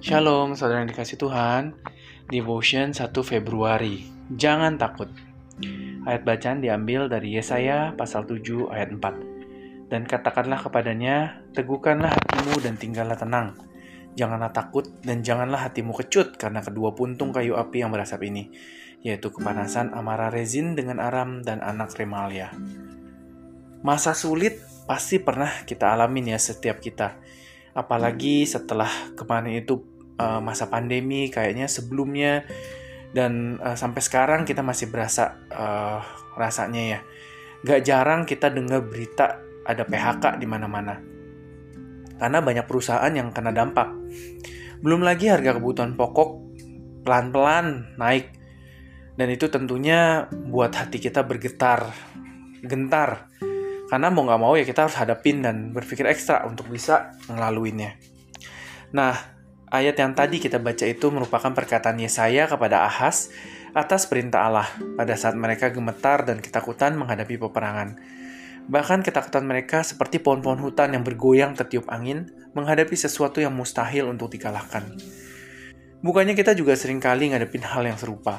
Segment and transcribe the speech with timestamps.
[0.00, 1.76] Shalom, saudara yang dikasih Tuhan.
[2.32, 4.08] Devotion 1 Februari.
[4.32, 5.12] Jangan takut.
[6.08, 9.92] Ayat bacaan diambil dari Yesaya pasal 7 ayat 4.
[9.92, 13.52] Dan katakanlah kepadanya, teguhkanlah hatimu dan tinggallah tenang.
[14.16, 18.48] Janganlah takut dan janganlah hatimu kecut karena kedua puntung kayu api yang berasap ini,
[19.04, 22.48] yaitu kepanasan amarah rezin dengan aram dan anak remalia.
[23.84, 27.20] Masa sulit pasti pernah kita alamin ya setiap kita
[27.76, 29.80] apalagi setelah kemarin itu
[30.18, 32.44] uh, masa pandemi kayaknya sebelumnya.
[33.10, 35.98] Dan uh, sampai sekarang kita masih berasa uh,
[36.38, 37.00] rasanya ya
[37.66, 40.94] gak jarang kita dengar berita ada PHK di mana-mana.
[42.20, 43.90] Karena banyak perusahaan yang kena dampak.
[44.80, 46.30] Belum lagi harga kebutuhan pokok
[47.02, 48.36] pelan-pelan naik.
[49.16, 51.92] Dan itu tentunya buat hati kita bergetar
[52.64, 53.28] gentar
[53.90, 57.98] karena mau nggak mau ya kita harus hadapin dan berpikir ekstra untuk bisa ngelaluinnya.
[58.94, 59.18] Nah,
[59.66, 63.34] ayat yang tadi kita baca itu merupakan perkataan Yesaya kepada Ahas
[63.74, 67.98] atas perintah Allah pada saat mereka gemetar dan ketakutan menghadapi peperangan.
[68.70, 74.30] Bahkan ketakutan mereka seperti pohon-pohon hutan yang bergoyang tertiup angin menghadapi sesuatu yang mustahil untuk
[74.30, 74.86] dikalahkan.
[75.98, 78.38] Bukannya kita juga sering kali ngadepin hal yang serupa.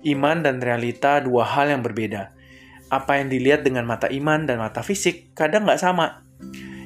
[0.00, 2.41] Iman dan realita dua hal yang berbeda
[2.92, 6.28] apa yang dilihat dengan mata iman dan mata fisik kadang nggak sama.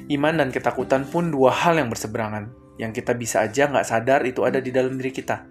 [0.07, 2.47] Iman dan ketakutan pun dua hal yang berseberangan,
[2.79, 5.43] yang kita bisa aja nggak sadar itu ada di dalam diri kita.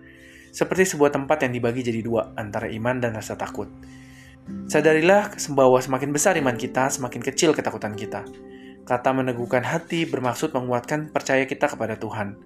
[0.48, 3.68] Seperti sebuah tempat yang dibagi jadi dua, antara iman dan rasa takut.
[4.72, 8.24] Sadarilah bahwa semakin besar iman kita, semakin kecil ketakutan kita.
[8.88, 12.40] Kata meneguhkan hati bermaksud menguatkan percaya kita kepada Tuhan.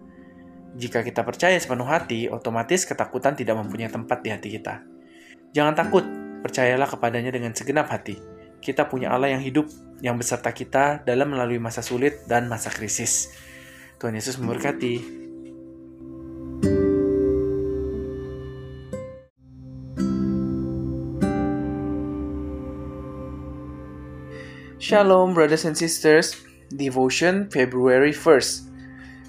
[0.74, 4.82] Jika kita percaya sepenuh hati, otomatis ketakutan tidak mempunyai tempat di hati kita.
[5.54, 6.02] Jangan takut,
[6.40, 8.16] Percayalah kepadanya dengan segenap hati.
[8.64, 9.68] Kita punya Allah yang hidup,
[10.00, 13.32] yang beserta kita dalam melalui masa sulit dan masa krisis.
[14.00, 15.20] Tuhan Yesus memberkati.
[24.80, 26.40] Shalom, brothers and sisters.
[26.72, 28.72] Devotion, February 1st.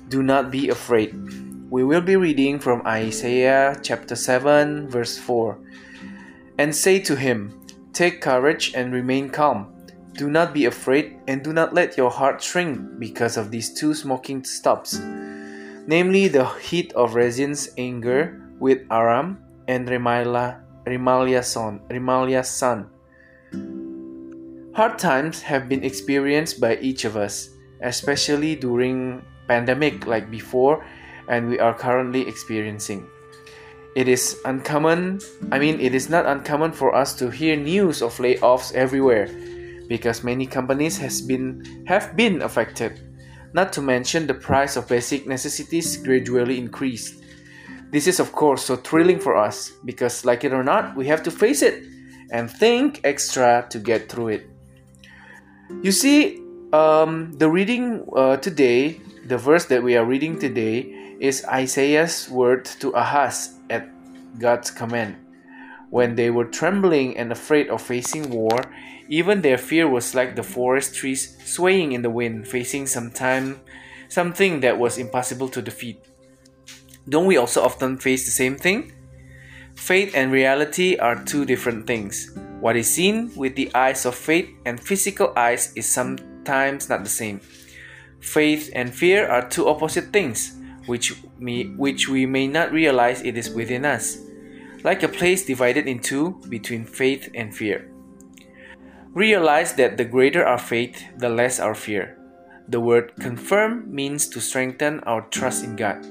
[0.07, 1.11] Do not be afraid.
[1.71, 5.59] We will be reading from Isaiah chapter 7, verse 4.
[6.57, 7.57] And say to him,
[7.93, 9.73] Take courage and remain calm.
[10.13, 13.93] Do not be afraid, and do not let your heart shrink because of these two
[13.93, 14.99] smoking stops,
[15.87, 21.81] namely the heat of Rezin's anger with Aram and Remaliah, son.
[22.43, 22.89] Son.
[24.73, 27.49] Hard times have been experienced by each of us,
[27.81, 30.85] especially during pandemic like before
[31.27, 33.07] and we are currently experiencing.
[33.93, 35.19] It is uncommon,
[35.51, 39.27] I mean, it is not uncommon for us to hear news of layoffs everywhere
[39.89, 43.01] because many companies has been have been affected.
[43.53, 47.21] Not to mention the price of basic necessities gradually increased.
[47.91, 51.21] This is of course so thrilling for us because like it or not, we have
[51.23, 51.83] to face it
[52.31, 54.49] and think extra to get through it.
[55.83, 56.39] You see,
[56.71, 62.63] um, the reading uh, today, the verse that we are reading today is Isaiah's word
[62.79, 63.59] to Ahaz
[64.37, 65.17] God's command.
[65.89, 68.61] When they were trembling and afraid of facing war,
[69.09, 73.59] even their fear was like the forest trees swaying in the wind, facing some time,
[74.07, 75.99] something that was impossible to defeat.
[77.09, 78.93] Don't we also often face the same thing?
[79.75, 82.31] Faith and reality are two different things.
[82.61, 87.09] What is seen with the eyes of faith and physical eyes is sometimes not the
[87.09, 87.41] same.
[88.21, 93.37] Faith and fear are two opposite things which, may, which we may not realize it
[93.37, 94.17] is within us,
[94.83, 97.91] like a place divided in two between faith and fear.
[99.13, 102.17] Realize that the greater our faith, the less our fear.
[102.67, 106.05] The word confirm means to strengthen our trust in God.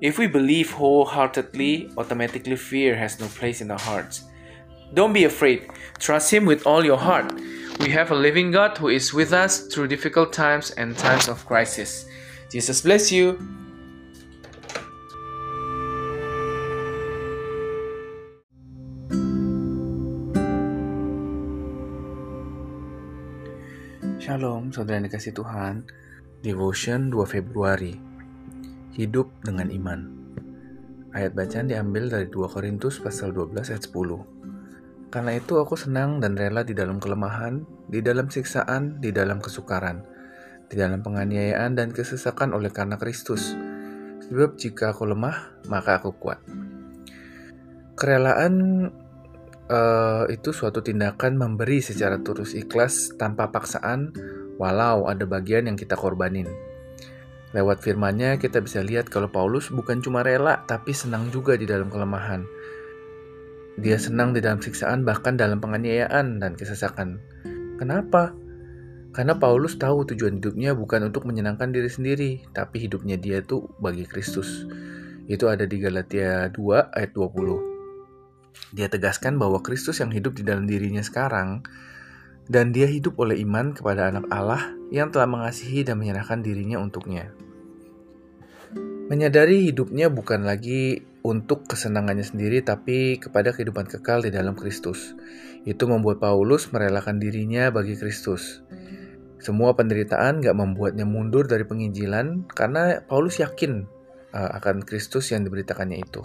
[0.00, 4.24] If we believe wholeheartedly, automatically fear has no place in our hearts.
[4.94, 5.68] Don't be afraid.
[5.98, 7.32] Trust Him with all your heart.
[7.80, 11.44] We have a living God who is with us through difficult times and times of
[11.44, 12.06] crisis.
[12.50, 13.38] Jesus bless you.
[24.36, 25.88] Shalom, saudara yang dikasih Tuhan.
[26.44, 27.96] Devotion 2 Februari.
[28.92, 30.12] Hidup dengan iman.
[31.16, 35.08] Ayat bacaan diambil dari 2 Korintus pasal 12 ayat 10.
[35.08, 40.04] Karena itu aku senang dan rela di dalam kelemahan, di dalam siksaan, di dalam kesukaran,
[40.68, 43.56] di dalam penganiayaan dan kesesakan oleh karena Kristus.
[44.28, 46.44] Sebab jika aku lemah, maka aku kuat.
[47.96, 48.52] Kerelaan
[49.70, 54.14] uh, itu suatu tindakan memberi secara tulus ikhlas tanpa paksaan,
[54.58, 56.48] walau ada bagian yang kita korbanin.
[57.54, 61.88] Lewat firmannya kita bisa lihat kalau Paulus bukan cuma rela tapi senang juga di dalam
[61.88, 62.44] kelemahan.
[63.76, 67.20] Dia senang di dalam siksaan bahkan dalam penganiayaan dan kesesakan.
[67.76, 68.32] Kenapa?
[69.12, 74.04] Karena Paulus tahu tujuan hidupnya bukan untuk menyenangkan diri sendiri, tapi hidupnya dia itu bagi
[74.04, 74.68] Kristus.
[75.24, 77.75] Itu ada di Galatia 2 ayat 20.
[78.74, 81.62] Dia tegaskan bahwa Kristus yang hidup di dalam dirinya sekarang
[82.46, 87.34] dan dia hidup oleh iman kepada anak Allah yang telah mengasihi dan menyerahkan dirinya untuknya.
[89.06, 95.14] Menyadari hidupnya bukan lagi untuk kesenangannya sendiri tapi kepada kehidupan kekal di dalam Kristus.
[95.66, 98.62] Itu membuat Paulus merelakan dirinya bagi Kristus.
[99.42, 103.86] Semua penderitaan gak membuatnya mundur dari penginjilan karena Paulus yakin
[104.34, 106.22] uh, akan Kristus yang diberitakannya itu.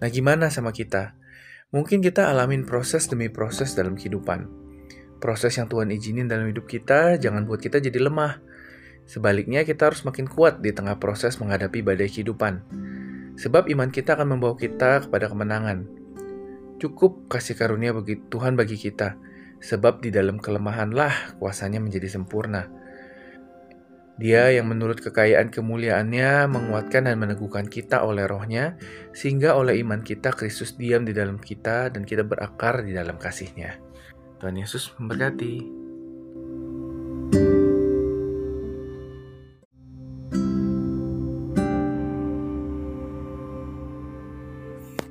[0.00, 1.19] Nah gimana sama kita?
[1.70, 4.50] Mungkin kita alamin proses demi proses dalam kehidupan.
[5.22, 8.42] Proses yang Tuhan izinin dalam hidup kita jangan buat kita jadi lemah.
[9.06, 12.66] Sebaliknya kita harus makin kuat di tengah proses menghadapi badai kehidupan.
[13.38, 15.86] Sebab iman kita akan membawa kita kepada kemenangan.
[16.82, 19.14] Cukup kasih karunia bagi Tuhan bagi kita
[19.60, 22.66] sebab di dalam kelemahanlah kuasanya menjadi sempurna.
[24.20, 28.76] Dia yang menurut kekayaan kemuliaannya menguatkan dan meneguhkan kita oleh rohnya,
[29.16, 33.80] sehingga oleh iman kita Kristus diam di dalam kita dan kita berakar di dalam kasihnya.
[34.36, 35.80] Tuhan Yesus memberkati.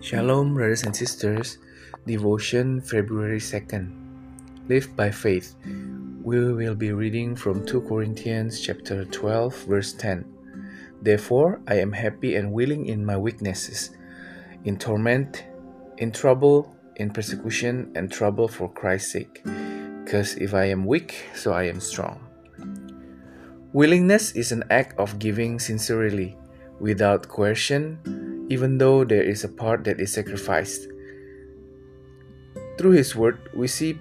[0.06, 1.58] Shalom brothers and sisters,
[2.06, 4.10] devotion February 2nd.
[4.70, 5.58] live by faith.
[6.30, 10.24] We will be reading from 2 Corinthians chapter 12 verse 10.
[11.02, 13.98] Therefore, I am happy and willing in my weaknesses,
[14.64, 15.46] in torment,
[15.98, 19.42] in trouble, in persecution and trouble for Christ's sake.
[20.06, 22.22] Because if I am weak, so I am strong.
[23.74, 26.38] Willingness is an act of giving sincerely,
[26.80, 30.90] without coercion, even though there is a part that is sacrificed.
[32.78, 33.98] Through his word, we see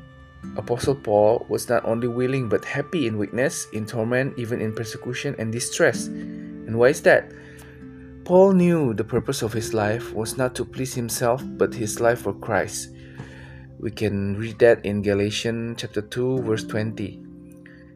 [0.56, 5.34] Apostle Paul was not only willing but happy in weakness, in torment, even in persecution
[5.38, 6.06] and distress.
[6.06, 7.32] And why is that?
[8.24, 12.22] Paul knew the purpose of his life was not to please himself but his life
[12.22, 12.90] for Christ.
[13.80, 17.24] We can read that in Galatians chapter 2 verse 20.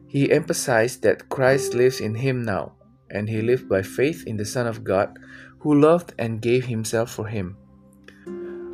[0.07, 2.73] He emphasized that Christ lives in him now,
[3.09, 5.17] and he lived by faith in the Son of God
[5.59, 7.57] who loved and gave himself for him.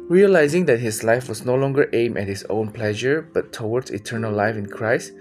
[0.09, 4.33] Realizing that his life was no longer aimed at his own pleasure but towards eternal
[4.33, 5.13] life in Christ,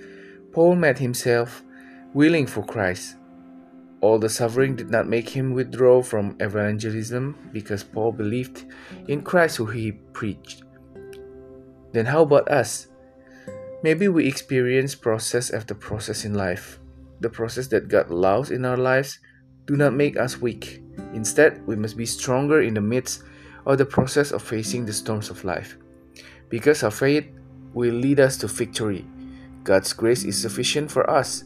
[0.51, 1.63] Paul made himself
[2.15, 3.17] willing for Christ.
[4.01, 8.65] All the suffering did not make him withdraw from evangelism because Paul believed
[9.09, 10.63] in Christ who he preached.
[11.93, 12.87] Then how about us?
[13.83, 16.79] Maybe we experience process after process in life.
[17.21, 19.19] The process that God allows in our lives
[19.67, 20.83] do not make us weak.
[21.13, 23.23] Instead, we must be stronger in the midst
[23.65, 25.77] or the process of facing the storms of life.
[26.49, 27.27] Because our faith
[27.75, 29.07] will lead us to victory.
[29.65, 31.45] God's grace is sufficient for us,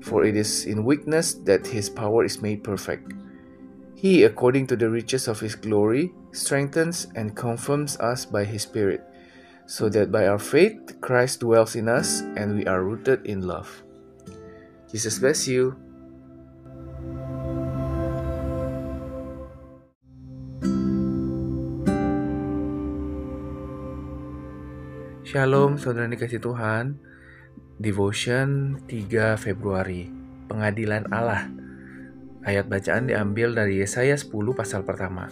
[0.00, 3.12] for it is in weakness that His power is made perfect.
[3.94, 9.02] He, according to the riches of His glory, strengthens and confirms us by His Spirit,
[9.66, 13.82] so that by our faith Christ dwells in us and we are rooted in love.
[14.90, 15.76] Jesus bless you.
[25.28, 26.96] Shalom saudara dikasih Tuhan.
[27.76, 30.08] Devotion 3 Februari.
[30.48, 31.52] Pengadilan Allah.
[32.48, 35.28] Ayat bacaan diambil dari Yesaya 10 pasal pertama.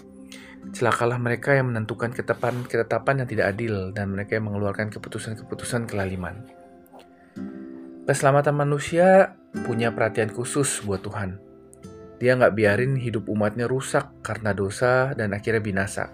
[0.76, 6.44] Celakalah mereka yang menentukan ketetapan-ketetapan yang tidak adil dan mereka yang mengeluarkan keputusan-keputusan kelaliman.
[8.04, 9.32] Keselamatan manusia
[9.64, 11.40] punya perhatian khusus buat Tuhan.
[12.20, 16.12] Dia nggak biarin hidup umatnya rusak karena dosa dan akhirnya binasa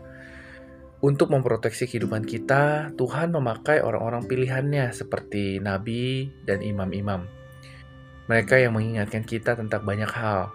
[1.03, 7.27] untuk memproteksi kehidupan kita, Tuhan memakai orang-orang pilihannya seperti nabi dan imam-imam.
[8.31, 10.55] Mereka yang mengingatkan kita tentang banyak hal.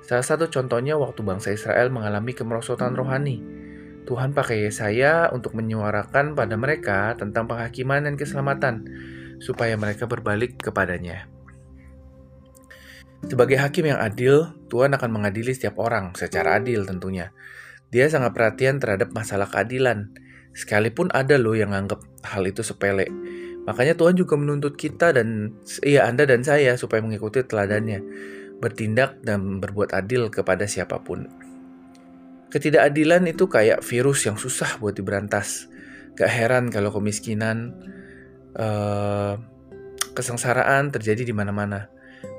[0.00, 3.44] Salah satu contohnya waktu bangsa Israel mengalami kemerosotan rohani.
[4.08, 8.88] Tuhan pakai Yesaya untuk menyuarakan pada mereka tentang penghakiman dan keselamatan,
[9.44, 11.28] supaya mereka berbalik kepadanya.
[13.28, 17.30] Sebagai hakim yang adil, Tuhan akan mengadili setiap orang secara adil tentunya.
[17.92, 20.08] Dia sangat perhatian terhadap masalah keadilan,
[20.56, 23.06] sekalipun ada loh yang anggap hal itu sepele.
[23.68, 28.00] Makanya Tuhan juga menuntut kita dan ya Anda dan saya supaya mengikuti teladannya,
[28.58, 31.28] bertindak dan berbuat adil kepada siapa pun.
[32.48, 35.68] Ketidakadilan itu kayak virus yang susah buat diberantas.
[36.12, 37.72] Gak heran kalau kemiskinan,
[38.56, 39.40] uh,
[40.12, 41.88] kesengsaraan terjadi di mana-mana.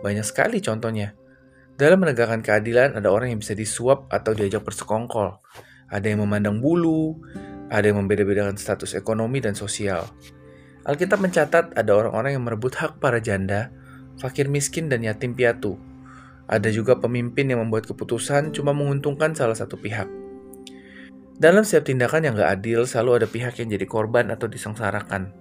[0.06, 1.18] Banyak sekali contohnya.
[1.74, 5.42] Dalam menegakkan keadilan, ada orang yang bisa disuap atau diajak bersekongkol.
[5.90, 7.18] Ada yang memandang bulu,
[7.74, 10.06] ada yang membeda-bedakan status ekonomi dan sosial.
[10.86, 13.74] Alkitab mencatat ada orang-orang yang merebut hak para janda,
[14.22, 15.82] fakir miskin, dan yatim piatu.
[16.46, 20.06] Ada juga pemimpin yang membuat keputusan cuma menguntungkan salah satu pihak.
[21.34, 25.34] Dalam setiap tindakan yang gak adil, selalu ada pihak yang jadi korban atau disengsarakan.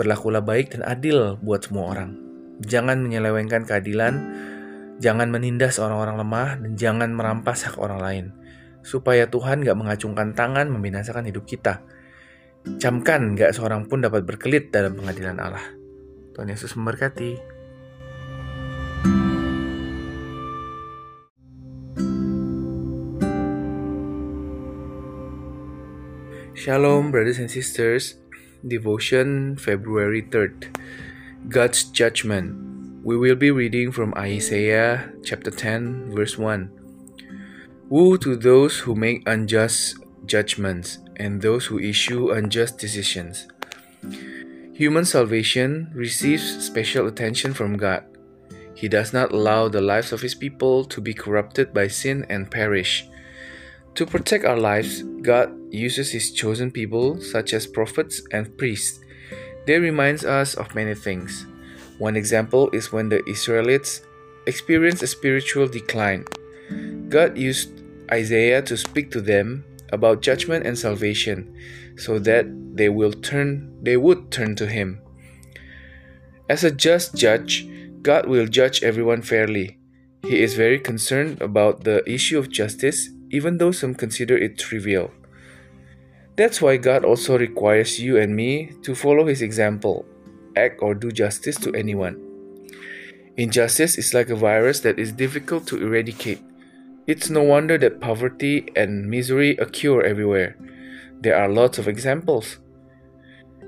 [0.00, 2.16] Berlakulah baik dan adil buat semua orang.
[2.64, 4.14] Jangan menyelewengkan keadilan,
[5.02, 8.24] jangan menindas orang-orang lemah, dan jangan merampas hak orang lain.
[8.84, 11.80] Supaya Tuhan gak mengacungkan tangan membinasakan hidup kita.
[12.76, 15.64] Camkan gak seorang pun dapat berkelit dalam pengadilan Allah.
[16.36, 17.54] Tuhan Yesus memberkati.
[26.54, 28.16] Shalom, brothers and sisters.
[28.64, 30.72] Devotion, February 3rd.
[31.52, 32.73] God's Judgment.
[33.04, 36.70] We will be reading from Isaiah chapter 10, verse 1.
[37.90, 43.46] Woe to those who make unjust judgments and those who issue unjust decisions.
[44.72, 48.04] Human salvation receives special attention from God.
[48.74, 52.50] He does not allow the lives of his people to be corrupted by sin and
[52.50, 53.06] perish.
[53.96, 58.98] To protect our lives, God uses His chosen people, such as prophets and priests.
[59.66, 61.46] They remind us of many things.
[61.98, 64.02] One example is when the Israelites
[64.46, 66.24] experienced a spiritual decline.
[67.08, 67.70] God used
[68.10, 71.54] Isaiah to speak to them about judgment and salvation,
[71.96, 75.00] so that they will turn they would turn to him.
[76.48, 77.66] As a just judge,
[78.02, 79.78] God will judge everyone fairly.
[80.26, 85.10] He is very concerned about the issue of justice even though some consider it trivial.
[86.36, 90.06] That's why God also requires you and me to follow His example,
[90.56, 92.20] act or do justice to anyone.
[93.36, 96.40] Injustice is like a virus that is difficult to eradicate.
[97.06, 100.56] It's no wonder that poverty and misery occur everywhere.
[101.20, 102.58] There are lots of examples.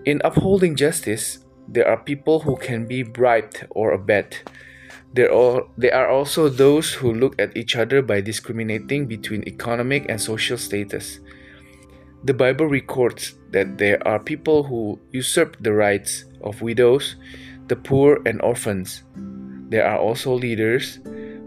[0.04, 4.42] In upholding justice, there are people who can be bribed or abet.
[5.16, 10.06] there are, there are also those who look at each other by discriminating between economic
[10.08, 11.20] and social status.
[12.24, 17.16] The Bible records that there are people who usurp the rights of widows,
[17.68, 19.02] the poor, and orphans.
[19.68, 21.00] There are also leaders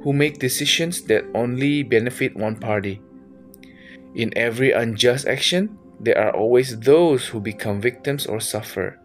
[0.04, 3.02] who make decisions that only benefit one party.
[4.16, 9.00] In every unjust action, there are always those who become victims or suffer.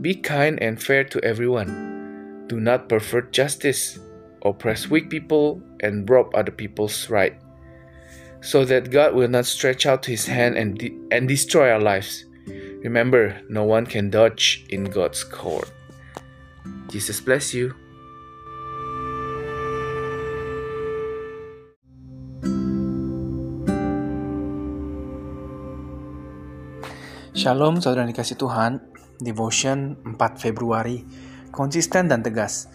[0.00, 2.44] Be kind and fair to everyone.
[2.48, 3.98] Do not pervert justice,
[4.44, 7.36] oppress weak people, and rob other people's right,
[8.40, 12.24] so that God will not stretch out his hand and, de- and destroy our lives.
[12.84, 15.72] Remember, no one can dodge in God's court.
[16.92, 17.72] Jesus bless you.
[27.36, 28.80] Shalom saudara dikasih Tuhan,
[29.20, 31.04] Devotion 4 Februari
[31.56, 32.68] konsisten dan tegas.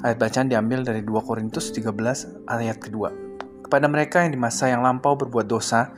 [0.00, 3.12] Ayat bacaan diambil dari 2 Korintus 13 ayat kedua.
[3.60, 5.92] Kepada mereka yang di masa yang lampau berbuat dosa,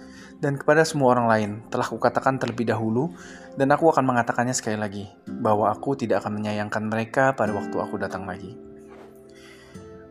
[0.44, 3.08] dan kepada semua orang lain, telah kukatakan terlebih dahulu,
[3.56, 7.96] dan aku akan mengatakannya sekali lagi, bahwa aku tidak akan menyayangkan mereka pada waktu aku
[7.96, 8.52] datang lagi.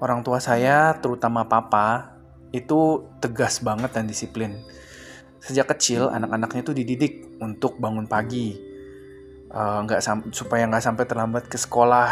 [0.01, 2.17] Orang tua saya, terutama papa,
[2.49, 4.57] itu tegas banget dan disiplin.
[5.37, 8.73] Sejak kecil, anak-anaknya itu dididik untuk bangun pagi,
[9.53, 12.09] Eh, nggak uh, supaya nggak sampai terlambat ke sekolah.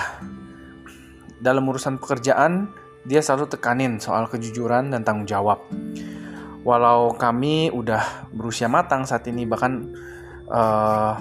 [1.42, 2.70] Dalam urusan pekerjaan,
[3.02, 5.66] dia selalu tekanin soal kejujuran dan tanggung jawab.
[6.62, 9.90] Walau kami udah berusia matang saat ini, bahkan
[10.46, 11.18] uh,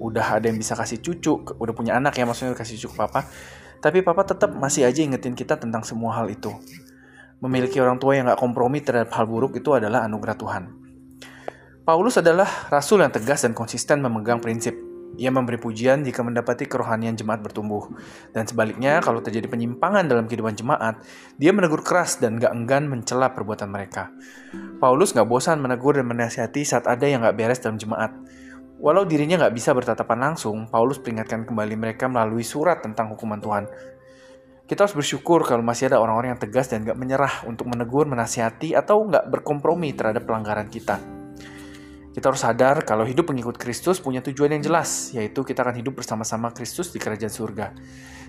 [0.00, 3.28] udah ada yang bisa kasih cucu, udah punya anak ya maksudnya kasih cucu papa,
[3.84, 6.54] tapi papa tetap masih aja ingetin kita tentang semua hal itu.
[7.44, 10.64] Memiliki orang tua yang gak kompromi terhadap hal buruk itu adalah anugerah Tuhan.
[11.86, 17.16] Paulus adalah rasul yang tegas dan konsisten memegang prinsip ia memberi pujian jika mendapati kerohanian
[17.16, 17.88] jemaat bertumbuh.
[18.30, 21.00] Dan sebaliknya, kalau terjadi penyimpangan dalam kehidupan jemaat,
[21.40, 24.12] dia menegur keras dan gak enggan mencela perbuatan mereka.
[24.78, 28.14] Paulus gak bosan menegur dan menasihati saat ada yang gak beres dalam jemaat.
[28.78, 33.66] Walau dirinya gak bisa bertatapan langsung, Paulus peringatkan kembali mereka melalui surat tentang hukuman Tuhan.
[34.68, 38.78] Kita harus bersyukur kalau masih ada orang-orang yang tegas dan gak menyerah untuk menegur, menasihati,
[38.78, 41.17] atau gak berkompromi terhadap pelanggaran kita.
[42.18, 46.02] Kita harus sadar kalau hidup pengikut Kristus punya tujuan yang jelas, yaitu kita akan hidup
[46.02, 47.70] bersama-sama Kristus di kerajaan surga.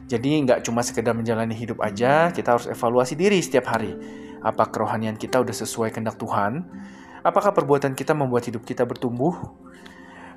[0.06, 3.98] Jadi nggak cuma sekedar menjalani hidup aja, kita harus evaluasi diri setiap hari.
[4.46, 6.70] Apa kerohanian kita udah sesuai kehendak Tuhan?
[7.26, 9.58] Apakah perbuatan kita membuat hidup kita bertumbuh?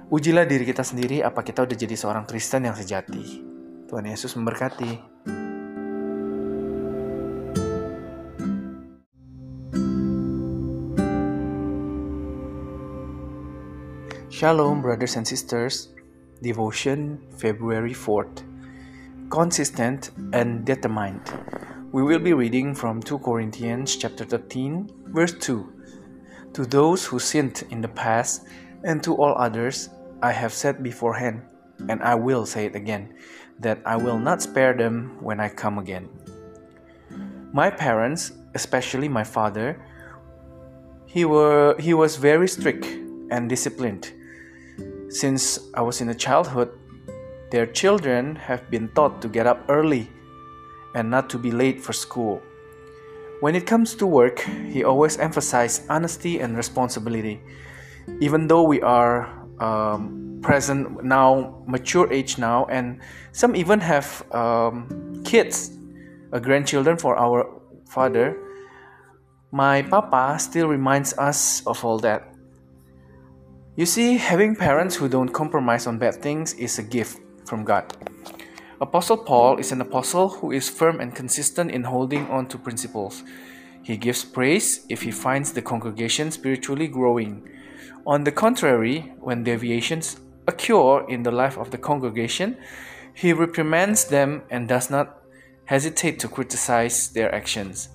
[0.08, 3.44] Ujilah diri kita sendiri apa kita udah jadi seorang Kristen yang sejati.
[3.84, 5.51] Tuhan Yesus memberkati.
[14.42, 15.94] Shalom, brothers and sisters.
[16.42, 18.42] Devotion, February 4th.
[19.30, 21.22] Consistent and determined.
[21.92, 25.62] We will be reading from 2 Corinthians chapter 13, verse 2.
[26.54, 28.42] To those who sinned in the past
[28.82, 29.90] and to all others,
[30.24, 31.42] I have said beforehand,
[31.88, 33.14] and I will say it again,
[33.60, 36.08] that I will not spare them when I come again.
[37.52, 39.78] My parents, especially my father,
[41.06, 42.90] he were he was very strict
[43.30, 44.10] and disciplined
[45.12, 46.70] since I was in a childhood,
[47.50, 50.08] their children have been taught to get up early
[50.94, 52.40] and not to be late for school.
[53.40, 57.40] When it comes to work, he always emphasized honesty and responsibility.
[58.20, 59.28] Even though we are
[59.60, 63.00] um, present now, mature age now, and
[63.32, 65.76] some even have um, kids,
[66.32, 68.36] uh, grandchildren for our father,
[69.50, 72.31] my papa still reminds us of all that.
[73.74, 77.90] You see, having parents who don't compromise on bad things is a gift from God.
[78.82, 83.24] Apostle Paul is an apostle who is firm and consistent in holding on to principles.
[83.82, 87.48] He gives praise if he finds the congregation spiritually growing.
[88.06, 92.58] On the contrary, when deviations occur in the life of the congregation,
[93.14, 95.22] he reprimands them and does not
[95.64, 97.88] hesitate to criticize their actions.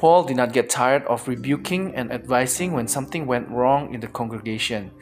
[0.00, 4.08] Paul did not get tired of rebuking and advising when something went wrong in the
[4.08, 4.92] congregation.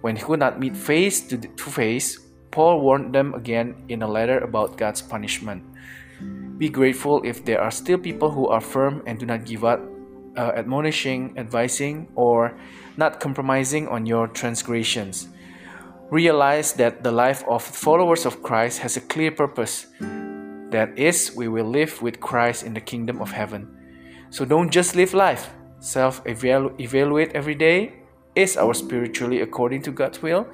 [0.00, 2.18] When he could not meet face to, face,
[2.50, 5.62] Paul warned them again in a letter about God's punishment.
[6.58, 9.80] Be grateful if there are still people who are firm and do not give up,
[10.36, 12.58] uh, admonishing, advising, or
[12.96, 15.28] not compromising on your transgressions.
[16.10, 19.86] Realize that the life of followers of Christ has a clear purpose.
[20.74, 23.78] That is, we will live with Christ in the kingdom of heaven.
[24.32, 25.52] So don't just live life.
[25.84, 28.00] Self evaluate every day.
[28.32, 30.48] Is our spiritually according to God's will?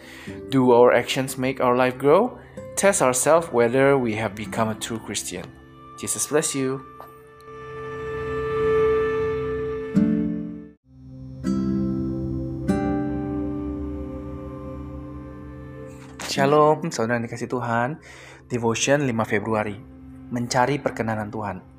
[0.50, 2.42] Do our actions make our life grow?
[2.74, 5.46] Test ourselves whether we have become a true Christian.
[5.94, 6.82] Jesus bless you.
[16.26, 18.02] Shalom, saudara dikasih Tuhan.
[18.50, 19.78] Devotion 5 Februari.
[20.34, 21.77] Mencari perkenanan Tuhan.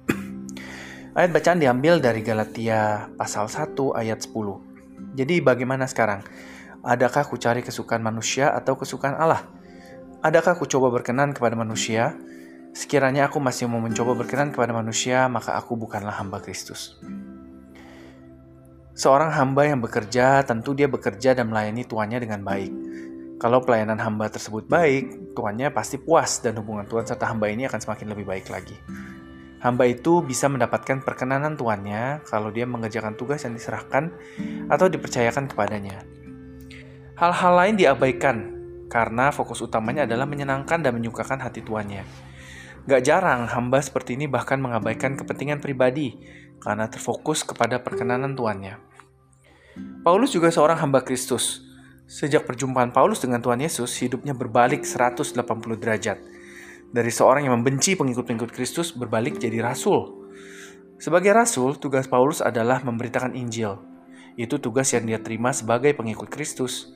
[1.10, 5.17] Ayat bacaan diambil dari Galatia pasal 1 ayat 10.
[5.17, 6.22] Jadi bagaimana sekarang?
[6.86, 9.50] Adakah ku cari kesukaan manusia atau kesukaan Allah?
[10.22, 12.13] Adakah ku coba berkenan kepada manusia?
[12.78, 17.02] Sekiranya aku masih mau mencoba berkenan kepada manusia, maka aku bukanlah hamba Kristus.
[18.93, 22.72] Seorang hamba yang bekerja, tentu dia bekerja dan melayani tuannya dengan baik.
[23.41, 27.82] Kalau pelayanan hamba tersebut baik, tuannya pasti puas dan hubungan tuan serta hamba ini akan
[27.82, 28.78] semakin lebih baik lagi.
[29.60, 34.15] Hamba itu bisa mendapatkan perkenanan tuannya kalau dia mengerjakan tugas yang diserahkan
[34.72, 36.00] atau dipercayakan kepadanya.
[37.19, 38.38] Hal-hal lain diabaikan
[38.88, 42.08] karena fokus utamanya adalah menyenangkan dan menyukakan hati tuannya.
[42.88, 46.15] Gak jarang hamba seperti ini bahkan mengabaikan kepentingan pribadi
[46.63, 48.80] karena terfokus kepada perkenanan tuannya.
[50.08, 51.67] Paulus juga seorang hamba Kristus.
[52.08, 55.36] Sejak perjumpaan Paulus dengan Tuhan Yesus, hidupnya berbalik 180
[55.78, 56.38] derajat
[56.89, 60.25] dari seorang yang membenci pengikut-pengikut Kristus berbalik jadi rasul.
[60.99, 63.78] Sebagai rasul, tugas Paulus adalah memberitakan Injil.
[64.36, 66.91] Itu tugas yang dia terima sebagai pengikut Kristus.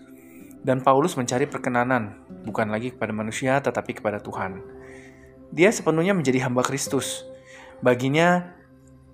[0.63, 4.63] Dan Paulus mencari perkenanan, bukan lagi kepada manusia tetapi kepada Tuhan.
[5.53, 7.27] Dia sepenuhnya menjadi hamba Kristus.
[7.83, 8.55] Baginya,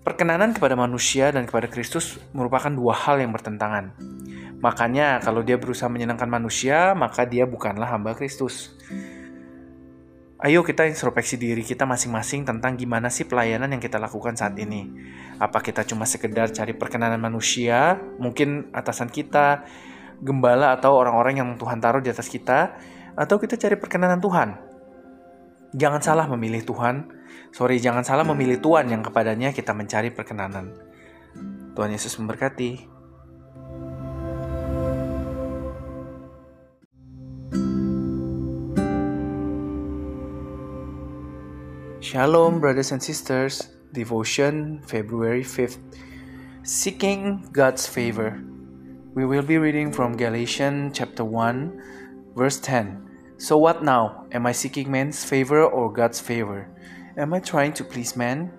[0.06, 3.98] perkenanan kepada manusia dan kepada Kristus merupakan dua hal yang bertentangan.
[4.64, 8.78] Makanya, kalau dia berusaha menyenangkan manusia, maka dia bukanlah hamba Kristus.
[10.40, 14.88] Ayo kita introspeksi diri kita masing-masing tentang gimana sih pelayanan yang kita lakukan saat ini.
[15.36, 19.68] Apa kita cuma sekedar cari perkenanan manusia, mungkin atasan kita,
[20.24, 22.72] gembala atau orang-orang yang Tuhan taruh di atas kita,
[23.20, 24.56] atau kita cari perkenanan Tuhan.
[25.76, 27.12] Jangan salah memilih Tuhan.
[27.52, 30.72] Sorry, jangan salah memilih Tuhan yang kepadanya kita mencari perkenanan.
[31.76, 32.99] Tuhan Yesus memberkati.
[42.02, 43.76] Shalom, brothers and sisters.
[43.92, 45.80] Devotion, February 5th.
[46.64, 48.42] Seeking God's favor.
[49.14, 53.36] We will be reading from Galatians chapter 1, verse 10.
[53.38, 54.28] So, what now?
[54.32, 56.70] Am I seeking man's favor or God's favor?
[57.18, 58.50] Am I trying to please man?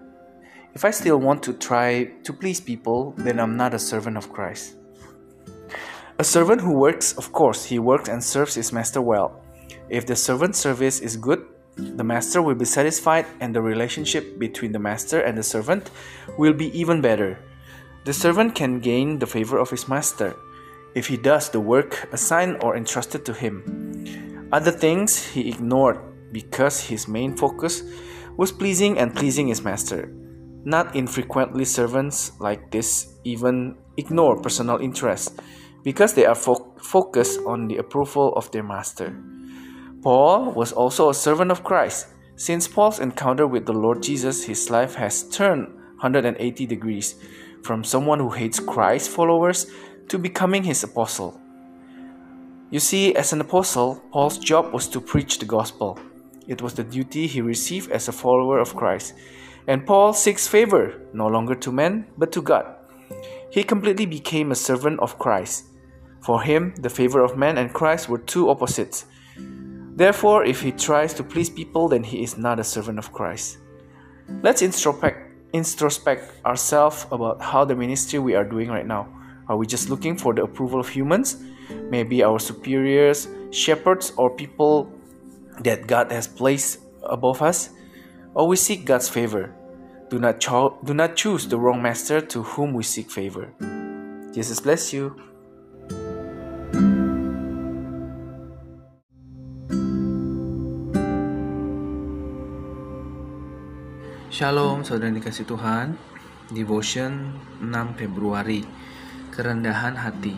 [0.75, 4.31] If I still want to try to please people, then I'm not a servant of
[4.31, 4.77] Christ.
[6.19, 9.41] A servant who works, of course, he works and serves his master well.
[9.89, 14.73] If the servant's service is good, the master will be satisfied, and the relationship between
[14.73, 15.91] the master and the servant
[16.39, 17.39] will be even better.
[18.05, 20.35] The servant can gain the favor of his master.
[20.95, 23.63] if he does the work assigned or entrusted to him.
[24.53, 25.99] Other things he ignored
[26.33, 27.83] because his main focus
[28.37, 30.11] was pleasing and pleasing his master.
[30.65, 35.33] Not infrequently, servants like this even ignore personal interests
[35.85, 39.15] because they are fo- focused on the approval of their master.
[40.03, 42.07] Paul was also a servant of Christ.
[42.37, 45.67] Since Paul's encounter with the Lord Jesus, his life has turned
[46.01, 47.17] 180 degrees
[47.63, 49.71] from someone who hates Christ's followers
[50.09, 51.39] to becoming his apostle.
[52.71, 55.99] You see, as an apostle, Paul's job was to preach the gospel.
[56.49, 59.15] It was the duty he received as a follower of Christ.
[59.67, 62.65] And Paul seeks favor, no longer to men, but to God.
[63.51, 65.67] He completely became a servant of Christ.
[66.23, 69.05] For him, the favor of man and Christ were two opposites.
[70.01, 73.59] Therefore, if he tries to please people, then he is not a servant of Christ.
[74.41, 79.13] Let's introspect, introspect ourselves about how the ministry we are doing right now.
[79.47, 81.45] Are we just looking for the approval of humans?
[81.91, 84.91] Maybe our superiors, shepherds, or people
[85.61, 87.69] that God has placed above us?
[88.33, 89.55] Or we seek God's favor?
[90.09, 93.53] Do not, cho- do not choose the wrong master to whom we seek favor.
[94.33, 95.15] Jesus bless you.
[104.41, 106.01] Shalom, saudara dikasih Tuhan.
[106.49, 108.65] Devotion 6 Februari
[109.37, 110.33] kerendahan hati.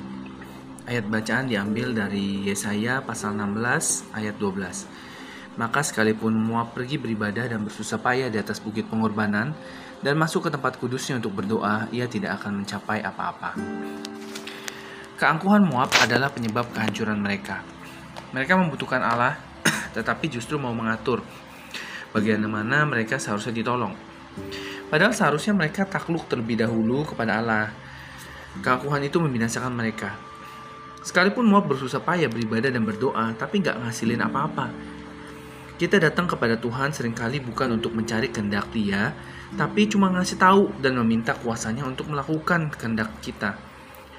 [0.90, 5.54] Ayat bacaan diambil dari Yesaya pasal 16 ayat 12.
[5.54, 9.54] Maka sekalipun Moab pergi beribadah dan bersusah payah di atas bukit pengorbanan
[10.02, 13.54] dan masuk ke tempat kudusnya untuk berdoa, ia tidak akan mencapai apa-apa.
[15.14, 17.62] Keangkuhan Moab adalah penyebab kehancuran mereka.
[18.34, 19.38] Mereka membutuhkan Allah,
[19.94, 21.22] tetapi justru mau mengatur
[22.12, 23.96] bagaimana mereka seharusnya ditolong.
[24.92, 27.72] Padahal seharusnya mereka takluk terlebih dahulu kepada Allah,
[28.60, 30.12] Keakuhan itu membinasakan mereka.
[31.00, 34.68] Sekalipun Moab bersusah payah beribadah dan berdoa, tapi nggak ngasilin apa-apa.
[35.80, 39.16] Kita datang kepada Tuhan sering kali bukan untuk mencari kehendak dia,
[39.56, 43.56] tapi cuma ngasih tahu dan meminta kuasanya untuk melakukan kehendak kita.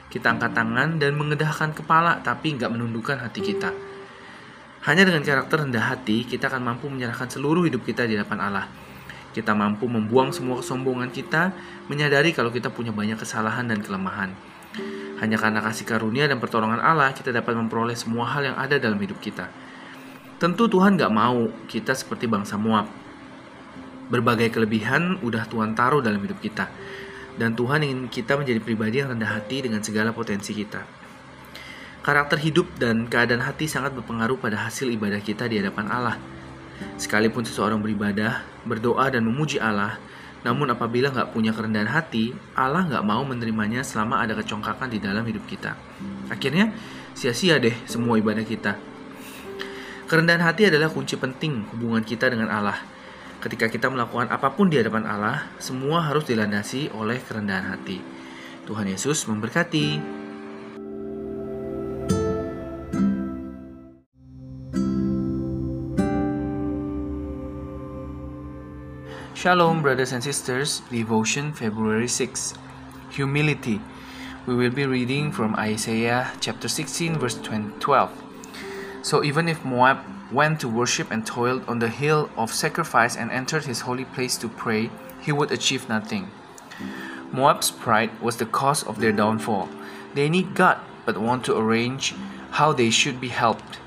[0.09, 3.69] Kita angkat tangan dan mengedahkan kepala, tapi nggak menundukkan hati kita.
[4.83, 8.67] Hanya dengan karakter rendah hati, kita akan mampu menyerahkan seluruh hidup kita di hadapan Allah.
[9.31, 11.55] Kita mampu membuang semua kesombongan kita,
[11.87, 14.35] menyadari kalau kita punya banyak kesalahan dan kelemahan.
[15.23, 18.99] Hanya karena kasih karunia dan pertolongan Allah, kita dapat memperoleh semua hal yang ada dalam
[18.99, 19.47] hidup kita.
[20.35, 22.91] Tentu Tuhan gak mau kita seperti bangsa Moab.
[24.11, 26.67] Berbagai kelebihan udah Tuhan taruh dalam hidup kita.
[27.39, 31.02] Dan Tuhan ingin kita menjadi pribadi yang rendah hati dengan segala potensi kita.
[32.03, 36.19] Karakter hidup dan keadaan hati sangat berpengaruh pada hasil ibadah kita di hadapan Allah.
[36.99, 39.95] Sekalipun seseorang beribadah, berdoa dan memuji Allah,
[40.43, 45.23] namun apabila nggak punya kerendahan hati, Allah nggak mau menerimanya selama ada kecongkakan di dalam
[45.23, 45.79] hidup kita.
[46.27, 46.75] Akhirnya,
[47.15, 48.75] sia-sia deh semua ibadah kita.
[50.11, 52.83] Kerendahan hati adalah kunci penting hubungan kita dengan Allah.
[53.39, 58.03] Ketika kita melakukan apa pun di hadapan Allah, semua harus dilandasi oleh kerendahan hati.
[58.67, 60.22] Tuhan Yesus memberkati.
[69.43, 70.81] Shalom, brothers and sisters.
[70.89, 72.53] Devotion, February 6.
[73.09, 73.81] Humility.
[74.45, 78.23] We will be reading from Isaiah chapter 16, verse 12.
[79.01, 79.99] So, even if Moab
[80.31, 84.37] went to worship and toiled on the hill of sacrifice and entered his holy place
[84.37, 86.31] to pray, he would achieve nothing.
[87.33, 89.67] Moab's pride was the cause of their downfall.
[90.13, 92.15] They need God, but want to arrange
[92.51, 93.79] how they should be helped,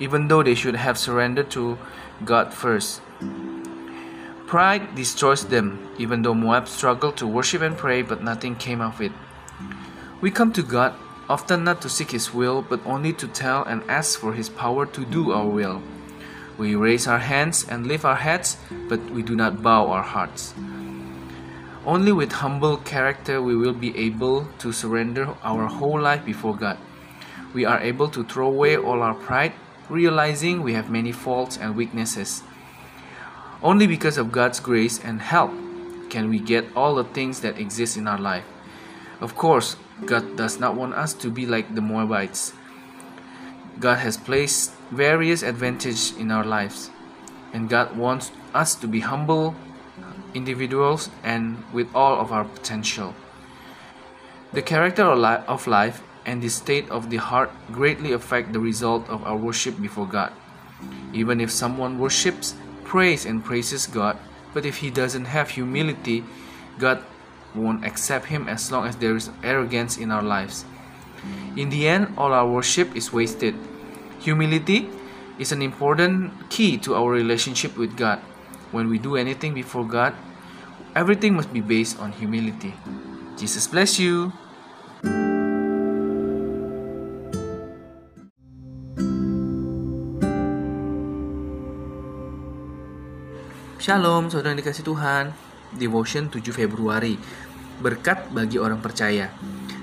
[0.00, 1.78] even though they should have surrendered to
[2.24, 3.00] God first.
[4.46, 9.00] Pride destroys them, even though Moab struggled to worship and pray, but nothing came of
[9.00, 9.12] it.
[10.20, 10.94] We come to God
[11.28, 14.86] often not to seek His will, but only to tell and ask for His power
[14.86, 15.82] to do our will.
[16.58, 18.56] We raise our hands and lift our heads,
[18.88, 20.54] but we do not bow our hearts.
[21.84, 26.78] Only with humble character we will be able to surrender our whole life before God.
[27.52, 29.52] We are able to throw away all our pride,
[29.88, 32.42] realizing we have many faults and weaknesses.
[33.62, 35.50] Only because of God's grace and help
[36.10, 38.44] can we get all the things that exist in our life.
[39.20, 42.52] Of course, God does not want us to be like the Moabites.
[43.80, 46.90] God has placed various advantages in our lives,
[47.52, 49.54] and God wants us to be humble
[50.34, 53.14] individuals and with all of our potential.
[54.52, 59.24] The character of life and the state of the heart greatly affect the result of
[59.24, 60.32] our worship before God.
[61.12, 62.54] Even if someone worships
[62.86, 64.16] praise and praises God,
[64.54, 66.24] but if he doesn't have humility,
[66.78, 67.02] God
[67.54, 70.64] won't accept him as long as there is arrogance in our lives.
[71.56, 73.54] In the end, all our worship is wasted.
[74.20, 74.88] Humility
[75.38, 78.20] is an important key to our relationship with God.
[78.70, 80.14] When we do anything before God,
[80.94, 82.74] everything must be based on humility.
[83.36, 84.32] Jesus bless you.
[93.86, 95.30] Shalom, saudara yang dikasih Tuhan.
[95.78, 97.14] Devotion 7 Februari.
[97.78, 99.30] Berkat bagi orang percaya.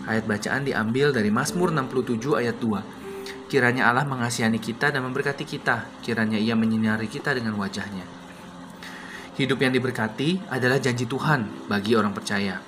[0.04, 3.48] Ayat bacaan diambil dari Mazmur 67 ayat 2.
[3.48, 5.88] Kiranya Allah mengasihani kita dan memberkati kita.
[6.04, 8.04] Kiranya ia menyinari kita dengan wajahnya.
[9.40, 12.60] Hidup yang diberkati adalah janji Tuhan bagi orang percaya.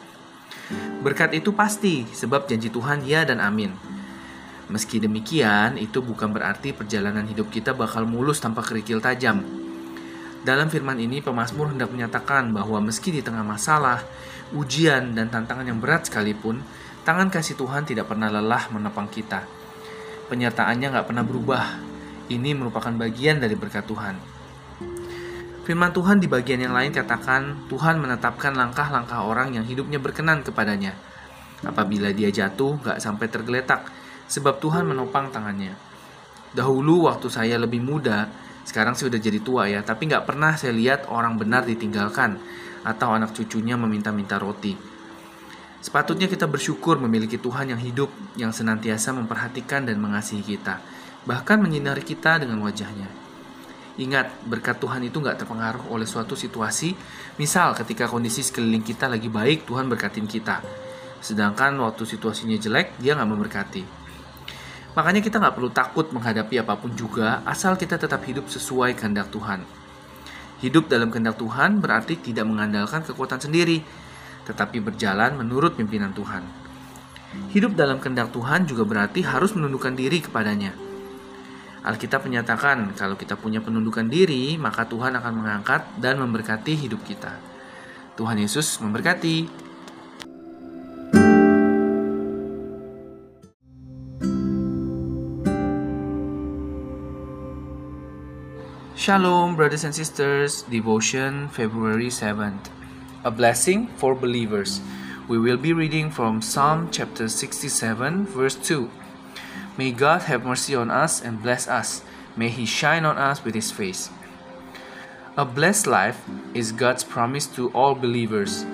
[1.04, 3.76] Berkat itu pasti, sebab janji Tuhan ya dan amin.
[4.72, 9.65] Meski demikian, itu bukan berarti perjalanan hidup kita bakal mulus tanpa kerikil tajam
[10.46, 14.06] dalam firman ini, pemazmur hendak menyatakan bahwa meski di tengah masalah,
[14.54, 16.62] ujian, dan tantangan yang berat sekalipun,
[17.02, 19.42] tangan kasih Tuhan tidak pernah lelah menopang kita.
[20.30, 21.64] Penyertaannya nggak pernah berubah.
[22.30, 24.16] Ini merupakan bagian dari berkat Tuhan.
[25.66, 30.94] Firman Tuhan di bagian yang lain katakan, Tuhan menetapkan langkah-langkah orang yang hidupnya berkenan kepadanya.
[31.66, 33.90] Apabila dia jatuh, nggak sampai tergeletak,
[34.30, 35.74] sebab Tuhan menopang tangannya.
[36.54, 38.30] Dahulu waktu saya lebih muda,
[38.66, 42.42] sekarang sih udah jadi tua ya, tapi nggak pernah saya lihat orang benar ditinggalkan
[42.82, 44.74] atau anak cucunya meminta-minta roti.
[45.86, 48.10] Sepatutnya kita bersyukur memiliki Tuhan yang hidup,
[48.42, 50.82] yang senantiasa memperhatikan dan mengasihi kita,
[51.30, 53.06] bahkan menyinari kita dengan wajahnya.
[54.02, 56.98] Ingat, berkat Tuhan itu nggak terpengaruh oleh suatu situasi,
[57.38, 60.60] misal ketika kondisi sekeliling kita lagi baik, Tuhan berkatin kita.
[61.22, 64.05] Sedangkan waktu situasinya jelek, dia nggak memberkati.
[64.96, 69.28] Makanya kita nggak perlu takut menghadapi apa pun juga, asal kita tetap hidup sesuai kehendak
[69.28, 69.60] Tuhan.
[70.64, 73.84] Hidup dalam kehendak Tuhan berarti tidak mengandalkan kekuatan sendiri,
[74.48, 76.48] tetapi berjalan menurut pimpinan Tuhan.
[77.52, 80.72] Hidup dalam kehendak Tuhan juga berarti harus menundukkan diri kepadanya.
[81.84, 87.36] Alkitab menyatakan, kalau kita punya penundukan diri, maka Tuhan akan mengangkat dan memberkati hidup kita.
[88.16, 89.65] Tuhan Yesus memberkati.
[99.06, 100.64] Shalom, brothers and sisters.
[100.64, 102.74] Devotion, February 7th.
[103.24, 104.82] A blessing for believers.
[105.28, 108.90] We will be reading from Psalm chapter 67, verse 2.
[109.78, 112.02] May God have mercy on us and bless us.
[112.36, 114.10] May He shine on us with His face.
[115.38, 118.66] A blessed life is God's promise to all believers.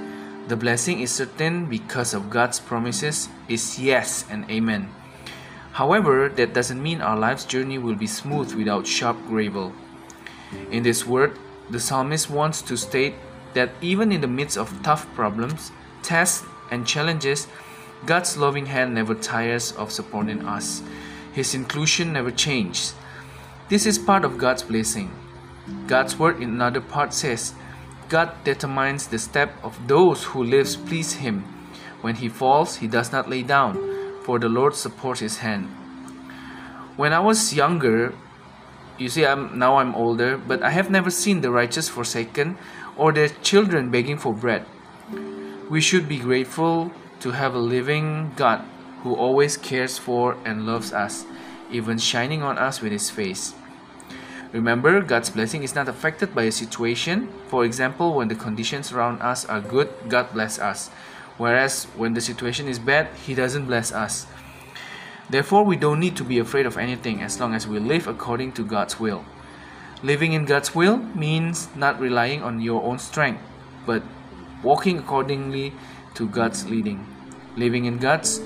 [0.48, 4.96] The blessing is certain because of God's promises is yes and amen.
[5.74, 9.76] However, that doesn't mean our life's journey will be smooth without sharp gravel.
[10.72, 11.38] In this word,
[11.70, 13.16] the psalmist wants to state
[13.54, 15.72] that even in the midst of tough problems,
[16.04, 17.48] tests, and challenges,
[18.06, 20.82] God's loving hand never tires of supporting us.
[21.34, 22.96] His inclusion never changes.
[23.70, 25.12] This is part of God's blessing.
[25.88, 27.54] God's word in another part says,
[28.10, 31.44] God determines the step of those who lives please him.
[32.02, 33.78] When he falls, he does not lay down,
[34.24, 35.68] for the Lord supports his hand.
[36.98, 38.14] When I was younger,
[39.02, 42.58] you see, I'm now I'm older, but I have never seen the righteous forsaken
[42.96, 44.66] or their children begging for bread.
[45.70, 48.62] We should be grateful to have a living God
[49.02, 51.26] who always cares for and loves us,
[51.72, 53.56] even shining on us with his face.
[54.52, 57.32] Remember, God's blessing is not affected by a situation.
[57.48, 60.90] For example, when the conditions around us are good, God bless us.
[61.38, 64.28] Whereas when the situation is bad, He doesn't bless us.
[65.32, 68.52] Therefore, we don't need to be afraid of anything as long as we live according
[68.54, 69.24] to God's will.
[70.04, 73.41] Living in God's will means not relying on your own strength,
[73.86, 74.04] but
[74.62, 75.72] walking accordingly
[76.15, 77.08] to God's leading.
[77.56, 78.41] Living in God's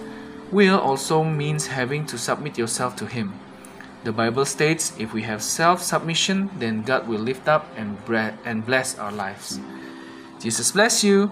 [0.52, 3.34] will also means having to submit yourself to Him.
[4.04, 9.00] The Bible states if we have self submission, then God will lift up and bless
[9.00, 9.60] our lives.
[10.40, 11.32] Jesus bless you.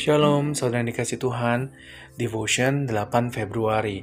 [0.00, 1.76] Shalom, saudara yang dikasih Tuhan.
[2.16, 4.00] Devotion 8 Februari.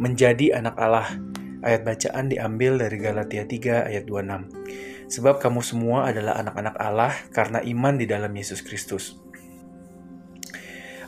[0.00, 1.12] Menjadi anak Allah.
[1.60, 5.12] Ayat bacaan diambil dari Galatia 3 ayat 26.
[5.12, 9.20] Sebab kamu semua adalah anak-anak Allah karena iman di dalam Yesus Kristus.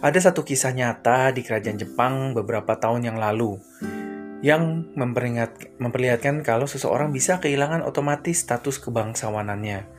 [0.04, 3.56] Ada satu kisah nyata di kerajaan Jepang beberapa tahun yang lalu
[4.44, 4.92] yang
[5.80, 9.96] memperlihatkan kalau seseorang bisa kehilangan otomatis status kebangsawanannya.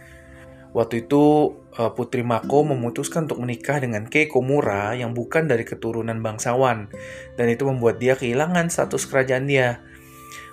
[0.69, 1.49] Waktu itu
[1.87, 6.91] Putri Mako memutuskan untuk menikah dengan Kei Komura yang bukan dari keturunan bangsawan
[7.39, 9.79] dan itu membuat dia kehilangan status kerajaan dia.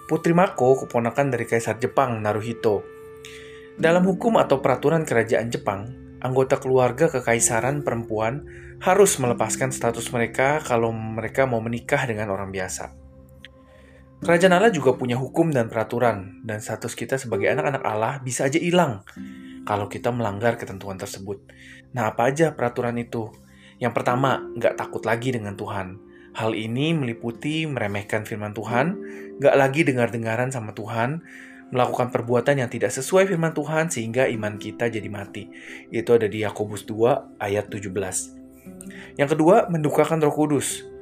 [0.06, 2.86] Putri Mako keponakan dari Kaisar Jepang Naruhito.
[3.74, 5.90] Dalam hukum atau peraturan kerajaan Jepang,
[6.22, 8.46] anggota keluarga kekaisaran perempuan
[8.78, 12.94] harus melepaskan status mereka kalau mereka mau menikah dengan orang biasa.
[14.22, 18.56] Kerajaan Allah juga punya hukum dan peraturan, dan status kita sebagai anak-anak Allah bisa aja
[18.62, 19.02] hilang
[19.66, 21.42] kalau kita melanggar ketentuan tersebut.
[21.92, 23.28] Nah, apa aja peraturan itu?
[23.82, 25.98] Yang pertama, nggak takut lagi dengan Tuhan.
[26.36, 28.96] Hal ini meliputi meremehkan firman Tuhan,
[29.42, 31.24] nggak lagi dengar-dengaran sama Tuhan,
[31.74, 35.50] melakukan perbuatan yang tidak sesuai firman Tuhan sehingga iman kita jadi mati.
[35.90, 37.90] Itu ada di Yakobus 2 ayat 17.
[39.18, 40.95] Yang kedua, mendukakan roh kudus.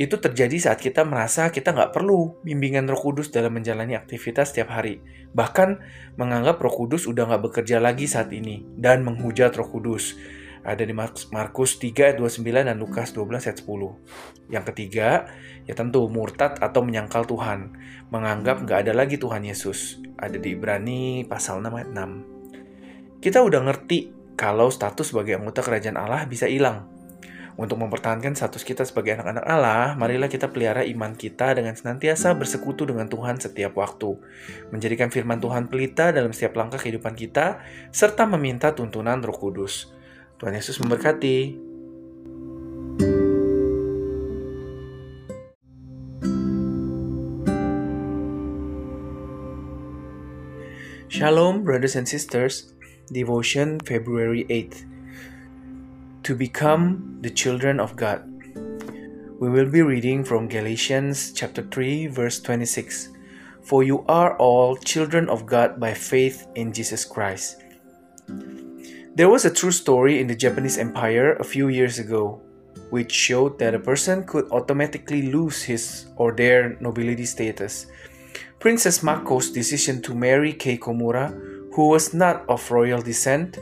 [0.00, 4.72] Itu terjadi saat kita merasa kita nggak perlu bimbingan roh kudus dalam menjalani aktivitas setiap
[4.72, 5.04] hari.
[5.36, 5.68] Bahkan
[6.16, 10.16] menganggap roh kudus udah nggak bekerja lagi saat ini dan menghujat roh kudus.
[10.62, 10.94] Ada di
[11.34, 13.66] Markus 3 ayat 29 dan Lukas 12 ayat 10.
[14.46, 15.26] Yang ketiga,
[15.66, 17.74] ya tentu murtad atau menyangkal Tuhan.
[18.14, 19.98] Menganggap nggak ada lagi Tuhan Yesus.
[20.22, 23.18] Ada di Ibrani pasal 6 ayat 6.
[23.18, 26.91] Kita udah ngerti kalau status sebagai anggota kerajaan Allah bisa hilang
[27.60, 32.88] untuk mempertahankan status kita sebagai anak-anak Allah, marilah kita pelihara iman kita dengan senantiasa bersekutu
[32.88, 34.16] dengan Tuhan setiap waktu,
[34.72, 37.60] menjadikan firman Tuhan pelita dalam setiap langkah kehidupan kita,
[37.92, 39.92] serta meminta tuntunan Roh Kudus.
[40.40, 41.70] Tuhan Yesus memberkati.
[51.12, 52.74] Shalom, brothers and sisters.
[53.12, 54.91] Devotion February 8th.
[56.22, 58.22] To become the children of God.
[59.40, 63.08] We will be reading from Galatians chapter 3 verse 26.
[63.62, 67.62] For you are all children of God by faith in Jesus Christ.
[69.14, 72.40] There was a true story in the Japanese Empire a few years ago
[72.90, 77.86] which showed that a person could automatically lose his or their nobility status.
[78.60, 81.32] Princess Mako's decision to marry Keikomura,
[81.74, 83.58] who was not of royal descent,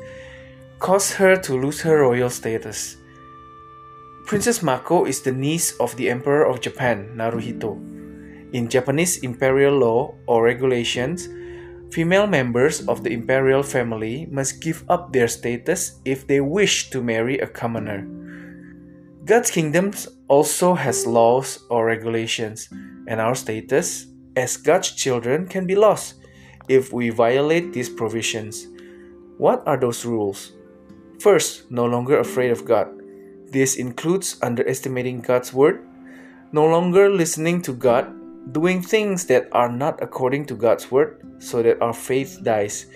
[0.81, 2.97] caused her to lose her royal status.
[4.25, 7.77] Princess Mako is the niece of the Emperor of Japan, Naruhito.
[8.55, 11.29] In Japanese imperial law or regulations,
[11.93, 17.03] female members of the imperial family must give up their status if they wish to
[17.03, 18.09] marry a commoner.
[19.27, 19.93] God's kingdom
[20.29, 22.69] also has laws or regulations,
[23.07, 26.15] and our status as God's children can be lost
[26.69, 28.67] if we violate these provisions.
[29.37, 30.53] What are those rules?
[31.21, 32.89] First, no longer afraid of God.
[33.53, 35.85] This includes underestimating God's word,
[36.51, 38.09] no longer listening to God,
[38.55, 42.87] doing things that are not according to God's word, so that our faith dies.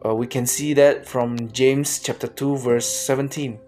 [0.00, 3.60] Uh, we can see that from James chapter 2 verse 17.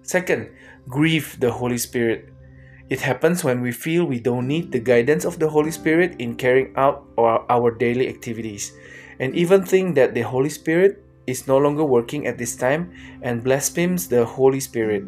[0.00, 0.48] Second,
[0.88, 2.32] grieve the Holy Spirit.
[2.88, 6.36] It happens when we feel we don't need the guidance of the Holy Spirit in
[6.36, 8.72] carrying out our, our daily activities,
[9.20, 13.42] and even think that the Holy Spirit is no longer working at this time and
[13.42, 15.04] blasphemes the Holy Spirit.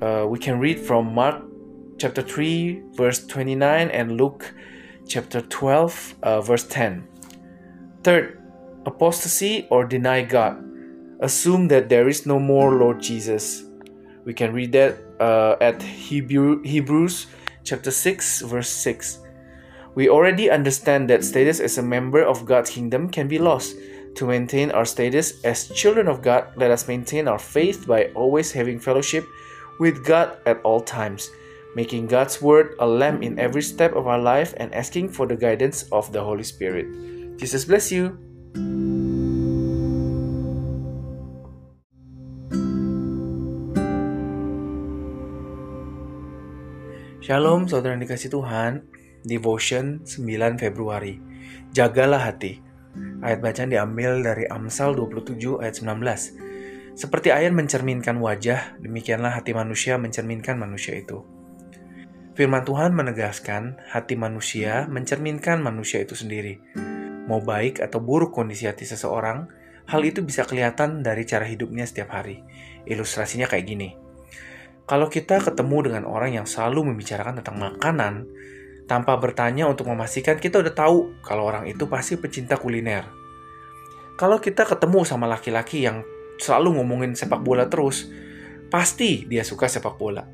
[0.00, 1.42] Uh, we can read from Mark
[1.98, 4.52] chapter 3, verse 29, and Luke
[5.06, 7.06] chapter 12, uh, verse 10.
[8.02, 8.42] Third,
[8.86, 10.58] apostasy or deny God.
[11.20, 13.62] Assume that there is no more Lord Jesus.
[14.24, 17.28] We can read that uh, at Hebrew, Hebrews
[17.62, 19.18] chapter 6, verse 6.
[19.94, 23.76] We already understand that status as a member of God's kingdom can be lost
[24.14, 28.52] to maintain our status as children of God, let us maintain our faith by always
[28.52, 29.26] having fellowship
[29.80, 31.30] with God at all times,
[31.74, 35.36] making God's word a lamp in every step of our life and asking for the
[35.36, 36.86] guidance of the Holy Spirit.
[37.38, 38.14] Jesus bless you.
[47.22, 48.86] Shalom saudara yang dikasih Tuhan,
[49.22, 51.22] Devotion 9 Februari.
[51.70, 52.61] Jagalah hati.
[53.24, 56.98] Ayat bacaan diambil dari Amsal 27 ayat 19.
[56.98, 61.24] Seperti air mencerminkan wajah, demikianlah hati manusia mencerminkan manusia itu.
[62.32, 66.60] Firman Tuhan menegaskan hati manusia mencerminkan manusia itu sendiri.
[67.28, 69.48] Mau baik atau buruk kondisi hati seseorang,
[69.88, 72.40] hal itu bisa kelihatan dari cara hidupnya setiap hari.
[72.84, 73.88] Ilustrasinya kayak gini.
[74.84, 78.14] Kalau kita ketemu dengan orang yang selalu membicarakan tentang makanan,
[78.92, 83.08] tanpa bertanya untuk memastikan kita udah tahu kalau orang itu pasti pecinta kuliner.
[84.20, 86.04] Kalau kita ketemu sama laki-laki yang
[86.36, 88.12] selalu ngomongin sepak bola terus,
[88.68, 90.28] pasti dia suka sepak bola.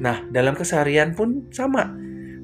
[0.00, 1.92] Nah, dalam keseharian pun sama.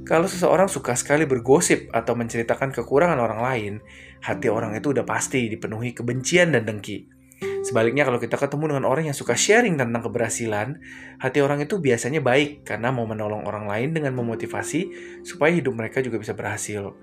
[0.05, 3.73] Kalau seseorang suka sekali bergosip atau menceritakan kekurangan orang lain,
[4.21, 7.16] hati orang itu udah pasti dipenuhi kebencian dan dengki.
[7.37, 10.81] Sebaliknya kalau kita ketemu dengan orang yang suka sharing tentang keberhasilan,
[11.21, 14.89] hati orang itu biasanya baik karena mau menolong orang lain dengan memotivasi
[15.27, 16.95] supaya hidup mereka juga bisa berhasil.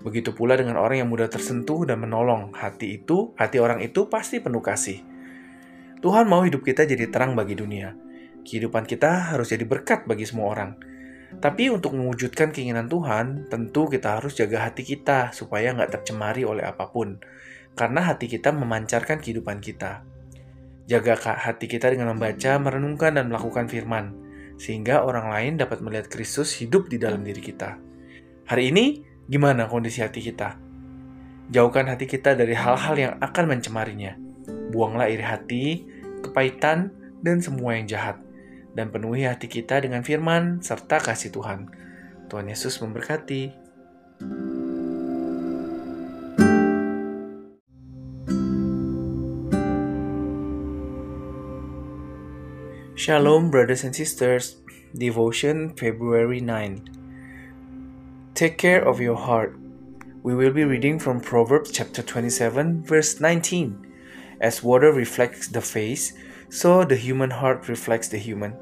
[0.00, 4.40] Begitu pula dengan orang yang mudah tersentuh dan menolong, hati itu, hati orang itu pasti
[4.40, 5.02] penuh kasih.
[6.00, 7.92] Tuhan mau hidup kita jadi terang bagi dunia.
[8.42, 10.70] Kehidupan kita harus jadi berkat bagi semua orang.
[11.38, 16.66] Tapi untuk mewujudkan keinginan Tuhan, tentu kita harus jaga hati kita supaya nggak tercemari oleh
[16.66, 17.22] apa pun.
[17.72, 20.04] Karena hati kita memancarkan kehidupan kita.
[20.84, 24.12] Jaga hati kita dengan membaca, merenungkan, dan melakukan firman,
[24.60, 27.80] sehingga orang lain dapat melihat Kristus hidup di dalam diri kita.
[28.50, 29.00] Hari ini,
[29.30, 30.58] gimana kondisi hati kita?
[31.48, 34.16] Jauhkan hati kita dari hal-hal yang akan mencemarinya.
[34.72, 35.64] Buanglah iri hati,
[36.20, 36.92] kepahitan,
[37.22, 38.18] dan semua yang jahat.
[38.72, 41.68] Dan penuhi hati kita dengan firman serta kasih Tuhan.
[42.28, 43.52] Tuhan Yesus memberkati.
[53.02, 54.58] Shalom, brothers and sisters.
[54.94, 58.30] Devotion, February 9.
[58.32, 59.58] Take care of your heart.
[60.22, 63.92] We will be reading from Proverbs chapter 27, verse 19.
[64.40, 66.12] As water reflects the face,
[66.48, 68.54] so the human heart reflects the human.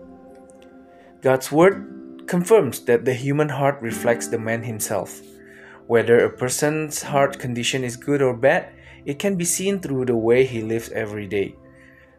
[1.21, 5.21] God's word confirms that the human heart reflects the man himself.
[5.87, 8.73] Whether a person's heart condition is good or bad,
[9.05, 11.57] it can be seen through the way he lives every day.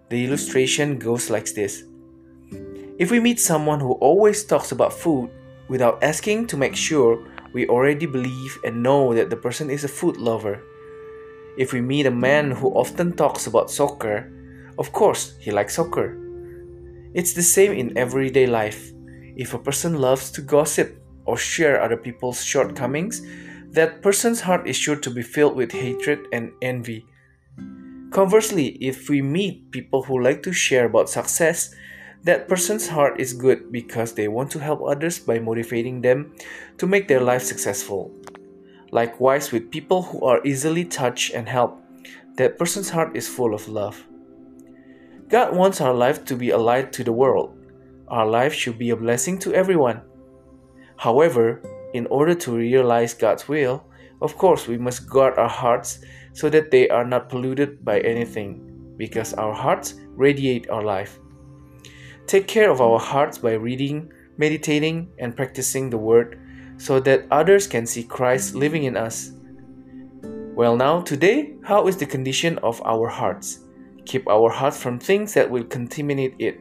[0.09, 1.85] The illustration goes like this
[3.01, 5.27] if we meet someone who always talks about food
[5.67, 7.17] without asking to make sure
[7.51, 10.61] we already believe and know that the person is a food lover.
[11.57, 14.31] If we meet a man who often talks about soccer,
[14.77, 16.15] of course he likes soccer.
[17.15, 18.91] It's the same in everyday life.
[19.35, 23.23] If a person loves to gossip or share other people's shortcomings,
[23.71, 27.07] that person's heart is sure to be filled with hatred and envy.
[28.11, 31.73] Conversely, if we meet people who like to share about success,
[32.23, 36.33] that person's heart is good because they want to help others by motivating them
[36.77, 38.11] to make their life successful.
[38.91, 41.81] Likewise, with people who are easily touched and helped,
[42.35, 44.03] that person's heart is full of love.
[45.29, 47.57] God wants our life to be a light to the world.
[48.09, 50.01] Our life should be a blessing to everyone.
[50.97, 51.61] However,
[51.93, 53.85] in order to realize God's will,
[54.21, 55.99] of course, we must guard our hearts
[56.33, 61.20] so that they are not polluted by anything, because our hearts radiate our life.
[62.27, 66.39] Take care of our hearts by reading, meditating, and practicing the Word
[66.77, 69.33] so that others can see Christ living in us.
[70.55, 73.59] Well, now, today, how is the condition of our hearts?
[74.05, 76.59] Keep our hearts from things that will contaminate it.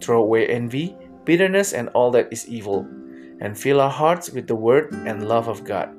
[0.00, 2.86] Throw away envy, bitterness, and all that is evil,
[3.40, 5.94] and fill our hearts with the Word and love of God.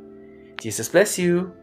[0.60, 1.54] Jesus bless you.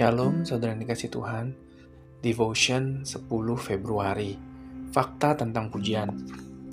[0.00, 1.52] Shalom, saudara yang dikasih Tuhan.
[2.24, 3.20] Devotion 10
[3.60, 4.32] Februari.
[4.96, 6.08] Fakta tentang pujian.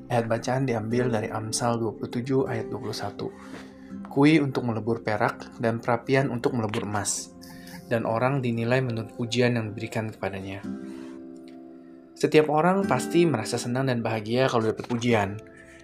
[0.08, 4.08] Ayat bacaan diambil dari Amsal 27 ayat 21.
[4.08, 7.36] Kui untuk melebur perak dan perapian untuk melebur emas.
[7.92, 10.64] Dan orang dinilai menurut pujian yang diberikan kepadanya.
[12.16, 15.36] Setiap orang pasti merasa senang dan bahagia kalau dapat pujian.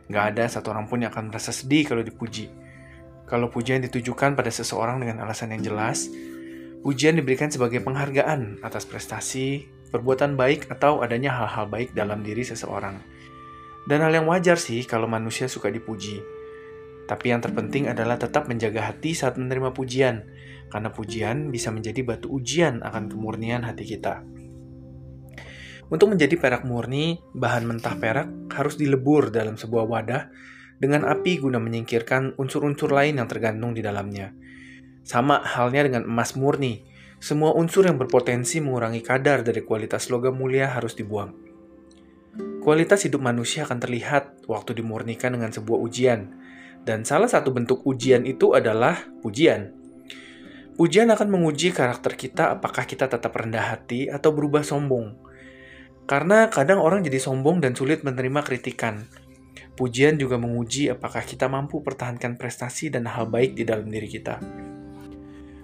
[0.07, 2.47] Gak ada satu orang pun yang akan merasa sedih kalau dipuji.
[3.27, 6.07] Kalau pujian ditujukan pada seseorang dengan alasan yang jelas,
[6.83, 12.99] Pujian diberikan sebagai penghargaan atas prestasi, perbuatan baik, atau adanya hal-hal baik dalam diri seseorang.
[13.87, 16.19] Dan hal yang wajar sih kalau manusia suka dipuji.
[17.07, 20.27] Tapi yang terpenting adalah tetap menjaga hati saat menerima pujian,
[20.67, 24.19] karena pujian bisa menjadi batu ujian akan kemurnian hati kita.
[25.87, 30.23] Untuk menjadi perak murni, bahan mentah perak harus dilebur dalam sebuah wadah
[30.83, 34.35] dengan api guna menyingkirkan unsur-unsur lain yang tergantung di dalamnya.
[35.03, 36.87] Sama halnya dengan emas murni,
[37.19, 41.35] semua unsur yang berpotensi mengurangi kadar dari kualitas logam mulia harus dibuang.
[42.63, 46.31] Kualitas hidup manusia akan terlihat waktu dimurnikan dengan sebuah ujian,
[46.87, 49.75] dan salah satu bentuk ujian itu adalah pujian.
[50.79, 55.15] Pujian akan menguji karakter kita apakah kita tetap rendah hati atau berubah sombong.
[56.07, 59.05] Karena kadang orang jadi sombong dan sulit menerima kritikan.
[59.77, 64.41] Pujian juga menguji apakah kita mampu pertahankan prestasi dan hal baik di dalam diri kita.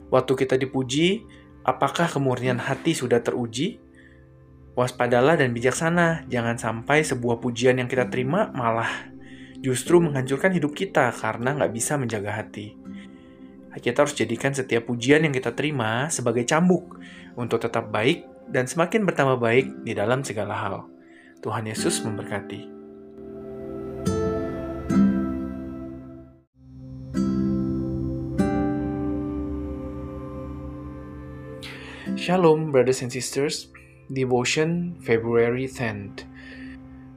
[0.09, 1.25] Waktu kita dipuji,
[1.61, 3.77] apakah kemurnian hati sudah teruji?
[4.73, 9.11] Waspadalah dan bijaksana, jangan sampai sebuah pujian yang kita terima malah
[9.59, 12.79] justru menghancurkan hidup kita karena nggak bisa menjaga hati.
[13.79, 16.97] Kita harus jadikan setiap pujian yang kita terima sebagai cambuk
[17.37, 20.75] untuk tetap baik dan semakin bertambah baik di dalam segala hal.
[21.39, 22.78] Tuhan Yesus memberkati.
[32.29, 33.69] Shalom, brothers and sisters.
[34.13, 36.25] Devotion, February 10th.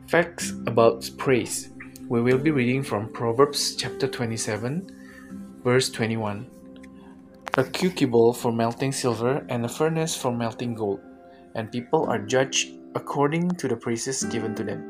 [0.09, 1.69] Facts about praise.
[2.09, 6.47] We will be reading from Proverbs chapter 27, verse 21.
[7.59, 11.01] A crucible for melting silver and a furnace for melting gold,
[11.57, 14.81] and people are judged according to the praises given to them.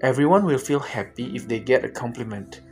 [0.00, 2.62] Everyone will feel happy if they get a compliment.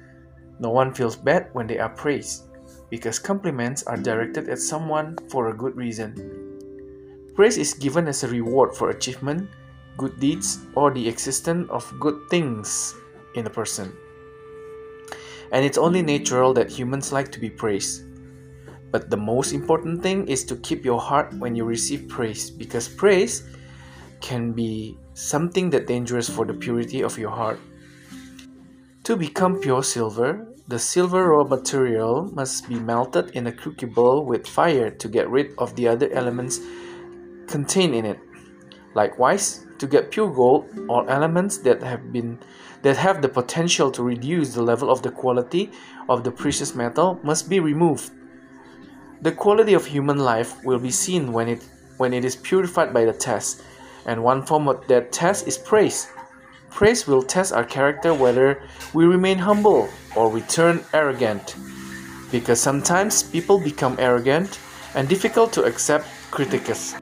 [0.58, 2.45] No one feels bad when they are praised,
[2.90, 6.14] because compliments are directed at someone for a good reason.
[7.34, 9.50] Praise is given as a reward for achievement,
[9.96, 12.94] good deeds, or the existence of good things
[13.34, 13.92] in a person.
[15.52, 18.02] And it's only natural that humans like to be praised.
[18.90, 22.88] But the most important thing is to keep your heart when you receive praise because
[22.88, 23.42] praise
[24.20, 27.60] can be something that dangerous for the purity of your heart.
[29.04, 34.46] To become pure silver, the silver raw material must be melted in a crucible with
[34.46, 36.60] fire to get rid of the other elements
[37.46, 38.18] contained in it.
[38.94, 42.38] Likewise, to get pure gold, all elements that have been
[42.82, 45.70] that have the potential to reduce the level of the quality
[46.08, 48.10] of the precious metal must be removed.
[49.22, 51.62] The quality of human life will be seen when it
[51.96, 53.62] when it is purified by the test,
[54.06, 56.08] and one form of that test is praise.
[56.70, 58.62] Praise will test our character whether
[58.92, 61.56] we remain humble or we turn arrogant.
[62.30, 64.58] Because sometimes people become arrogant
[64.94, 67.00] and difficult to accept criticism.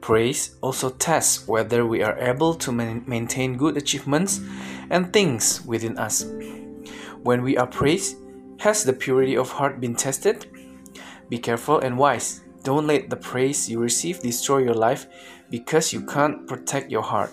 [0.00, 4.40] Praise also tests whether we are able to maintain good achievements
[4.90, 6.24] and things within us.
[7.22, 8.16] When we are praised,
[8.58, 10.46] has the purity of heart been tested?
[11.28, 12.40] Be careful and wise.
[12.62, 15.06] Don't let the praise you receive destroy your life
[15.50, 17.32] because you can't protect your heart.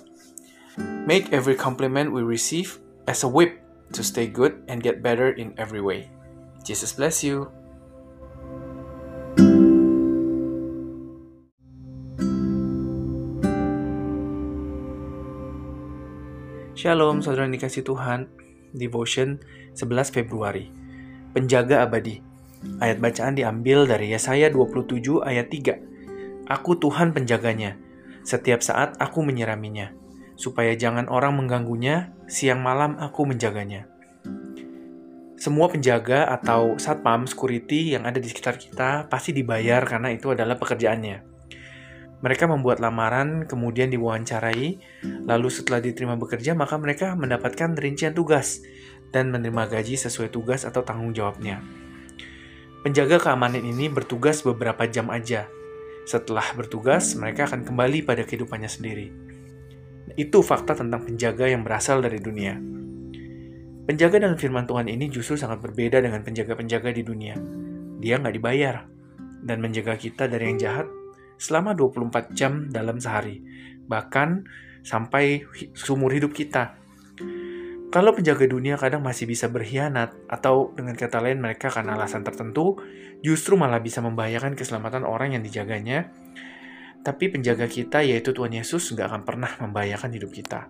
[0.77, 3.63] Make every compliment we receive as a whip
[3.95, 6.11] to stay good and get better in every way.
[6.67, 7.47] Jesus bless you.
[16.75, 18.27] Shalom saudara dikasih Tuhan.
[18.75, 19.39] Devotion
[19.79, 20.67] 11 Februari.
[21.31, 22.19] Penjaga abadi.
[22.83, 27.79] Ayat bacaan diambil dari Yesaya 27 ayat 3 Aku Tuhan penjaganya.
[28.27, 30.04] Setiap saat aku menyiraminya
[30.35, 33.87] Supaya jangan orang mengganggunya Siang malam aku menjaganya
[35.35, 40.55] Semua penjaga atau satpam security yang ada di sekitar kita pasti dibayar karena itu adalah
[40.55, 41.35] pekerjaannya.
[42.23, 44.79] Mereka membuat lamaran, kemudian diwawancarai,
[45.27, 48.63] lalu setelah diterima bekerja, maka mereka mendapatkan rincian tugas
[49.11, 51.61] dan menerima gaji sesuai tugas atau tanggung jawabnya.
[52.81, 55.49] Penjaga keamanan ini bertugas beberapa jam aja.
[56.05, 59.24] Setelah bertugas, mereka akan kembali pada kehidupannya sendiri.
[60.15, 62.55] Itu fakta tentang penjaga yang berasal dari dunia.
[63.85, 67.37] Penjaga dalam firman Tuhan ini justru sangat berbeda dengan penjaga-penjaga di dunia.
[68.01, 68.87] Dia nggak dibayar
[69.45, 70.87] dan menjaga kita dari yang jahat
[71.37, 73.43] selama 24 jam dalam sehari,
[73.85, 74.47] bahkan
[74.81, 75.45] sampai
[75.77, 76.79] seumur hidup kita.
[77.93, 82.75] Kalau penjaga dunia kadang masih bisa berkhianat, atau dengan kata lain mereka karena alasan tertentu,
[83.23, 86.11] justru malah bisa membahayakan keselamatan orang yang dijaganya,
[87.05, 90.65] tapi penjaga kita yaitu Tuhan Yesus nggak akan pernah membahayakan hidup kita.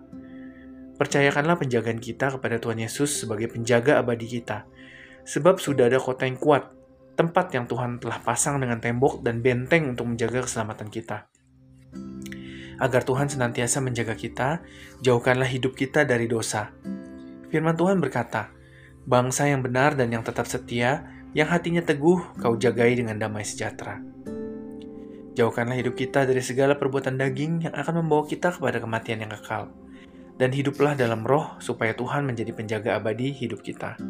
[1.00, 4.68] Percayakanlah penjagaan kita kepada Tuhan Yesus sebagai penjaga abadi kita,
[5.24, 6.76] sebab sudah ada kota yang kuat
[7.16, 11.26] tempat yang Tuhan telah pasang dengan tembok dan benteng untuk menjaga keselamatan kita.
[12.76, 14.60] Agar Tuhan senantiasa menjaga kita,
[15.00, 16.76] jauhkanlah hidup kita dari dosa.
[17.48, 18.52] Firman Tuhan berkata,
[19.08, 24.04] Bangsa yang benar dan yang tetap setia, yang hatinya teguh, kau jagai dengan damai sejahtera.
[25.36, 29.68] Jauhkanlah hidup kita dari segala perbuatan daging yang akan membawa kita kepada kematian yang kekal.
[30.40, 34.00] Dan hiduplah dalam roh supaya Tuhan menjadi penjaga abadi hidup kita.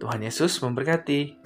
[0.00, 1.36] Tuhan Yesus memberkati.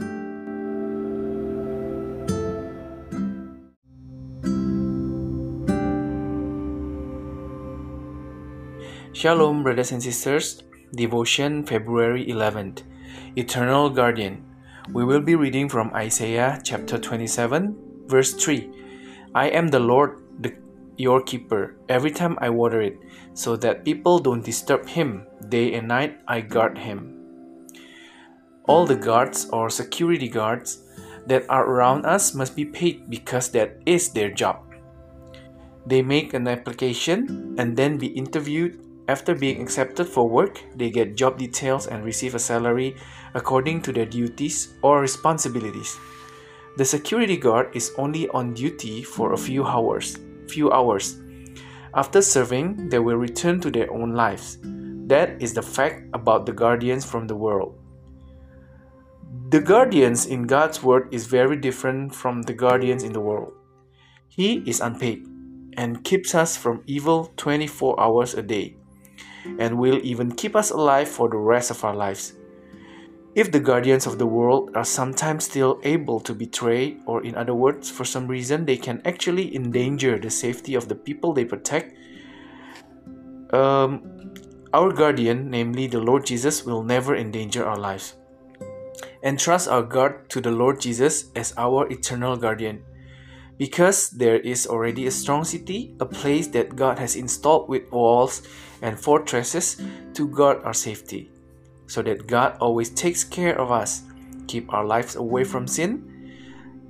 [9.10, 10.62] Shalom, brothers and sisters.
[10.94, 12.86] Devotion, February 11th.
[13.34, 14.46] Eternal Guardian.
[14.94, 18.87] We will be reading from Isaiah chapter 27, verse 3.
[19.34, 20.54] I am the Lord, the,
[20.96, 22.98] your keeper, every time I water it,
[23.34, 25.26] so that people don't disturb him.
[25.48, 27.14] Day and night I guard him.
[28.64, 30.82] All the guards or security guards
[31.26, 34.64] that are around us must be paid because that is their job.
[35.86, 41.16] They make an application and then be interviewed after being accepted for work, they get
[41.16, 42.94] job details and receive a salary
[43.32, 45.96] according to their duties or responsibilities.
[46.78, 50.16] The security guard is only on duty for a few hours.
[50.46, 51.18] Few hours.
[51.92, 54.58] After serving, they will return to their own lives.
[54.62, 57.74] That is the fact about the guardians from the world.
[59.50, 63.54] The guardians in God's word is very different from the guardians in the world.
[64.28, 65.26] He is unpaid
[65.76, 68.76] and keeps us from evil 24 hours a day,
[69.58, 72.37] and will even keep us alive for the rest of our lives.
[73.38, 77.54] If the guardians of the world are sometimes still able to betray, or in other
[77.54, 81.94] words, for some reason they can actually endanger the safety of the people they protect,
[83.54, 84.34] um,
[84.74, 88.14] our guardian, namely the Lord Jesus, will never endanger our lives.
[89.22, 92.82] Entrust our guard to the Lord Jesus as our eternal guardian.
[93.56, 98.42] Because there is already a strong city, a place that God has installed with walls
[98.82, 99.80] and fortresses
[100.14, 101.30] to guard our safety,
[101.88, 104.02] so that God always takes care of us,
[104.46, 106.04] keep our lives away from sin.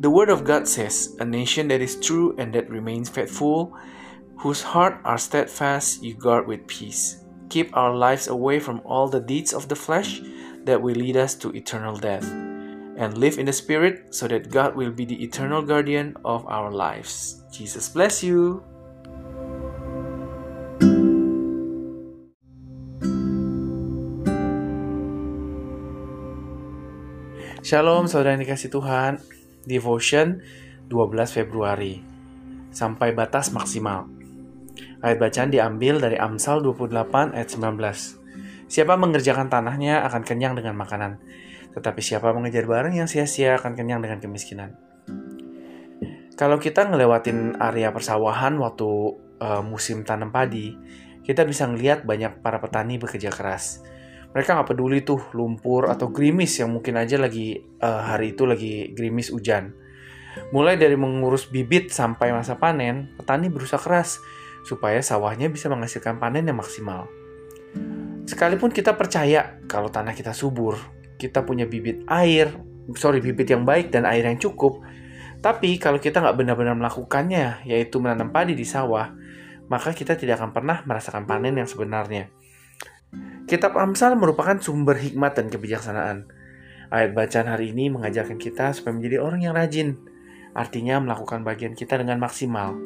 [0.00, 3.74] The Word of God says, A nation that is true and that remains faithful,
[4.36, 7.24] whose heart are steadfast, you guard with peace.
[7.48, 10.20] Keep our lives away from all the deeds of the flesh
[10.64, 14.76] that will lead us to eternal death, and live in the Spirit so that God
[14.76, 17.42] will be the eternal guardian of our lives.
[17.50, 18.62] Jesus bless you.
[27.58, 29.18] Shalom saudara yang dikasih Tuhan.
[29.66, 30.38] Devotion
[30.86, 30.94] 12
[31.26, 31.98] Februari.
[32.70, 34.06] Sampai batas maksimal.
[35.02, 41.18] Ayat bacaan diambil dari Amsal 28 ayat 19 Siapa mengerjakan tanahnya akan kenyang dengan makanan.
[41.74, 44.78] Tetapi siapa mengejar barang yang sia-sia akan kenyang dengan kemiskinan.
[46.38, 48.86] Kalau kita ngelewatin area persawahan waktu
[49.42, 50.78] uh, musim tanam padi
[51.26, 53.82] Kita bisa ngeliat banyak para petani bekerja keras
[54.32, 58.92] mereka nggak peduli tuh lumpur atau gerimis yang mungkin aja lagi uh, hari itu lagi
[58.92, 59.72] gerimis hujan.
[60.54, 64.20] Mulai dari mengurus bibit sampai masa panen, petani berusaha keras
[64.62, 67.08] supaya sawahnya bisa menghasilkan panen yang maksimal.
[68.28, 70.76] Sekalipun kita percaya kalau tanah kita subur,
[71.16, 72.52] kita punya bibit air,
[72.94, 74.84] sorry bibit yang baik dan air yang cukup,
[75.38, 79.14] tapi kalau kita nggak benar-benar melakukannya, yaitu menanam padi di sawah,
[79.70, 82.28] maka kita tidak akan pernah merasakan panen yang sebenarnya.
[83.48, 86.28] Kitab Amsal merupakan sumber hikmat dan kebijaksanaan.
[86.92, 89.96] Ayat bacaan hari ini mengajarkan kita supaya menjadi orang yang rajin,
[90.52, 92.76] artinya melakukan bagian kita dengan maksimal.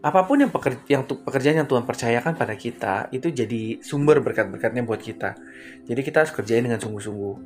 [0.00, 0.48] Apa pun yang,
[0.88, 5.36] yang pekerjaan yang Tuhan percayakan pada kita itu jadi sumber berkat-berkatnya buat kita.
[5.84, 7.36] Jadi kita harus kerjain dengan sungguh-sungguh.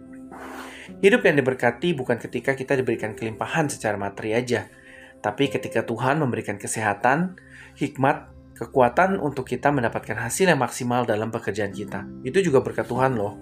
[1.02, 4.70] Hidup yang diberkati bukan ketika kita diberikan kelimpahan secara materi aja,
[5.18, 7.40] tapi ketika Tuhan memberikan kesehatan,
[7.74, 12.06] hikmat, kekuatan untuk kita mendapatkan hasil yang maksimal dalam pekerjaan kita.
[12.22, 13.34] Itu juga berkat Tuhan loh.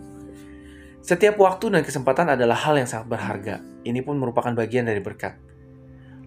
[1.03, 3.55] Setiap waktu dan kesempatan adalah hal yang sangat berharga.
[3.83, 5.35] Ini pun merupakan bagian dari berkat.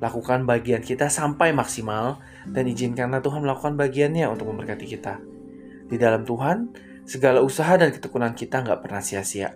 [0.04, 2.20] Lakukan bagian kita sampai maksimal
[2.52, 5.24] dan izinkanlah Tuhan melakukan bagiannya untuk memberkati kita.
[5.88, 6.76] Di dalam Tuhan,
[7.08, 9.56] segala usaha dan ketekunan kita nggak pernah sia-sia.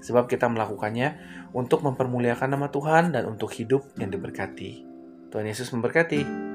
[0.00, 1.16] Sebab kita melakukannya
[1.52, 4.84] untuk mempermuliakan nama Tuhan dan untuk hidup yang diberkati.
[5.28, 6.53] Tuhan Yesus memberkati.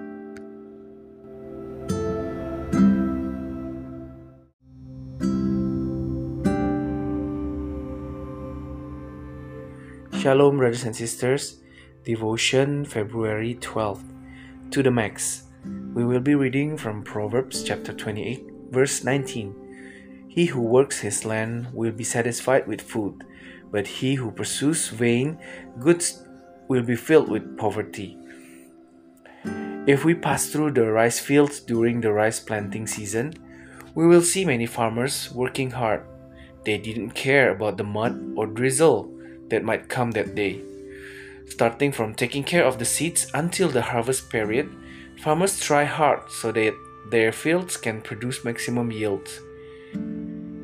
[10.30, 11.57] Shalom, brothers and sisters.
[12.05, 14.05] Devotion, February 12th.
[14.69, 15.45] To the max.
[15.95, 20.27] We will be reading from Proverbs chapter 28, verse 19.
[20.27, 23.25] He who works his land will be satisfied with food,
[23.71, 25.39] but he who pursues vain
[25.80, 26.23] goods
[26.67, 28.15] will be filled with poverty.
[29.88, 33.34] If we pass through the rice fields during the rice planting season,
[33.95, 36.05] we will see many farmers working hard.
[36.65, 39.15] They didn't care about the mud or drizzle
[39.50, 40.62] that might come that day.
[41.47, 44.70] Starting from taking care of the seeds until the harvest period,
[45.18, 46.74] farmers try hard so that
[47.10, 49.39] their fields can produce maximum yields.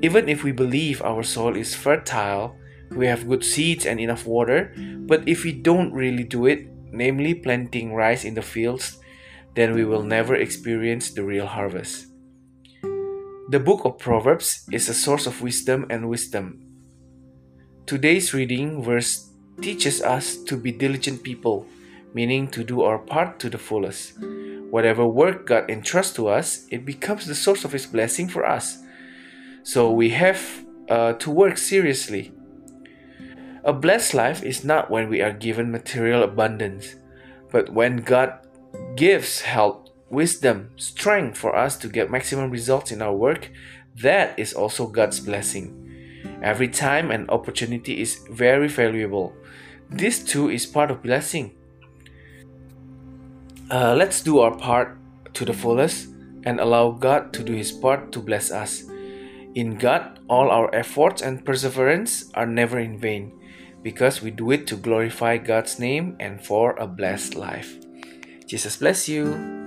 [0.01, 2.55] Even if we believe our soil is fertile,
[2.91, 4.71] we have good seeds and enough water,
[5.07, 8.97] but if we don't really do it, namely planting rice in the fields,
[9.55, 12.07] then we will never experience the real harvest.
[13.49, 16.64] The book of Proverbs is a source of wisdom and wisdom,
[17.85, 19.29] Today's reading verse
[19.61, 21.67] teaches us to be diligent people,
[22.15, 24.13] meaning to do our part to the fullest.
[24.71, 28.79] Whatever work God entrusts to us, it becomes the source of His blessing for us.
[29.61, 32.33] So we have uh, to work seriously.
[33.63, 36.95] A blessed life is not when we are given material abundance,
[37.51, 38.33] but when God
[38.95, 43.51] gives help, wisdom, strength for us to get maximum results in our work,
[43.95, 45.84] that is also God's blessing.
[46.41, 49.33] Every time and opportunity is very valuable.
[49.89, 51.55] This too is part of blessing.
[53.69, 54.97] Uh, let's do our part
[55.33, 56.09] to the fullest
[56.43, 58.83] and allow God to do His part to bless us.
[59.55, 63.31] In God, all our efforts and perseverance are never in vain
[63.81, 67.77] because we do it to glorify God's name and for a blessed life.
[68.45, 69.64] Jesus bless you.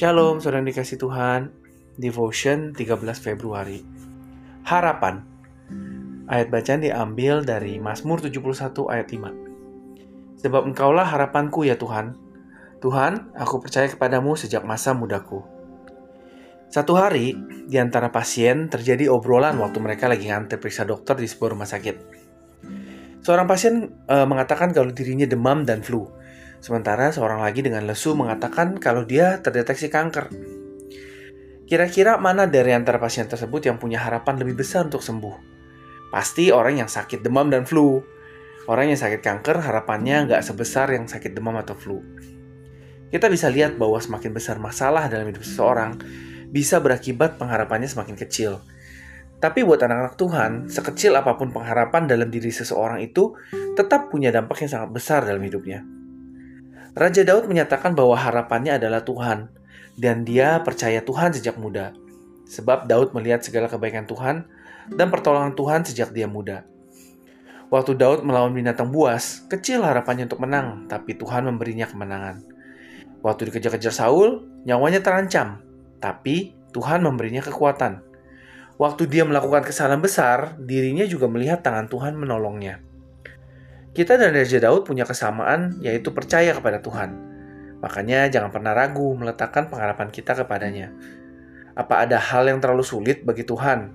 [0.00, 1.52] Shalom, saudara dikasih Tuhan.
[2.00, 3.84] Devotion 13 Februari.
[4.64, 5.20] Harapan.
[6.24, 10.40] Ayat bacaan diambil dari Mazmur 71 ayat 5.
[10.40, 12.16] Sebab engkaulah harapanku ya Tuhan.
[12.80, 15.44] Tuhan, aku percaya kepadamu sejak masa mudaku.
[16.72, 17.36] Satu hari,
[17.68, 21.96] di antara pasien terjadi obrolan waktu mereka lagi ngantri periksa dokter di sebuah rumah sakit.
[23.20, 26.08] Seorang pasien e, mengatakan kalau dirinya demam dan flu,
[26.60, 30.28] Sementara seorang lagi dengan lesu mengatakan kalau dia terdeteksi kanker.
[31.64, 35.36] Kira-kira mana dari antara pasien tersebut yang punya harapan lebih besar untuk sembuh?
[36.12, 38.02] Pasti orang yang sakit demam dan flu.
[38.68, 42.02] Orang yang sakit kanker harapannya nggak sebesar yang sakit demam atau flu.
[43.08, 45.98] Kita bisa lihat bahwa semakin besar masalah dalam hidup seseorang,
[46.52, 48.60] bisa berakibat pengharapannya semakin kecil.
[49.40, 53.32] Tapi buat anak-anak Tuhan, sekecil apa pun pengharapan dalam diri seseorang itu
[53.72, 55.99] tetap punya dampak yang sangat besar dalam hidupnya.
[56.90, 59.46] Raja Daud menyatakan bahwa harapannya adalah Tuhan,
[59.94, 61.94] dan dia percaya Tuhan sejak muda.
[62.50, 64.42] Sebab Daud melihat segala kebaikan Tuhan
[64.90, 66.66] dan pertolongan Tuhan sejak dia muda.
[67.70, 72.42] Waktu Daud melawan binatang buas, kecil harapannya untuk menang, tapi Tuhan memberinya kemenangan.
[73.22, 75.62] Waktu dikejar-kejar Saul, nyawanya terancam,
[76.02, 78.02] tapi Tuhan memberinya kekuatan.
[78.80, 82.82] Waktu dia melakukan kesalahan besar, dirinya juga melihat tangan Tuhan menolongnya.
[83.90, 87.10] Kita dan Raja Daud punya kesamaan, yaitu percaya kepada Tuhan.
[87.82, 90.94] Makanya jangan pernah ragu meletakkan pengharapan kita kepadanya.
[91.74, 93.90] Apa ada hal yang terlalu sulit bagi Tuhan?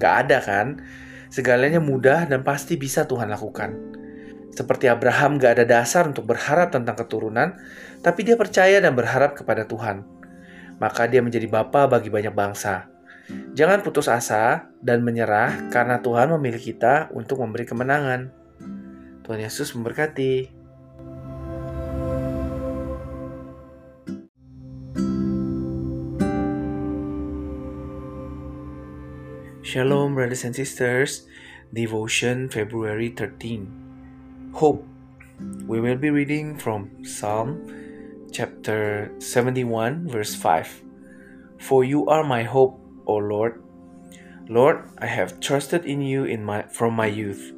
[0.00, 0.80] Gak ada kan?
[1.28, 3.74] Segalanya mudah dan pasti bisa Tuhan lakukan.
[4.54, 7.58] Seperti Abraham gak ada dasar untuk berharap tentang keturunan,
[8.00, 10.06] tapi dia percaya dan berharap kepada Tuhan.
[10.78, 12.86] Maka dia menjadi bapa bagi banyak bangsa.
[13.52, 18.43] Jangan putus asa dan menyerah karena Tuhan memilih kita untuk memberi kemenangan.
[19.24, 20.52] Tuhan Yesus memberkati.
[29.64, 31.24] Shalom, brothers and sisters.
[31.72, 34.52] Devotion February 13.
[34.60, 34.84] Hope.
[35.64, 37.64] We will be reading from Psalm
[38.28, 40.84] chapter 71, verse 5.
[41.64, 42.76] For you are my hope,
[43.08, 43.64] O Lord.
[44.52, 47.56] Lord, I have trusted in you in my, from my youth.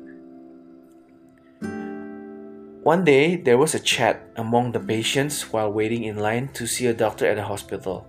[2.86, 6.86] One day, there was a chat among the patients while waiting in line to see
[6.86, 8.06] a doctor at a hospital.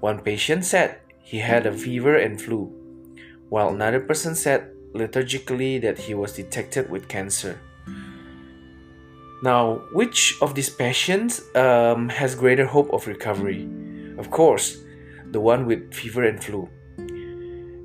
[0.00, 2.68] One patient said he had a fever and flu,
[3.48, 7.58] while another person said liturgically that he was detected with cancer.
[9.42, 13.66] Now, which of these patients um, has greater hope of recovery?
[14.18, 14.76] Of course,
[15.30, 16.68] the one with fever and flu.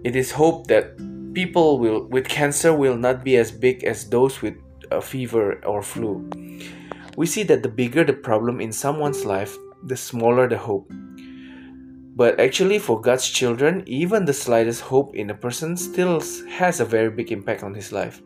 [0.04, 1.00] It is hoped that
[1.34, 4.56] people will, with cancer will not be as big as those with
[4.92, 6.30] a fever or flu.
[7.18, 10.92] We see that the bigger the problem in someone's life, the smaller the hope.
[12.16, 16.86] But actually, for God's children, even the slightest hope in a person still has a
[16.86, 18.22] very big impact on his life.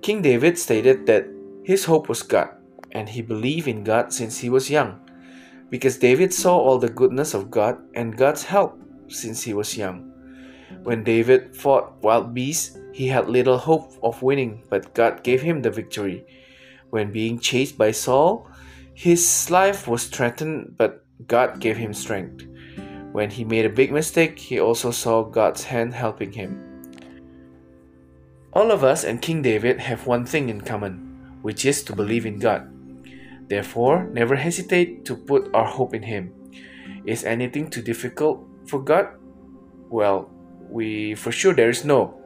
[0.00, 1.26] King David stated that
[1.64, 2.48] his hope was God,
[2.92, 4.98] and he believed in God since he was young,
[5.68, 10.10] because David saw all the goodness of God and God's help since he was young.
[10.82, 15.62] When David fought wild beasts, he had little hope of winning, but God gave him
[15.62, 16.26] the victory.
[16.90, 18.50] When being chased by Saul,
[18.92, 19.22] his
[19.52, 22.42] life was threatened, but God gave him strength.
[23.12, 26.58] When he made a big mistake, he also saw God's hand helping him.
[28.52, 32.26] All of us and King David have one thing in common, which is to believe
[32.26, 32.66] in God.
[33.46, 36.34] Therefore, never hesitate to put our hope in Him.
[37.06, 39.14] Is anything too difficult for God?
[39.88, 40.34] Well,
[40.68, 42.17] we for sure there is no.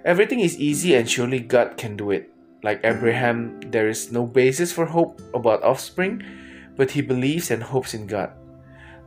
[0.00, 2.32] Everything is easy and surely God can do it.
[2.64, 2.96] Like hmm.
[2.96, 6.24] Abraham, there is no basis for hope about offspring,
[6.76, 8.32] but he believes and hopes in God.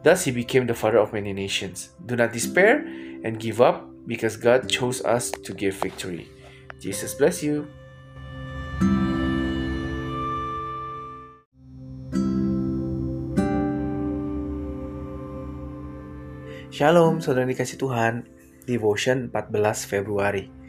[0.04, 1.96] Thus, he became the father of many nations.
[2.06, 2.86] Do not despair
[3.24, 6.30] and give up because God chose us to give victory.
[6.78, 7.66] Jesus bless you.
[16.70, 18.28] Shalom, saudara dikasih Tuhan.
[18.68, 20.63] Devotion 14 Februari.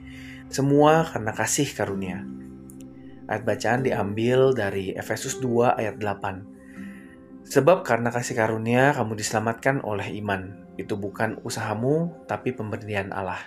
[0.54, 2.22] Semua karena kasih karunia.
[3.26, 7.42] Ayat bacaan diambil dari Efesus 2 ayat 8.
[7.42, 10.62] Sebab karena kasih karunia kamu diselamatkan oleh iman.
[10.78, 13.42] Itu bukan usahamu, tapi pemberian Allah.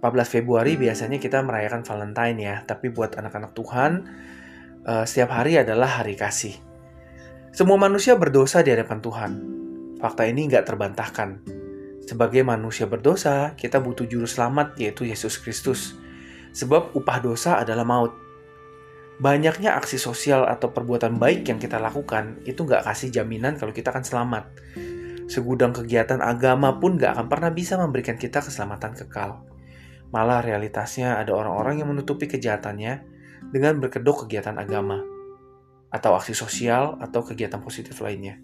[0.00, 3.92] 14 Februari biasanya kita merayakan Valentine ya, tapi buat anak-anak Tuhan,
[4.88, 6.56] eh, setiap hari adalah hari kasih.
[7.52, 9.32] Semua manusia berdosa di hadapan Tuhan.
[10.00, 11.61] Fakta ini nggak terbantahkan.
[12.02, 15.94] Sebagai manusia berdosa, kita butuh juru selamat yaitu Yesus Kristus.
[16.50, 18.12] Sebab upah dosa adalah maut.
[19.22, 23.94] Banyaknya aksi sosial atau perbuatan baik yang kita lakukan itu nggak kasih jaminan kalau kita
[23.94, 24.44] akan selamat.
[25.30, 29.46] Segudang kegiatan agama pun nggak akan pernah bisa memberikan kita keselamatan kekal.
[30.10, 33.00] Malah realitasnya ada orang-orang yang menutupi kejahatannya
[33.54, 35.00] dengan berkedok kegiatan agama
[35.92, 38.42] atau aksi sosial atau kegiatan positif lainnya.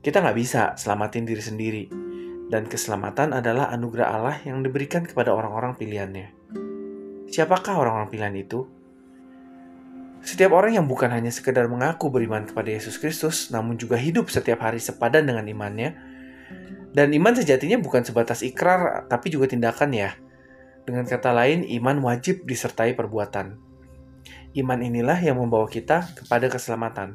[0.00, 1.84] Kita nggak bisa selamatin diri sendiri,
[2.50, 6.34] dan keselamatan adalah anugerah Allah yang diberikan kepada orang-orang pilihannya.
[7.30, 8.66] Siapakah orang-orang pilihan itu?
[10.20, 14.66] Setiap orang yang bukan hanya sekedar mengaku beriman kepada Yesus Kristus, namun juga hidup setiap
[14.66, 15.96] hari sepadan dengan imannya,
[16.90, 20.18] dan iman sejatinya bukan sebatas ikrar, tapi juga tindakan ya,
[20.82, 23.56] dengan kata lain, iman wajib disertai perbuatan.
[24.58, 27.14] Iman inilah yang membawa kita kepada keselamatan.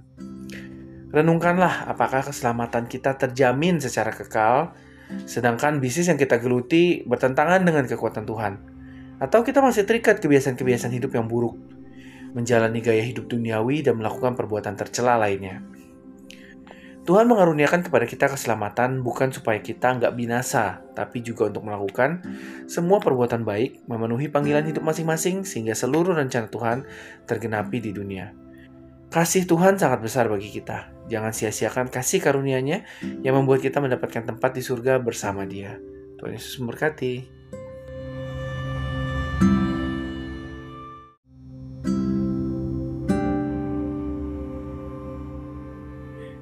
[1.12, 4.72] Renungkanlah apakah keselamatan kita terjamin secara kekal,
[5.26, 8.53] sedangkan bisnis yang kita geluti bertentangan dengan kekuatan Tuhan.
[9.22, 11.56] Atau kita masih terikat kebiasaan-kebiasaan hidup yang buruk,
[12.36, 15.64] menjalani gaya hidup duniawi dan melakukan perbuatan tercela lainnya.
[17.06, 22.26] Tuhan mengaruniakan kepada kita keselamatan bukan supaya kita nggak binasa, tapi juga untuk melakukan
[22.66, 26.78] semua perbuatan baik, memenuhi panggilan hidup masing-masing sehingga seluruh rencana Tuhan
[27.30, 28.34] tergenapi di dunia.
[29.14, 30.95] Kasih Tuhan sangat besar bagi kita.
[31.06, 32.82] Jangan sia-siakan kasih karunia-Nya
[33.22, 35.78] yang membuat kita mendapatkan tempat di surga bersama Dia.
[36.18, 37.14] Tuhan Yesus memberkati.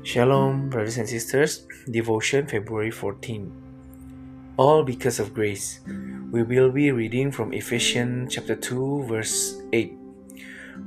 [0.04, 1.66] Shalom, brothers and sisters.
[1.90, 3.52] Devotion, February 14.
[4.56, 5.82] All because of grace.
[6.32, 9.92] We will be reading from Ephesians chapter 2, verse 8.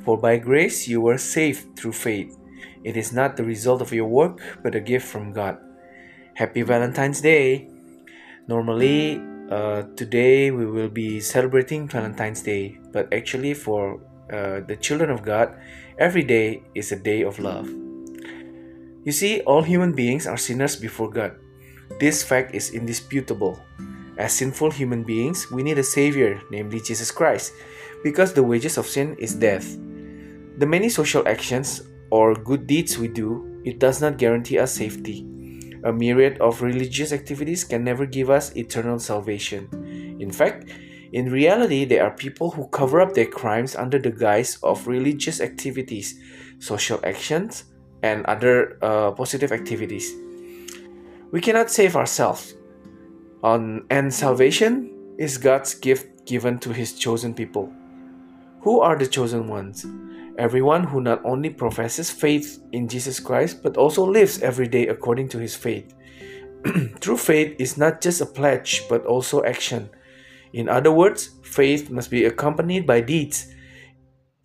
[0.05, 2.39] For by grace you were saved through faith.
[2.87, 5.59] It is not the result of your work, but a gift from God.
[6.39, 7.67] Happy Valentine's Day!
[8.47, 9.19] Normally,
[9.51, 13.99] uh, today we will be celebrating Valentine's Day, but actually, for
[14.31, 15.59] uh, the children of God,
[15.99, 17.67] every day is a day of love.
[19.03, 21.35] You see, all human beings are sinners before God.
[21.99, 23.59] This fact is indisputable.
[24.17, 27.51] As sinful human beings, we need a Savior, namely Jesus Christ,
[28.07, 29.75] because the wages of sin is death.
[30.59, 35.27] The many social actions or good deeds we do, it does not guarantee us safety.
[35.85, 39.69] A myriad of religious activities can never give us eternal salvation.
[40.21, 40.71] In fact,
[41.13, 45.41] in reality, there are people who cover up their crimes under the guise of religious
[45.41, 46.21] activities,
[46.59, 47.65] social actions,
[48.03, 50.13] and other uh, positive activities.
[51.31, 52.55] We cannot save ourselves.
[53.43, 57.73] On, and salvation is God's gift given to His chosen people.
[58.63, 59.87] Who are the chosen ones?
[60.39, 65.29] Everyone who not only professes faith in Jesus Christ but also lives every day according
[65.31, 65.95] to his faith.
[67.01, 69.89] True faith is not just a pledge but also action.
[70.53, 73.53] In other words, faith must be accompanied by deeds.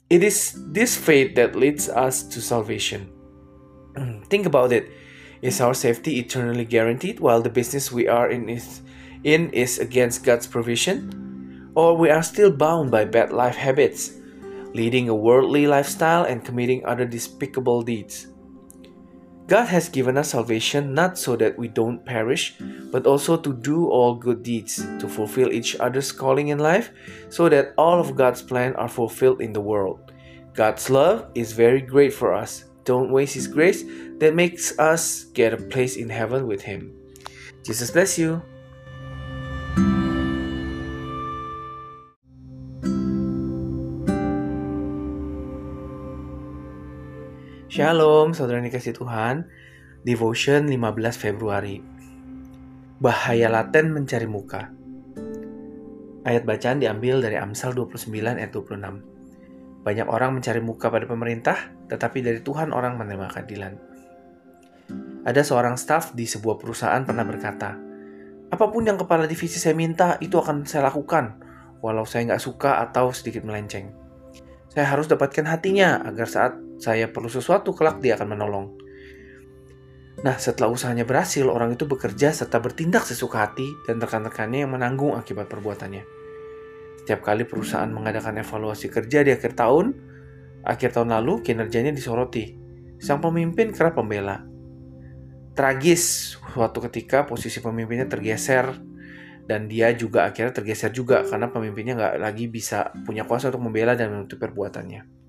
[0.09, 3.09] It is this faith that leads us to salvation.
[4.29, 4.91] Think about it.
[5.41, 8.81] Is our safety eternally guaranteed while the business we are in is,
[9.23, 11.71] in is against God's provision?
[11.75, 14.20] Or we are still bound by bad life habits,
[14.73, 18.27] leading a worldly lifestyle and committing other despicable deeds?
[19.47, 22.55] God has given us salvation not so that we don't perish,
[22.91, 26.91] but also to do all good deeds, to fulfill each other's calling in life,
[27.29, 30.13] so that all of God's plan are fulfilled in the world.
[30.53, 33.83] God's love is very great for us, don't waste His grace
[34.19, 36.95] that makes us get a place in heaven with Him.
[37.63, 38.41] Jesus bless you.
[47.71, 49.47] Shalom, saudara dikasih Tuhan.
[50.03, 50.75] Devotion 15
[51.15, 51.79] Februari.
[52.99, 54.75] Bahaya laten mencari muka.
[56.27, 59.87] Ayat bacaan diambil dari Amsal 29 ayat 26.
[59.87, 63.73] Banyak orang mencari muka pada pemerintah, tetapi dari Tuhan orang menerima keadilan.
[65.23, 67.79] Ada seorang staf di sebuah perusahaan pernah berkata,
[68.51, 71.39] Apa pun yang kepala divisi saya minta, itu akan saya lakukan,
[71.79, 73.95] walau saya nggak suka atau sedikit melenceng.
[74.67, 78.65] Saya harus dapatkan hatinya, agar saat saya perlu sesuatu, kelak dia akan menolong.
[80.25, 85.13] Nah, setelah usahanya berhasil, orang itu bekerja serta bertindak sesuka hati dan rekan-rekannya yang menanggung
[85.13, 86.01] akibat perbuatannya.
[87.01, 89.93] Setiap kali perusahaan mengadakan evaluasi kerja di akhir tahun,
[90.65, 92.57] akhir tahun lalu kinerjanya disoroti.
[93.01, 94.45] Sang pemimpin kerap membela.
[95.57, 98.77] Tragis, suatu ketika posisi pemimpinnya tergeser
[99.49, 103.97] dan dia juga akhirnya tergeser juga karena pemimpinnya nggak lagi bisa punya kuasa untuk membela
[103.97, 105.20] dan menutup perbuatannya.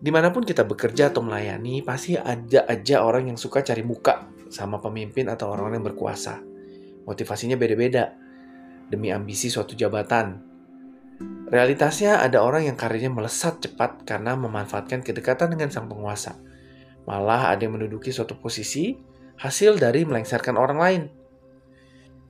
[0.00, 4.32] Di mana pun kita bekerja atau melayani, pasti ada aja orang yang suka cari muka
[4.48, 6.40] sama pemimpin atau orang-orang yang berkuasa.
[7.04, 8.16] Motivasinya beda-beda
[8.88, 10.40] demi ambisi suatu jabatan.
[11.52, 16.40] Realitasnya ada orang yang karirnya melesat cepat karena memanfaatkan kedekatan dengan sang penguasa.
[17.04, 18.96] Malah ada yang menduduki suatu posisi
[19.36, 21.02] hasil dari melengsarkan orang lain.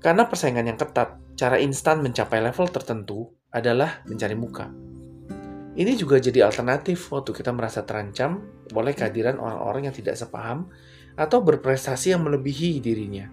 [0.03, 4.90] Karena persaingan yang ketat, cara instan mencapai level tertentu adalah mencari muka.
[5.81, 8.45] Ini juga jadi alternatif waktu kita merasa terancam
[8.77, 10.69] oleh kehadiran orang-orang yang tidak sepaham
[11.17, 13.25] atau berprestasi yang melebihi dirinya.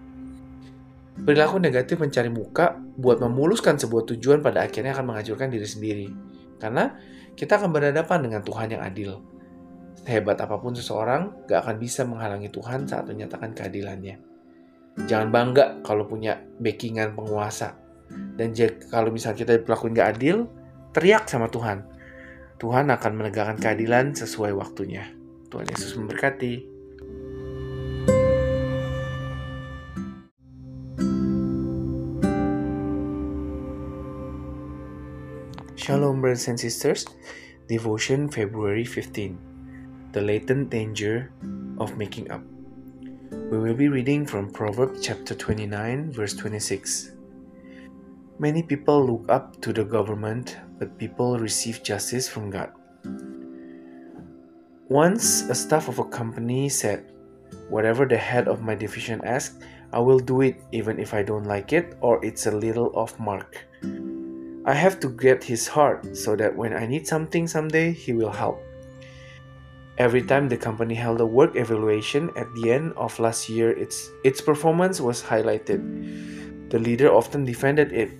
[1.18, 6.08] Perilaku negatif mencari muka buat memuluskan sebuah tujuan pada akhirnya akan menghancurkan diri sendiri.
[6.56, 6.96] Karena
[7.36, 9.20] kita akan berhadapan dengan Tuhan yang adil.
[10.08, 14.16] Sehebat apa pun seseorang, gak akan bisa menghalangi Tuhan saat menyatakan keadilannya.
[15.04, 17.76] Jangan bangga kalau punya backingan penguasa.
[18.08, 18.56] Dan
[18.88, 20.48] kalau misalnya kita diperlakuin gak adil,
[20.96, 21.97] teriak sama Tuhan.
[22.58, 25.06] Tuhan akan menegakkan keadilan sesuai waktunya.
[25.46, 26.66] Tuhan Yesus memberkati.
[35.78, 37.06] Shalom, brothers and sisters.
[37.70, 40.10] Devotion, February 15.
[40.10, 41.30] The latent danger
[41.78, 42.42] of making up.
[43.54, 47.17] We will be reading from Proverbs chapter 29, verse 26.
[48.38, 52.70] Many people look up to the government, but people receive justice from God.
[54.86, 57.10] Once, a staff of a company said,
[57.68, 59.58] Whatever the head of my division asks,
[59.92, 63.18] I will do it even if I don't like it or it's a little off
[63.18, 63.66] mark.
[64.64, 68.30] I have to get his heart so that when I need something someday, he will
[68.30, 68.62] help.
[69.98, 74.10] Every time the company held a work evaluation at the end of last year, its,
[74.22, 76.70] its performance was highlighted.
[76.70, 78.12] The leader often defended it.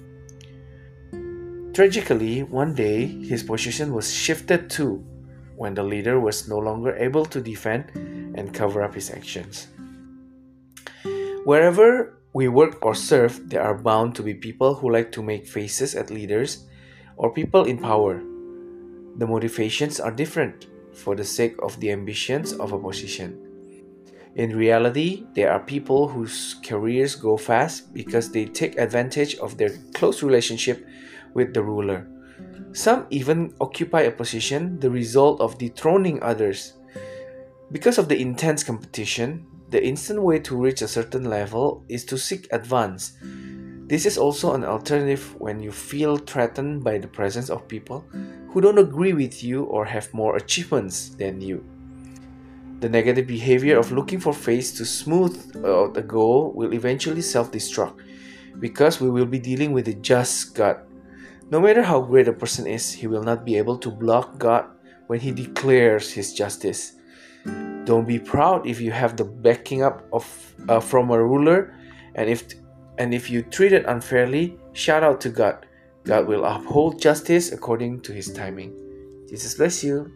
[1.78, 5.06] Tragically, one day, his position was shifted too
[5.54, 7.92] when the leader was no longer able to defend
[8.34, 9.68] and cover up his actions.
[11.44, 15.46] Wherever we work or serve, there are bound to be people who like to make
[15.46, 16.66] faces at leaders
[17.16, 18.20] or people in power.
[19.18, 23.38] The motivations are different for the sake of the ambitions of a position.
[24.34, 29.70] In reality, there are people whose careers go fast because they take advantage of their
[29.94, 30.84] close relationship
[31.34, 32.06] with the ruler.
[32.72, 36.74] Some even occupy a position the result of dethroning others.
[37.72, 42.16] Because of the intense competition, the instant way to reach a certain level is to
[42.16, 43.12] seek advance.
[43.88, 48.04] This is also an alternative when you feel threatened by the presence of people
[48.50, 51.64] who don't agree with you or have more achievements than you.
[52.80, 57.50] The negative behavior of looking for face to smooth out a goal will eventually self
[57.50, 57.96] destruct
[58.60, 60.80] because we will be dealing with a just God.
[61.50, 64.66] No matter how great a person is, he will not be able to block God
[65.06, 66.92] when he declares his justice.
[67.84, 70.28] Don't be proud if you have the backing up of
[70.68, 71.72] uh, from a ruler,
[72.14, 72.44] and if
[72.98, 75.64] and if you treat it unfairly, shout out to God.
[76.04, 78.76] God will uphold justice according to His timing.
[79.28, 80.12] Jesus bless you.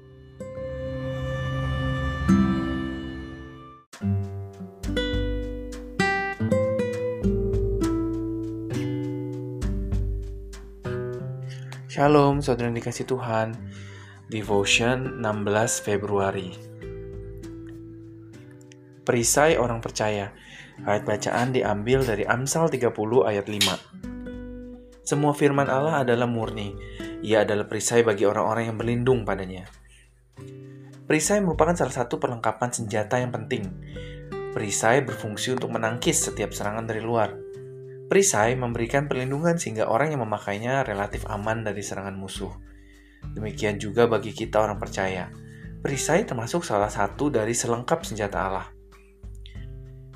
[12.03, 13.55] Shalom, saudara yang dikasih Tuhan.
[14.27, 16.51] Devotion 16 Februari.
[19.07, 20.35] Perisai orang percaya.
[20.83, 22.91] Ayat bacaan diambil dari Amsal 30
[23.23, 25.07] ayat 5.
[25.07, 26.75] Semua firman Allah adalah murni.
[27.23, 29.71] Ia adalah perisai bagi orang-orang yang berlindung padanya.
[31.07, 33.63] Perisai merupakan salah satu perlengkapan senjata yang penting.
[34.51, 37.42] Perisai berfungsi untuk menangkis setiap serangan dari luar.
[38.13, 42.53] Perisai memberikan perlindungan sehingga orang yang memakainya relatif aman dari serangan musuh.
[43.33, 45.33] Demikian juga bagi kita orang percaya.
[45.81, 48.69] Perisai termasuk salah satu dari selengkap senjata Allah.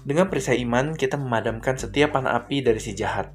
[0.04, 3.32] Dengan perisai iman, kita memadamkan setiap panah api dari si jahat.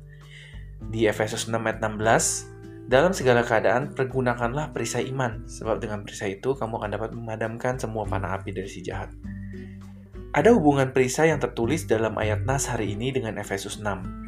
[0.77, 6.53] Di Efesus 6 ayat 16, dalam segala keadaan, pergunakanlah perisai iman, sebab dengan perisai itu
[6.53, 9.09] kamu akan dapat memadamkan semua panah api dari si jahat.
[10.37, 14.21] Ada hubungan perisai yang tertulis dalam ayat Nas hari ini dengan Efesus 6.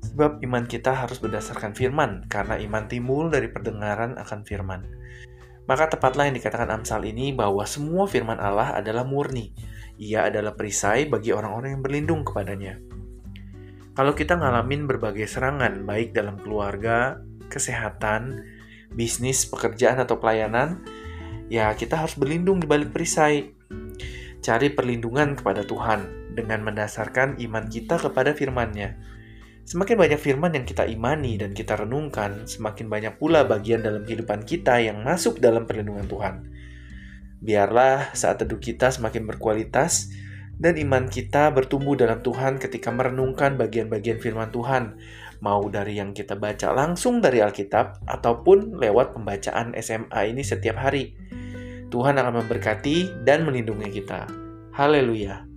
[0.00, 4.88] Sebab iman kita harus berdasarkan firman, karena iman timbul dari perdengaran akan firman.
[5.68, 9.54] Maka tepatlah yang dikatakan Amsal ini bahwa semua firman Allah adalah murni,
[10.00, 12.80] ia adalah perisai bagi orang-orang yang berlindung kepadanya.
[13.92, 17.20] Kalau kita ngalamin berbagai serangan, baik dalam keluarga,
[17.52, 18.48] kesehatan,
[18.96, 20.80] bisnis, pekerjaan, atau pelayanan,
[21.52, 23.52] ya kita harus berlindung di balik perisai.
[24.40, 28.96] Cari perlindungan kepada Tuhan dengan mendasarkan iman kita kepada firman-Nya.
[29.64, 34.42] Semakin banyak firman yang kita imani dan kita renungkan, semakin banyak pula bagian dalam kehidupan
[34.42, 36.34] kita yang masuk dalam perlindungan Tuhan.
[37.40, 40.12] Biarlah saat teduh kita semakin berkualitas
[40.60, 45.00] dan iman kita bertumbuh dalam Tuhan ketika merenungkan bagian-bagian firman Tuhan,
[45.40, 51.16] mau dari yang kita baca langsung dari Alkitab ataupun lewat pembacaan SMA ini setiap hari.
[51.88, 54.28] Tuhan akan memberkati dan melindungi kita.
[54.76, 55.49] Haleluya!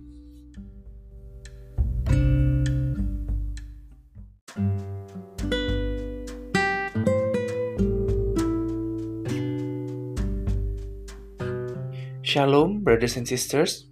[12.34, 13.86] Shalom, brothers and sisters.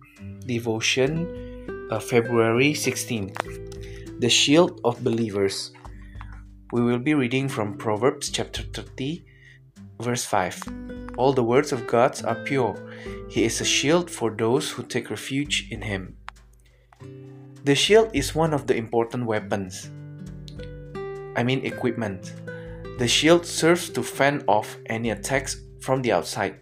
[0.45, 3.33] Devotion, uh, February 16.
[4.19, 5.71] The Shield of Believers.
[6.73, 9.25] We will be reading from Proverbs chapter 30,
[10.01, 11.15] verse 5.
[11.17, 12.75] All the words of God are pure.
[13.31, 16.17] He is a shield for those who take refuge in Him.
[17.63, 19.89] The shield is one of the important weapons.
[21.37, 22.33] I mean, equipment.
[22.99, 26.62] The shield serves to fend off any attacks from the outside.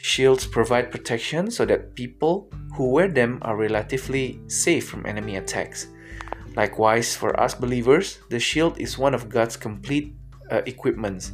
[0.00, 5.88] Shields provide protection so that people who wear them are relatively safe from enemy attacks.
[6.54, 10.14] Likewise, for us believers, the shield is one of God's complete
[10.52, 11.32] uh, equipments.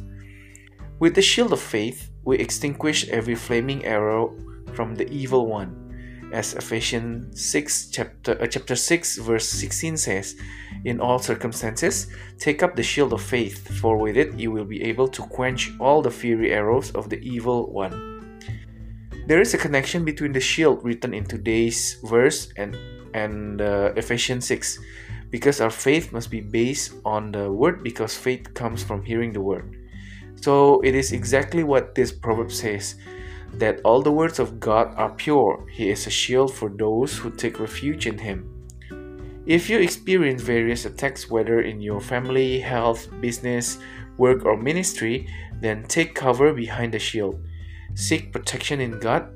[0.97, 4.35] With the shield of faith, we extinguish every flaming arrow
[4.73, 5.81] from the evil one.
[6.33, 10.35] As Ephesians 6 chapter, uh, chapter 6 verse 16 says,
[10.85, 12.07] in all circumstances,
[12.39, 15.71] take up the shield of faith, for with it you will be able to quench
[15.79, 18.14] all the fiery arrows of the evil one.
[19.27, 22.77] There is a connection between the shield written in today's verse and
[23.15, 24.77] and uh, Ephesians 6
[25.31, 29.41] because our faith must be based on the word because faith comes from hearing the
[29.41, 29.81] word.
[30.35, 32.95] So it is exactly what this proverb says
[33.57, 35.65] that all the words of God are pure.
[35.71, 38.45] He is a shield for those who take refuge in him.
[39.47, 43.79] If you experience various attacks, whether in your family, health, business,
[44.17, 45.27] work, or ministry,
[45.61, 47.41] then take cover behind the shield.
[47.95, 49.33] Seek protection in God,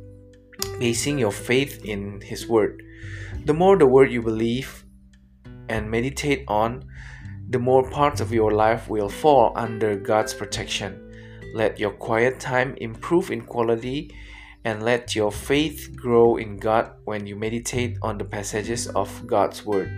[0.79, 2.83] basing your faith in His Word.
[3.45, 4.83] The more the Word you believe
[5.69, 6.83] and meditate on,
[7.49, 10.99] the more parts of your life will fall under God's protection.
[11.55, 14.13] Let your quiet time improve in quality
[14.65, 19.65] and let your faith grow in God when you meditate on the passages of God's
[19.65, 19.89] Word.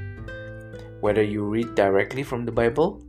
[1.01, 3.03] Whether you read directly from the Bible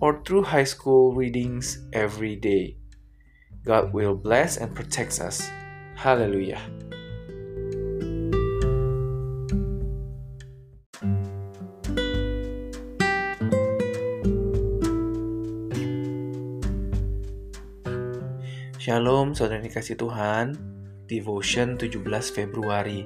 [0.00, 2.76] or through high school readings every day.
[3.66, 5.42] God will bless and protect us.
[5.98, 6.62] Hallelujah.
[18.78, 20.54] Shalom saudara dikasih Tuhan.
[21.10, 23.02] Devotion 17 Februari.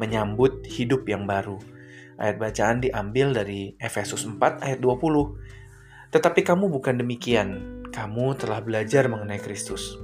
[0.00, 1.60] Menyambut hidup yang baru.
[2.16, 5.36] Ayat bacaan diambil dari Efesus 4 ayat 20
[6.16, 10.00] Tetapi kamu bukan demikian kamu telah belajar mengenai Kristus.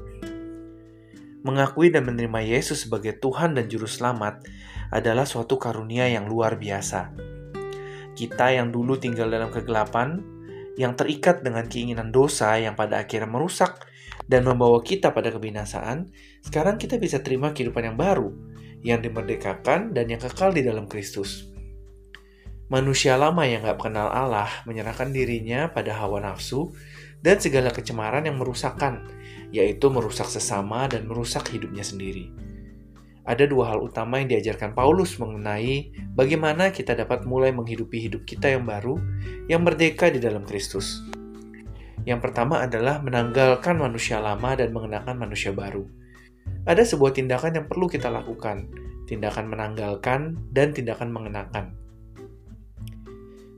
[1.41, 4.45] Mengakui dan menerima Yesus sebagai Tuhan dan Juru Selamat
[4.93, 7.16] adalah suatu karunia yang luar biasa.
[8.12, 10.20] Kita yang dulu tinggal dalam kegelapan,
[10.76, 13.89] yang terikat dengan keinginan dosa yang pada akhirnya merusak
[14.28, 16.12] dan membawa kita pada kebinasaan,
[16.45, 18.28] sekarang kita bisa terima kehidupan yang baru,
[18.84, 21.49] yang dimerdekakan dan yang kekal di dalam Kristus.
[22.68, 26.68] Manusia lama yang gak kenal Allah menyerahkan dirinya pada hawa nafsu
[27.23, 29.07] dan segala kecemaran yang merusakkan,
[29.51, 32.31] yaitu merusak sesama dan merusak hidupnya sendiri.
[33.28, 38.57] Ada dua hal utama yang diajarkan Paulus mengenai bagaimana kita dapat mulai menghidupi hidup kita
[38.57, 38.97] yang baru,
[39.53, 41.05] yang merdeka di dalam Kristus.
[42.09, 45.85] Yang pertama adalah menanggalkan manusia lama dan mengenakan manusia baru.
[46.65, 48.73] Ada sebuah tindakan yang perlu kita lakukan,
[49.05, 51.77] tindakan menanggalkan dan tindakan mengenakan.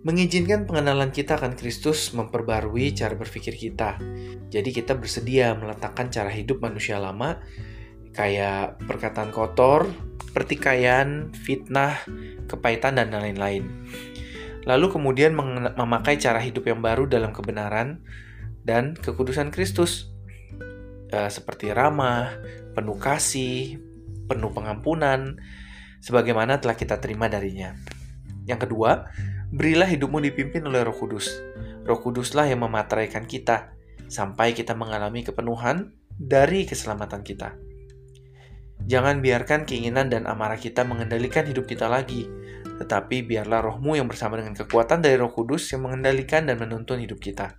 [0.00, 4.00] Mengizinkan pengenalan kita akan Kristus memperbarui cara berpikir kita.
[4.48, 7.36] Jadi kita bersedia meletakkan cara hidup manusia lama
[8.16, 9.92] kayak perkataan kotor,
[10.32, 12.00] pertikaian, fitnah,
[12.48, 13.68] kepahitan dan lain-lain.
[14.64, 15.36] Lalu kemudian
[15.76, 18.00] memakai cara hidup yang baru dalam kebenaran
[18.64, 20.08] dan kekudusan Kristus.
[21.12, 22.40] E, seperti ramah,
[22.72, 23.76] penuh kasih,
[24.32, 25.36] penuh pengampunan,
[26.00, 27.76] sebagaimana telah kita terima darinya.
[28.48, 29.12] Yang kedua,
[29.50, 31.26] Berilah hidupmu dipimpin oleh Roh Kudus.
[31.82, 33.74] Roh Kuduslah yang memateraikan kita
[34.06, 37.58] sampai kita mengalami kepenuhan dari keselamatan kita.
[38.86, 42.30] Jangan biarkan keinginan dan amarah kita mengendalikan hidup kita lagi,
[42.78, 47.18] tetapi biarlah rohmu yang bersama dengan kekuatan dari roh kudus yang mengendalikan dan menuntun hidup
[47.18, 47.58] kita.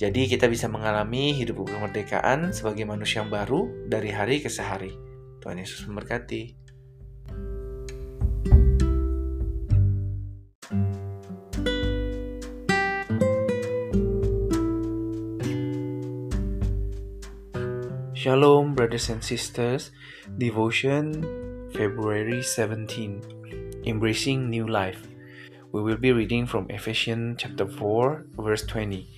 [0.00, 4.96] Jadi kita bisa mengalami hidup kemerdekaan sebagai manusia yang baru dari hari ke sehari.
[5.44, 6.59] Tuhan Yesus memberkati.
[18.20, 19.92] Shalom, brothers and sisters.
[20.36, 21.24] Devotion,
[21.72, 23.80] February 17.
[23.86, 25.08] Embracing New Life.
[25.72, 29.08] We will be reading from Ephesians chapter 4, verse 20.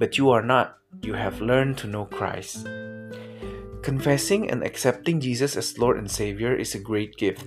[0.00, 2.66] But you are not, you have learned to know Christ.
[3.82, 7.46] Confessing and accepting Jesus as Lord and Savior is a great gift.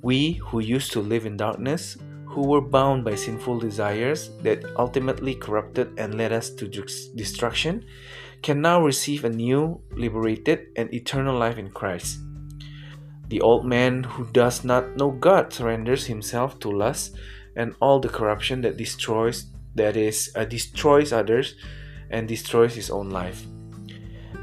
[0.00, 5.34] We who used to live in darkness, who were bound by sinful desires that ultimately
[5.34, 7.84] corrupted and led us to destruction,
[8.42, 12.18] can now receive a new, liberated, and eternal life in Christ.
[13.28, 17.16] The old man who does not know God surrenders himself to lust
[17.56, 21.54] and all the corruption that destroys that is uh, destroys others
[22.10, 23.46] and destroys his own life.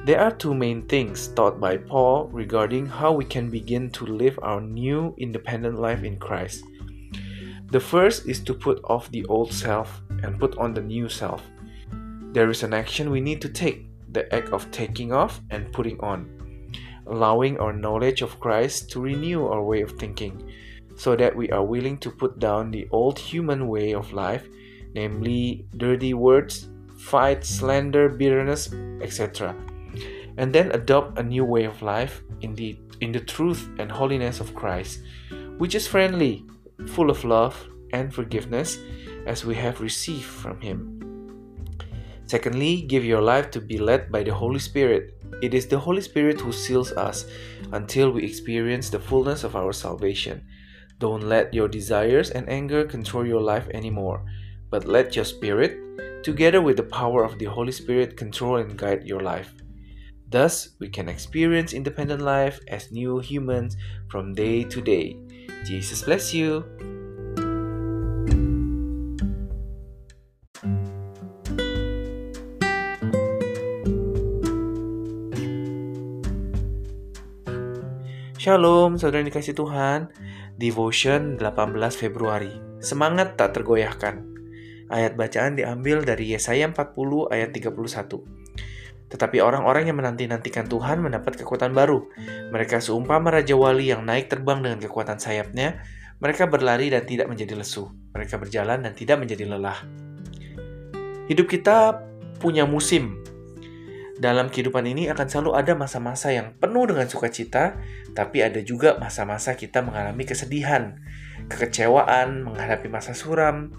[0.06, 4.40] There are two main things taught by Paul regarding how we can begin to live
[4.42, 6.64] our new independent life in Christ.
[7.72, 11.44] The first is to put off the old self and put on the new self.
[12.32, 16.00] There is an action we need to take, the act of taking off and putting
[16.00, 16.38] on
[17.10, 20.52] allowing our knowledge of Christ to renew our way of thinking,
[20.96, 24.48] so that we are willing to put down the old human way of life,
[24.94, 29.56] namely dirty words, fight, slander, bitterness, etc.,
[30.38, 34.40] and then adopt a new way of life in the, in the truth and holiness
[34.40, 35.02] of Christ,
[35.58, 36.46] which is friendly,
[36.88, 38.78] full of love and forgiveness,
[39.26, 40.97] as we have received from Him.
[42.28, 46.02] Secondly, give your life to be led by the Holy Spirit it is the Holy
[46.02, 47.26] Spirit who seals us
[47.72, 50.48] until we experience the fullness of our salvation.
[50.98, 54.26] Don't let your desires and anger control your life anymore,
[54.72, 55.78] but let your spirit,
[56.24, 59.54] together with the power of the Holy Spirit, control and guide your life.
[60.28, 63.78] Thus, we can experience independent life as new humans
[64.10, 65.18] from day to day.
[65.66, 66.97] Jesus bless you.
[78.48, 80.08] Shalom, saudara yang dikasih Tuhan.
[80.56, 82.56] Devotion 18 Februari.
[82.80, 84.24] Semangat tak tergoyahkan.
[84.88, 87.76] Ayat bacaan diambil dari Yesaya 40 ayat 31.
[89.12, 92.08] Tetapi orang-orang yang menanti-nantikan Tuhan mendapat kekuatan baru.
[92.56, 95.84] Mereka seumpama Raja Wali yang naik terbang dengan kekuatan sayapnya.
[96.24, 97.92] Mereka berlari dan tidak menjadi lesu.
[98.16, 99.84] Mereka berjalan dan tidak menjadi lelah.
[101.28, 102.00] Hidup kita
[102.40, 103.28] punya musim,
[104.18, 107.78] dalam kehidupan ini akan selalu ada masa-masa yang penuh dengan sukacita,
[108.18, 110.98] tapi ada juga masa-masa kita mengalami kesedihan,
[111.46, 113.78] kekecewaan, menghadapi masa suram,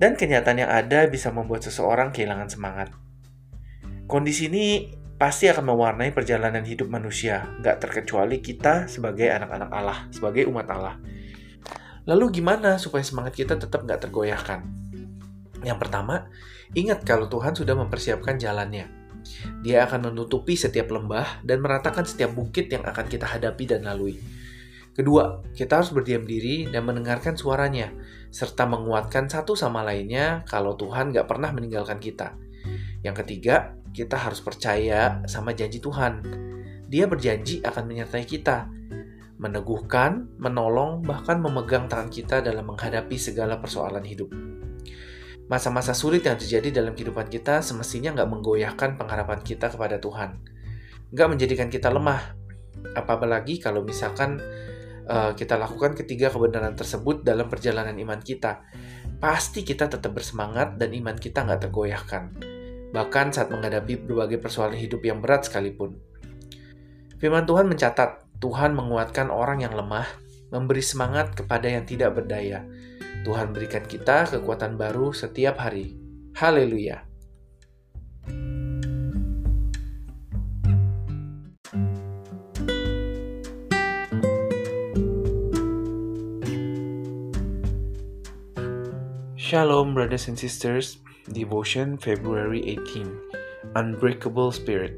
[0.00, 2.88] dan kenyataan yang ada bisa membuat seseorang kehilangan semangat.
[4.08, 4.88] Kondisi ini
[5.20, 10.96] pasti akan mewarnai perjalanan hidup manusia, gak terkecuali kita sebagai anak-anak Allah, sebagai umat Allah.
[12.04, 14.64] Lalu gimana supaya semangat kita tetap gak tergoyahkan?
[15.64, 16.28] Yang pertama,
[16.76, 19.03] ingat kalau Tuhan sudah mempersiapkan jalannya.
[19.64, 24.20] Dia akan menutupi setiap lembah dan meratakan setiap bukit yang akan kita hadapi dan lalui.
[24.94, 27.90] Kedua, kita harus berdiam diri dan mendengarkan suaranya,
[28.30, 32.38] serta menguatkan satu sama lainnya kalau Tuhan gak pernah meninggalkan kita.
[33.02, 36.22] Yang ketiga, kita harus percaya sama janji Tuhan.
[36.86, 38.70] Dia berjanji akan menyertai kita,
[39.42, 44.30] meneguhkan, menolong, bahkan memegang tangan kita dalam menghadapi segala persoalan hidup.
[45.54, 50.42] Masa-masa sulit yang terjadi dalam kehidupan kita semestinya nggak menggoyahkan pengharapan kita kepada Tuhan.
[51.14, 52.34] Nggak menjadikan kita lemah.
[52.98, 54.42] Apalagi kalau misalkan
[55.06, 58.66] uh, kita lakukan ketiga kebenaran tersebut dalam perjalanan iman kita.
[59.22, 62.34] Pasti kita tetap bersemangat dan iman kita nggak tergoyahkan.
[62.90, 66.02] Bahkan saat menghadapi berbagai persoalan hidup yang berat sekalipun.
[67.22, 70.10] Firman Tuhan mencatat, Tuhan menguatkan orang yang lemah,
[70.50, 72.66] memberi semangat kepada yang tidak berdaya,
[73.24, 75.96] Tuhan berikan kita kekuatan baru setiap hari.
[76.36, 77.08] Haleluya!
[89.40, 91.00] Shalom, brothers and sisters.
[91.32, 94.92] Devotion February 18 Unbreakable Spirit.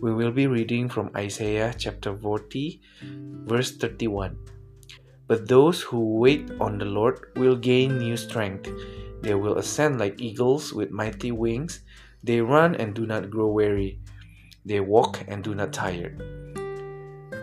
[0.00, 2.80] We will be reading from Isaiah chapter 40,
[3.44, 4.55] verse 31.
[5.26, 8.70] But those who wait on the Lord will gain new strength.
[9.22, 11.80] They will ascend like eagles with mighty wings.
[12.22, 13.98] They run and do not grow weary.
[14.64, 16.16] They walk and do not tire.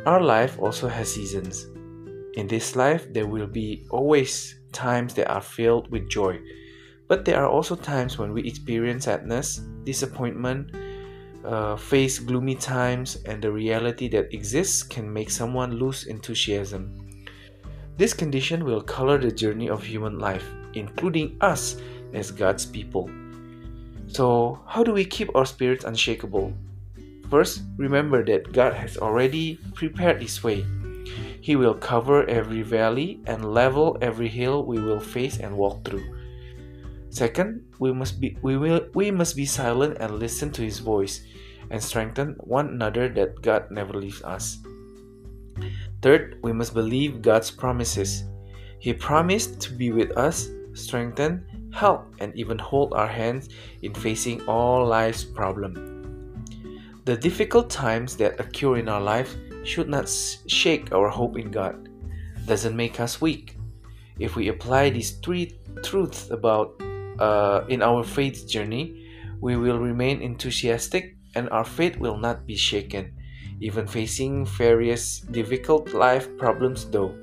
[0.06, 1.68] Our life also has seasons.
[2.36, 6.40] In this life, there will be always times that are filled with joy.
[7.08, 10.76] But there are also times when we experience sadness, disappointment,
[11.46, 17.03] uh, face gloomy times, and the reality that exists can make someone lose enthusiasm.
[17.98, 21.78] This condition will color the journey of human life, including us
[22.14, 23.10] as God's people.
[24.08, 26.54] So, how do we keep our spirits unshakable?
[27.30, 30.66] First, remember that God has already prepared His way.
[31.42, 36.06] He will cover every valley and level every hill we will face and walk through.
[37.14, 41.22] Second, we must be we will we must be silent and listen to his voice
[41.70, 44.58] and strengthen one another that God never leaves us.
[46.04, 48.26] Third, we must believe God's promises.
[48.80, 53.48] He promised to be with us, strengthen, help, and even hold our hands
[53.82, 55.80] in facing all life's problems.
[57.06, 60.12] The difficult times that occur in our life should not
[60.48, 61.88] shake our hope in God.
[62.46, 63.56] Doesn't make us weak.
[64.20, 66.82] If we apply these three truths about
[67.20, 69.08] uh, in our faith journey,
[69.40, 73.14] we will remain enthusiastic and our faith will not be shaken,
[73.60, 77.14] even facing various difficult life problems though.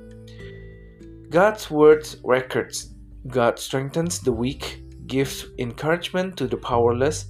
[1.31, 2.91] God's word records
[3.29, 7.27] God strengthens the weak, gives encouragement to the powerless.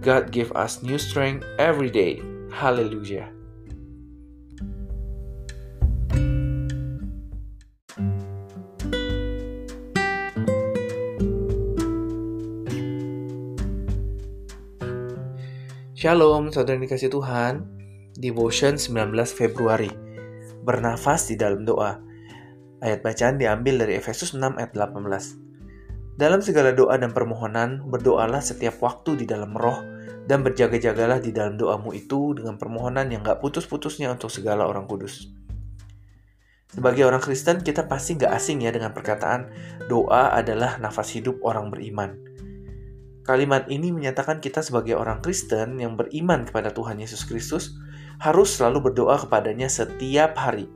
[0.00, 2.18] God gives us new strength every day.
[2.50, 3.30] Hallelujah.
[15.94, 17.77] Shalom, saudara dikasih Tuhan.
[18.18, 19.86] Devotion 19 Februari.
[20.66, 22.02] Bernafas di dalam doa.
[22.82, 26.18] Ayat bacaan diambil dari Efesus 6 ayat 18.
[26.18, 29.86] Dalam segala doa dan permohonan, berdoalah setiap waktu di dalam roh,
[30.26, 35.30] dan berjaga-jagalah di dalam doamu itu dengan permohonan yang gak putus-putusnya untuk segala orang kudus.
[36.74, 39.46] Sebagai orang Kristen, kita pasti gak asing ya dengan perkataan
[39.86, 42.18] doa adalah nafas hidup orang beriman.
[43.22, 47.78] Kalimat ini menyatakan kita sebagai orang Kristen yang beriman kepada Tuhan Yesus Kristus
[48.18, 50.66] harus selalu berdoa kepadanya setiap hari.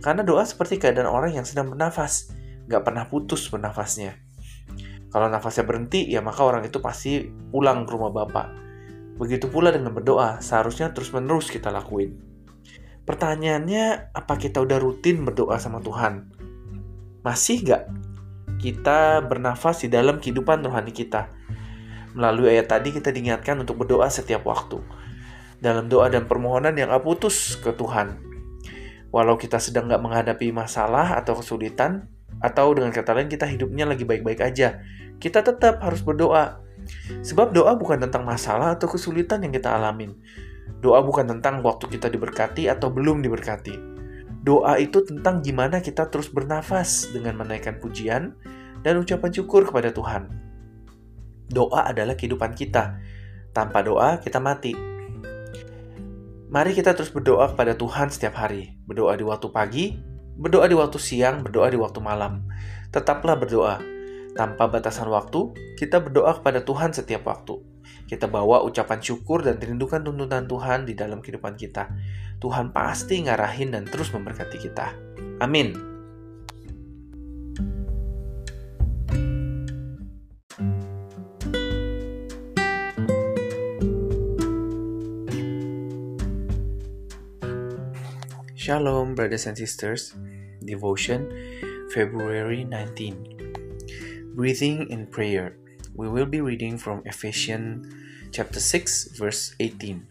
[0.00, 2.32] Karena doa seperti keadaan orang yang sedang bernafas,
[2.68, 4.16] gak pernah putus bernafasnya.
[5.12, 8.46] Kalau nafasnya berhenti, ya maka orang itu pasti pulang ke rumah Bapak.
[9.16, 12.20] Begitu pula dengan berdoa, seharusnya terus-menerus kita lakuin.
[13.06, 16.28] Pertanyaannya, apa kita udah rutin berdoa sama Tuhan?
[17.24, 17.88] Masih gak
[18.60, 21.32] kita bernafas di dalam kehidupan rohani kita?
[22.12, 24.82] Melalui ayat tadi kita diingatkan untuk berdoa setiap waktu.
[25.58, 28.20] Dalam doa dan permohonan yang gak putus ke Tuhan.
[29.10, 34.04] Walau kita sedang gak menghadapi masalah atau kesulitan, atau dengan kata lain kita hidupnya lagi
[34.04, 34.84] baik-baik aja,
[35.16, 36.60] kita tetap harus berdoa.
[37.24, 40.14] Sebab doa bukan tentang masalah atau kesulitan yang kita alamin.
[40.84, 43.74] Doa bukan tentang waktu kita diberkati atau belum diberkati.
[44.46, 48.38] Doa itu tentang gimana kita terus bernafas dengan menaikkan pujian
[48.86, 50.30] dan ucapan syukur kepada Tuhan.
[51.50, 53.02] Doa adalah kehidupan kita.
[53.50, 54.95] Tanpa doa, kita mati.
[56.46, 58.78] Mari kita terus berdoa kepada Tuhan setiap hari.
[58.86, 59.98] Berdoa di waktu pagi,
[60.38, 62.46] berdoa di waktu siang, berdoa di waktu malam.
[62.94, 63.82] Tetaplah berdoa.
[64.36, 67.58] Tanpa batasan waktu, kita berdoa kepada Tuhan setiap waktu.
[68.06, 71.90] Kita bawa ucapan syukur dan rindukan tuntunan Tuhan di dalam kehidupan kita.
[72.38, 74.94] Tuhan pasti ngarahin dan terus memberkati kita.
[75.42, 75.95] Amin.
[88.66, 90.12] Shalom, brothers and sisters.
[90.58, 91.30] Devotion,
[91.94, 94.34] February 19.
[94.34, 95.54] Breathing in prayer.
[95.94, 97.86] We will be reading from Ephesians
[98.32, 100.04] chapter 6, verse 18.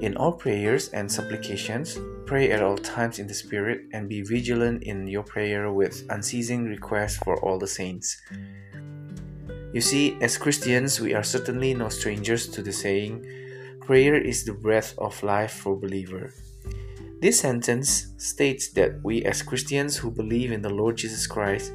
[0.00, 4.82] In all prayers and supplications, pray at all times in the Spirit and be vigilant
[4.82, 8.20] in your prayer with unceasing requests for all the saints.
[9.72, 13.22] You see, as Christians, we are certainly no strangers to the saying,
[13.86, 16.34] prayer is the breath of life for believer.
[17.22, 21.72] This sentence states that we, as Christians who believe in the Lord Jesus Christ,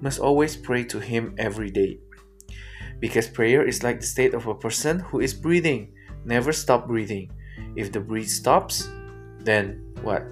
[0.00, 1.98] must always pray to Him every day.
[3.00, 5.92] Because prayer is like the state of a person who is breathing,
[6.24, 7.28] never stop breathing.
[7.74, 8.88] If the breath stops,
[9.40, 10.22] then what?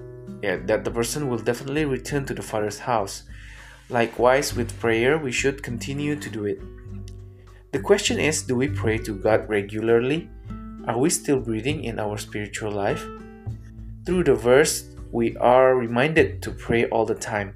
[0.41, 3.23] Yeah, that the person will definitely return to the Father's house.
[3.89, 6.61] Likewise, with prayer, we should continue to do it.
[7.73, 10.29] The question is do we pray to God regularly?
[10.87, 13.05] Are we still breathing in our spiritual life?
[14.05, 17.55] Through the verse, we are reminded to pray all the time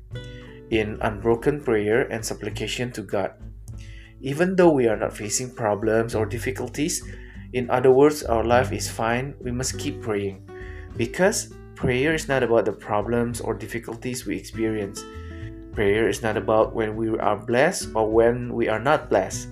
[0.69, 3.33] in unbroken prayer and supplication to God.
[4.21, 7.03] Even though we are not facing problems or difficulties,
[7.51, 10.47] in other words, our life is fine, we must keep praying.
[10.95, 15.03] Because prayer is not about the problems or difficulties we experience.
[15.73, 19.49] Prayer is not about when we are blessed or when we are not blessed.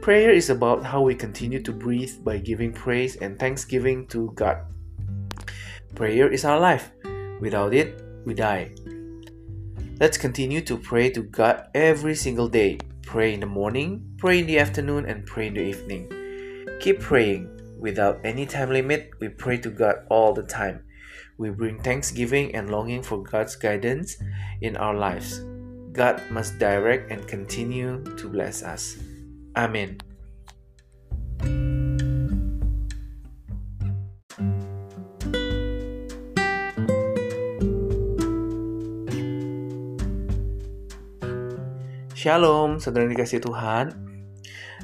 [0.00, 4.58] Prayer is about how we continue to breathe by giving praise and thanksgiving to God.
[5.94, 6.90] Prayer is our life.
[7.40, 8.74] Without it, we die.
[10.00, 12.78] Let's continue to pray to God every single day.
[13.02, 16.10] Pray in the morning, pray in the afternoon, and pray in the evening.
[16.80, 17.48] Keep praying.
[17.78, 20.82] Without any time limit, we pray to God all the time.
[21.38, 24.16] We bring thanksgiving and longing for God's guidance
[24.62, 25.40] in our lives.
[25.92, 28.96] God must direct and continue to bless us.
[29.54, 30.00] Amin.
[42.24, 43.92] Shalom, saudara dikasih Tuhan.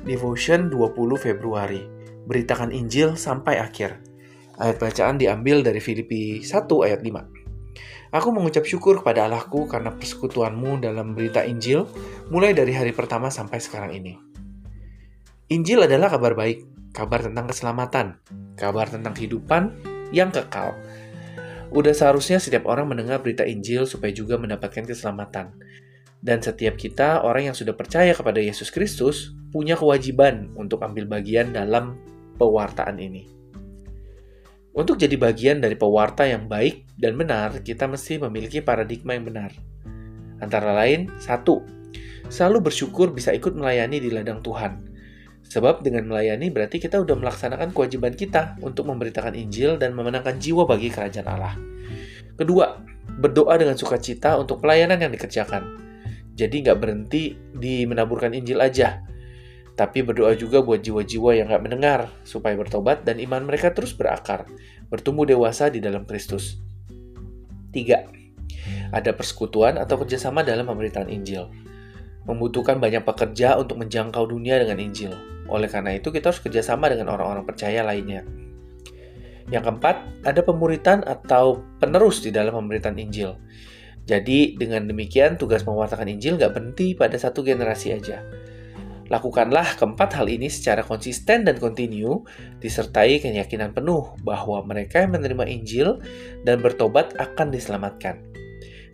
[0.04, 1.80] Devotion 20 Februari.
[2.28, 3.96] Beritakan Injil sampai akhir.
[4.60, 8.12] Ayat bacaan diambil dari Filipi 1 ayat 5.
[8.12, 11.88] Aku mengucap syukur kepada Allahku karena persekutuanmu dalam berita Injil
[12.28, 14.20] mulai dari hari pertama sampai sekarang ini.
[15.48, 18.20] Injil adalah kabar baik, kabar tentang keselamatan,
[18.52, 19.80] kabar tentang kehidupan
[20.12, 20.76] yang kekal.
[21.72, 25.56] Udah seharusnya setiap orang mendengar berita Injil supaya juga mendapatkan keselamatan.
[26.20, 31.56] Dan setiap kita, orang yang sudah percaya kepada Yesus Kristus, punya kewajiban untuk ambil bagian
[31.56, 31.96] dalam
[32.36, 33.24] pewartaan ini.
[34.76, 39.50] Untuk jadi bagian dari pewarta yang baik dan benar, kita mesti memiliki paradigma yang benar.
[40.44, 41.64] Antara lain, satu,
[42.30, 44.92] selalu bersyukur bisa ikut melayani di ladang Tuhan.
[45.50, 50.62] Sebab dengan melayani berarti kita sudah melaksanakan kewajiban kita untuk memberitakan Injil dan memenangkan jiwa
[50.68, 51.58] bagi kerajaan Allah.
[52.38, 52.78] Kedua,
[53.18, 55.89] berdoa dengan sukacita untuk pelayanan yang dikerjakan
[56.40, 59.04] jadi nggak berhenti di menaburkan Injil aja,
[59.76, 64.48] tapi berdoa juga buat jiwa-jiwa yang nggak mendengar, supaya bertobat dan iman mereka terus berakar,
[64.88, 66.56] bertumbuh dewasa di dalam Kristus.
[67.70, 68.08] Tiga,
[68.90, 71.52] ada persekutuan atau kerjasama dalam pemberitaan Injil.
[72.24, 75.12] Membutuhkan banyak pekerja untuk menjangkau dunia dengan Injil.
[75.48, 78.22] Oleh karena itu, kita harus kerjasama dengan orang-orang percaya lainnya.
[79.50, 83.34] Yang keempat, ada pemuritan atau penerus di dalam pemberitaan Injil.
[84.08, 88.24] Jadi dengan demikian tugas mewartakan Injil gak berhenti pada satu generasi aja.
[89.10, 92.22] Lakukanlah keempat hal ini secara konsisten dan kontinu,
[92.62, 95.98] disertai keyakinan penuh bahwa mereka yang menerima Injil
[96.46, 98.22] dan bertobat akan diselamatkan.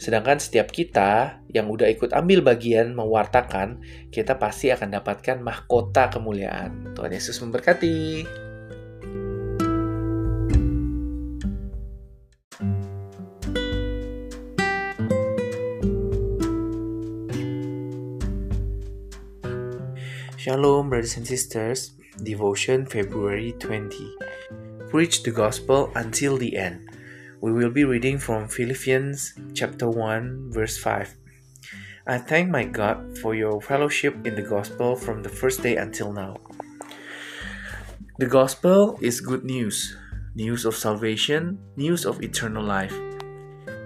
[0.00, 6.96] Sedangkan setiap kita yang udah ikut ambil bagian mewartakan, kita pasti akan dapatkan mahkota kemuliaan.
[6.96, 8.45] Tuhan Yesus memberkati.
[20.46, 21.98] Shalom, brothers and sisters.
[22.22, 24.14] Devotion February 20.
[24.86, 26.88] Preach the gospel until the end.
[27.40, 31.16] We will be reading from Philippians chapter 1, verse 5.
[32.06, 36.12] I thank my God for your fellowship in the gospel from the first day until
[36.12, 36.36] now.
[38.20, 39.98] The gospel is good news
[40.36, 42.94] news of salvation, news of eternal life.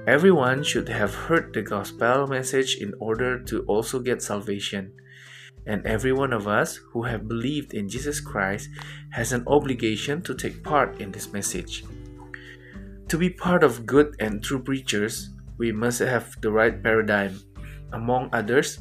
[0.07, 4.93] Everyone should have heard the gospel message in order to also get salvation
[5.67, 8.69] and every one of us who have believed in Jesus Christ
[9.11, 11.85] has an obligation to take part in this message.
[13.09, 17.41] To be part of good and true preachers, we must have the right paradigm.
[17.93, 18.79] Among others,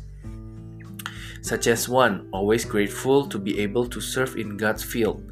[1.42, 5.32] such as one, always grateful to be able to serve in God's field,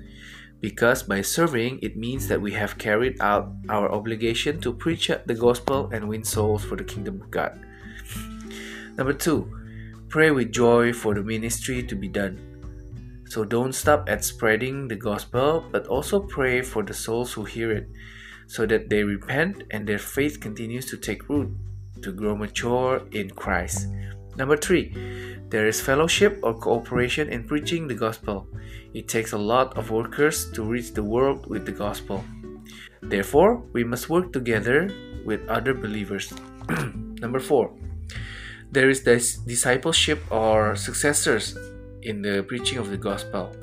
[0.59, 5.35] because by serving, it means that we have carried out our obligation to preach the
[5.35, 7.59] gospel and win souls for the kingdom of God.
[8.97, 9.45] Number two,
[10.09, 12.39] Pray with joy for the ministry to be done.
[13.27, 17.71] So don't stop at spreading the gospel, but also pray for the souls who hear
[17.71, 17.89] it,
[18.47, 21.51] so that they repent and their faith continues to take root,
[22.01, 23.87] to grow mature in Christ.
[24.37, 24.95] Number three,
[25.49, 28.47] there is fellowship or cooperation in preaching the gospel.
[28.93, 32.23] It takes a lot of workers to reach the world with the gospel.
[33.01, 34.89] Therefore, we must work together
[35.25, 36.33] with other believers.
[37.19, 37.75] Number four,
[38.71, 41.57] there is this discipleship or successors
[42.01, 43.55] in the preaching of the gospel.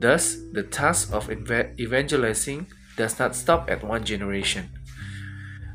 [0.00, 2.66] Thus, the task of evangelizing
[2.96, 4.70] does not stop at one generation.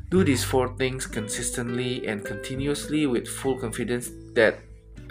[0.08, 4.58] Do these four things consistently and continuously with full confidence that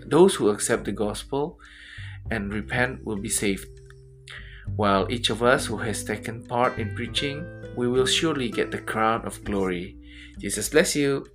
[0.06, 1.60] those who accept the gospel
[2.32, 3.68] and repent will be saved.
[4.76, 7.46] While each of us who has taken part in preaching,
[7.76, 9.98] we will surely get the crown of glory.
[10.40, 11.26] Jesus bless you.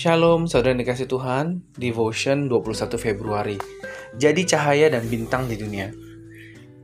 [0.00, 3.60] Shalom, saudara dikasih Tuhan, Devotion 21 Februari.
[4.16, 5.92] Jadi cahaya dan bintang di dunia.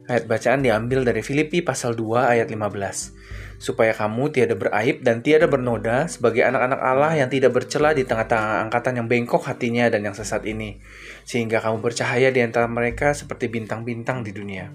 [0.05, 3.57] Ayat bacaan diambil dari Filipi pasal 2 ayat 15.
[3.57, 8.69] Supaya kamu tiada beraib dan tiada bernoda sebagai anak-anak Allah yang tidak bercela di tengah-tengah
[8.69, 10.85] angkatan yang bengkok hatinya dan yang sesat ini.
[11.25, 14.69] Sehingga kamu bercahaya di antara mereka seperti bintang-bintang di dunia.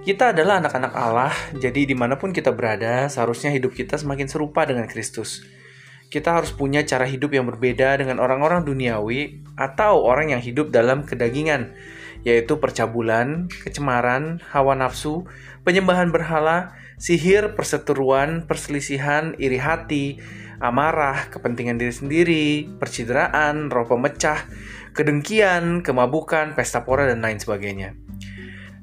[0.00, 4.64] Kita adalah anak-anak Allah, jadi di mana pun kita berada, seharusnya hidup kita semakin serupa
[4.64, 5.60] dengan Kristus.
[6.12, 11.08] Kita harus punya cara hidup yang berbeda dengan orang-orang duniawi atau orang yang hidup dalam
[11.08, 11.72] kedagingan,
[12.20, 15.24] yaitu percabulan, kecemaran, hawa nafsu,
[15.64, 20.20] penyembahan berhala, sihir, perseteruan, perselisihan, iri hati,
[20.60, 24.44] amarah, kepentingan diri sendiri, percideraan, roh pemecah,
[24.92, 27.96] kedengkian, kemabukan, pesta pora, dan lain sebagainya.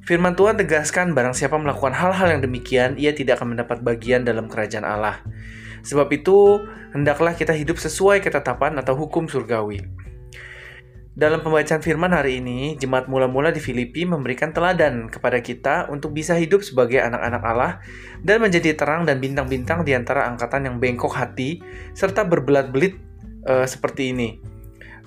[0.01, 4.49] Firman Tuhan tegaskan barang siapa melakukan hal-hal yang demikian, ia tidak akan mendapat bagian dalam
[4.49, 5.21] kerajaan Allah.
[5.83, 6.63] Sebab itu,
[6.95, 9.83] hendaklah kita hidup sesuai ketetapan atau hukum surgawi.
[11.19, 16.31] Dalam pembacaan firman hari ini, jemaat mula-mula di Filipi memberikan teladan kepada kita untuk bisa
[16.39, 17.71] hidup sebagai anak-anak Allah
[18.23, 21.59] dan menjadi terang dan bintang-bintang di antara angkatan yang bengkok hati
[21.91, 22.95] serta berbelat-belit
[23.51, 24.39] uh, seperti ini.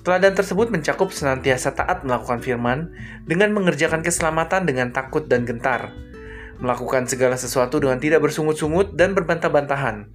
[0.05, 2.93] Teladan tersebut mencakup senantiasa taat melakukan firman
[3.25, 5.97] dengan mengerjakan keselamatan dengan takut dan gentar,
[6.61, 10.13] melakukan segala sesuatu dengan tidak bersungut-sungut dan berbantah-bantahan,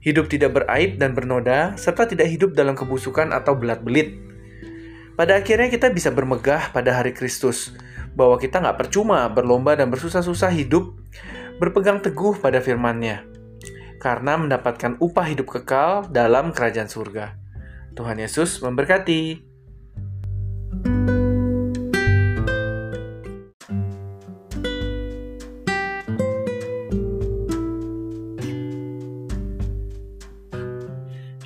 [0.00, 4.16] hidup tidak beraib dan bernoda, serta tidak hidup dalam kebusukan atau belat-belit.
[5.14, 7.76] Pada akhirnya kita bisa bermegah pada hari Kristus,
[8.16, 10.96] bahwa kita nggak percuma berlomba dan bersusah-susah hidup,
[11.60, 13.28] berpegang teguh pada firman-Nya,
[14.00, 17.36] karena mendapatkan upah hidup kekal dalam kerajaan surga.
[17.92, 19.44] Tuhan Yesus memberkati.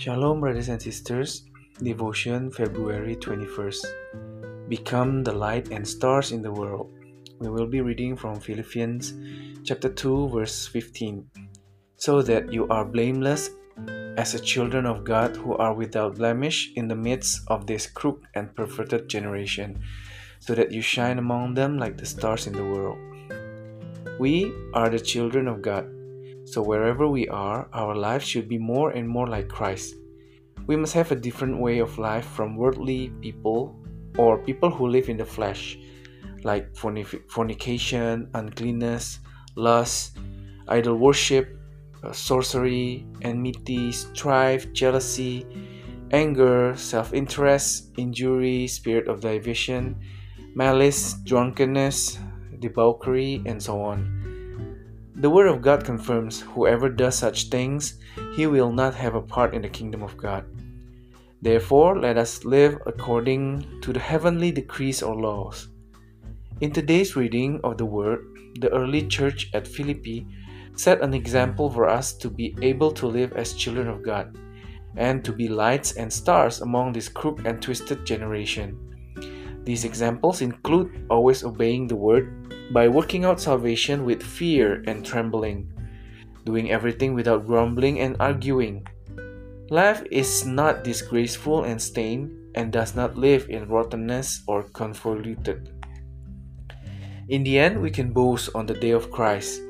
[0.04, 1.44] Shalom, brothers and sisters.
[1.82, 4.68] Devotion, February 21st.
[4.68, 6.92] Become the light and stars in the world.
[7.38, 9.14] We will be reading from Philippians
[9.64, 11.24] chapter 2, verse 15.
[11.96, 13.48] So that you are blameless
[14.18, 18.28] as a children of God who are without blemish in the midst of this crooked
[18.34, 19.80] and perverted generation,
[20.38, 22.98] so that you shine among them like the stars in the world.
[24.20, 25.93] We are the children of God
[26.44, 29.94] so, wherever we are, our life should be more and more like Christ.
[30.66, 33.74] We must have a different way of life from worldly people
[34.18, 35.78] or people who live in the flesh,
[36.42, 39.20] like fornication, uncleanness,
[39.56, 40.18] lust,
[40.68, 41.58] idol worship,
[42.02, 45.46] uh, sorcery, enmity, strife, jealousy,
[46.12, 49.96] anger, self interest, injury, spirit of division,
[50.54, 52.18] malice, drunkenness,
[52.60, 54.13] debauchery, and so on.
[55.24, 57.96] The Word of God confirms whoever does such things,
[58.36, 60.44] he will not have a part in the kingdom of God.
[61.40, 65.68] Therefore, let us live according to the heavenly decrees or laws.
[66.60, 68.20] In today's reading of the Word,
[68.60, 70.26] the early church at Philippi
[70.76, 74.36] set an example for us to be able to live as children of God
[74.94, 78.76] and to be lights and stars among this crooked and twisted generation.
[79.64, 85.72] These examples include always obeying the Word by working out salvation with fear and trembling,
[86.44, 88.86] doing everything without grumbling and arguing.
[89.70, 95.72] Life is not disgraceful and stained, and does not live in rottenness or convoluted.
[97.28, 99.60] In the end, we can boast on the day of Christ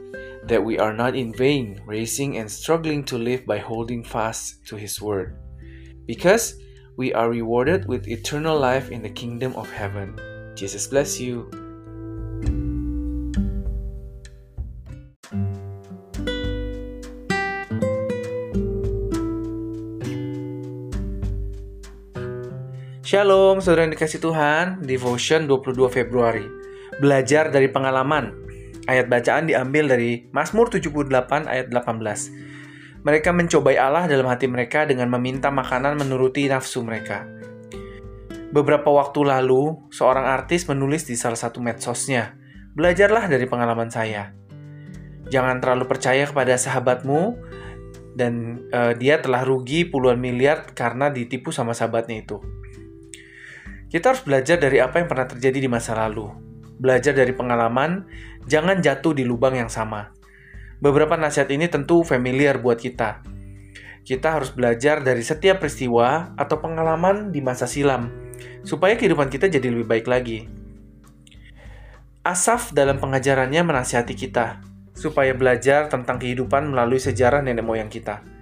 [0.44, 4.76] that we are not in vain racing and struggling to live by holding fast to
[4.76, 5.38] His Word,
[6.04, 6.60] because
[6.98, 10.18] we are rewarded with eternal life in the kingdom of heaven.
[10.54, 11.63] Jesus bless you.
[23.04, 26.48] Shalom, saudara yang dikasih Tuhan, Devotion 22 Februari.
[27.04, 28.32] Belajar dari pengalaman.
[28.88, 31.12] Ayat bacaan diambil dari Mazmur 78
[31.44, 33.04] ayat 18.
[33.04, 37.28] Mereka mencobai Allah dalam hati mereka dengan meminta makanan menuruti nafsu mereka.
[38.56, 42.40] Beberapa waktu lalu, seorang artis menulis di salah satu medsosnya,
[42.72, 44.32] "Belajarlah dari pengalaman saya.
[45.28, 47.36] Jangan terlalu percaya kepada sahabatmu
[48.16, 52.63] dan uh, dia telah rugi puluhan miliar karena ditipu sama sahabatnya itu."
[53.94, 56.26] Kita harus belajar dari apa yang pernah terjadi di masa lalu.
[56.82, 58.10] Belajar dari pengalaman,
[58.42, 60.10] jangan jatuh di lubang yang sama.
[60.82, 63.22] Beberapa nasihat ini tentu familiar buat kita.
[64.02, 68.10] Kita harus belajar dari setiap peristiwa atau pengalaman di masa silam,
[68.66, 70.50] supaya kehidupan kita jadi lebih baik lagi.
[72.26, 74.58] Asaf dalam pengajarannya menasihati kita,
[74.90, 78.33] supaya belajar tentang kehidupan melalui sejarah nenek moyang kita.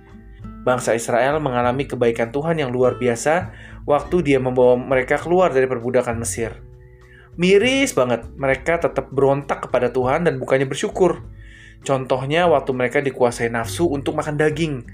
[0.62, 3.50] Bangsa Israel mengalami kebaikan Tuhan yang luar biasa
[3.82, 6.54] waktu dia membawa mereka keluar dari perbudakan Mesir.
[7.34, 11.26] Miris banget, mereka tetap berontak kepada Tuhan dan bukannya bersyukur.
[11.82, 14.86] Contohnya waktu mereka dikuasai nafsu untuk makan daging.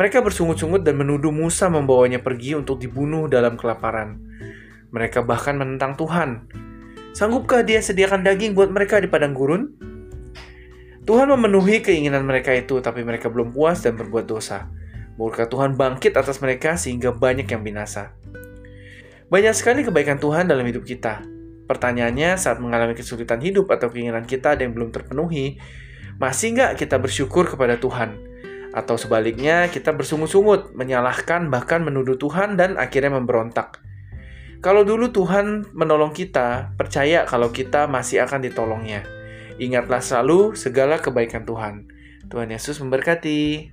[0.00, 4.16] Mereka bersungut-sungut dan menuduh Musa membawanya pergi untuk dibunuh dalam kelaparan.
[4.96, 6.48] Mereka bahkan menentang Tuhan.
[7.12, 9.76] Sanggupkah dia sediakan daging buat mereka di padang gurun?
[11.04, 14.72] Tuhan memenuhi keinginan mereka itu, tapi mereka belum puas dan berbuat dosa
[15.22, 18.10] Murka Tuhan bangkit atas mereka sehingga banyak yang binasa.
[19.30, 21.22] Banyak sekali kebaikan Tuhan dalam hidup kita.
[21.70, 25.62] Pertanyaannya saat mengalami kesulitan hidup atau keinginan kita ada yang belum terpenuhi,
[26.18, 28.18] masih nggak kita bersyukur kepada Tuhan?
[28.74, 33.78] Atau sebaliknya kita bersungut-sungut, menyalahkan bahkan menuduh Tuhan dan akhirnya memberontak.
[34.58, 39.06] Kalau dulu Tuhan menolong kita, percaya kalau kita masih akan ditolongnya.
[39.62, 41.86] Ingatlah selalu segala kebaikan Tuhan.
[42.26, 43.70] Tuhan Yesus memberkati.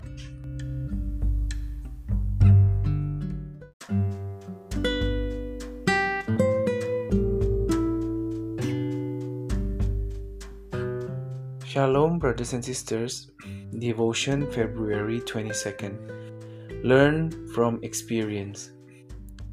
[11.69, 13.29] Shalom, brothers and sisters.
[13.77, 16.83] Devotion, February 22nd.
[16.83, 18.71] Learn from experience.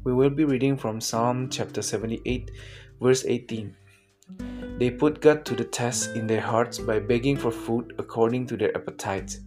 [0.03, 2.49] We will be reading from Psalm chapter 78,
[2.99, 3.75] verse 18.
[4.79, 8.57] They put God to the test in their hearts by begging for food according to
[8.57, 9.41] their appetites.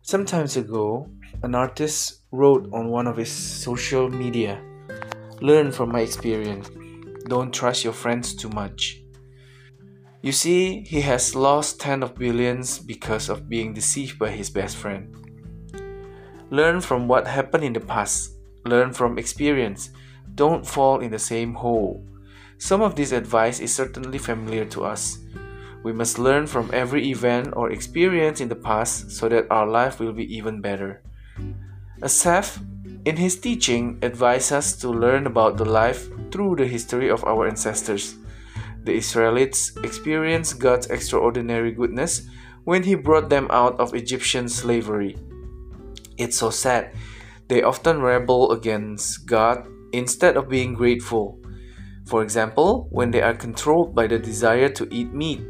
[0.00, 1.08] Some times ago,
[1.44, 4.60] an artist wrote on one of his social media
[5.40, 6.68] Learn from my experience.
[7.28, 9.01] Don't trust your friends too much.
[10.22, 14.76] You see, he has lost 10 of billions because of being deceived by his best
[14.76, 15.10] friend.
[16.50, 18.30] Learn from what happened in the past.
[18.64, 19.90] Learn from experience.
[20.36, 22.06] Don't fall in the same hole.
[22.58, 25.18] Some of this advice is certainly familiar to us.
[25.82, 29.98] We must learn from every event or experience in the past so that our life
[29.98, 31.02] will be even better.
[32.00, 32.60] Asaph,
[33.04, 37.48] in his teaching, advises us to learn about the life through the history of our
[37.48, 38.14] ancestors.
[38.84, 42.28] The Israelites experienced God's extraordinary goodness
[42.64, 45.16] when He brought them out of Egyptian slavery.
[46.18, 46.92] It's so sad.
[47.48, 51.38] They often rebel against God instead of being grateful.
[52.06, 55.40] For example, when they are controlled by the desire to eat meat,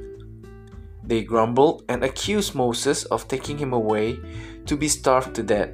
[1.04, 4.18] they grumbled and accused Moses of taking him away
[4.66, 5.70] to be starved to death.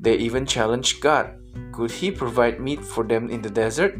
[0.00, 3.96] They even challenged God could he provide meat for them in the desert?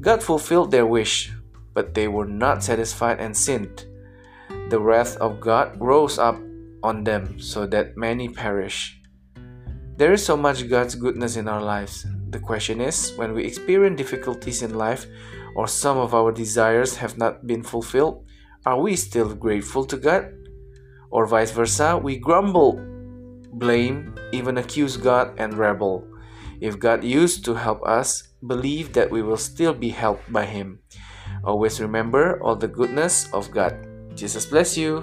[0.00, 1.32] God fulfilled their wish,
[1.74, 3.86] but they were not satisfied and sinned.
[4.68, 6.38] The wrath of God rose up
[6.82, 9.00] on them so that many perish.
[9.96, 12.06] There is so much God's goodness in our lives.
[12.30, 15.06] The question is when we experience difficulties in life
[15.54, 18.24] or some of our desires have not been fulfilled,
[18.64, 20.32] are we still grateful to God?
[21.10, 22.80] Or vice versa, we grumble,
[23.52, 26.08] blame, even accuse God and rebel.
[26.60, 30.78] If God used to help us, believe that we will still be helped by Him.
[31.42, 33.74] Always remember all the goodness of God.
[34.14, 35.02] Jesus bless you.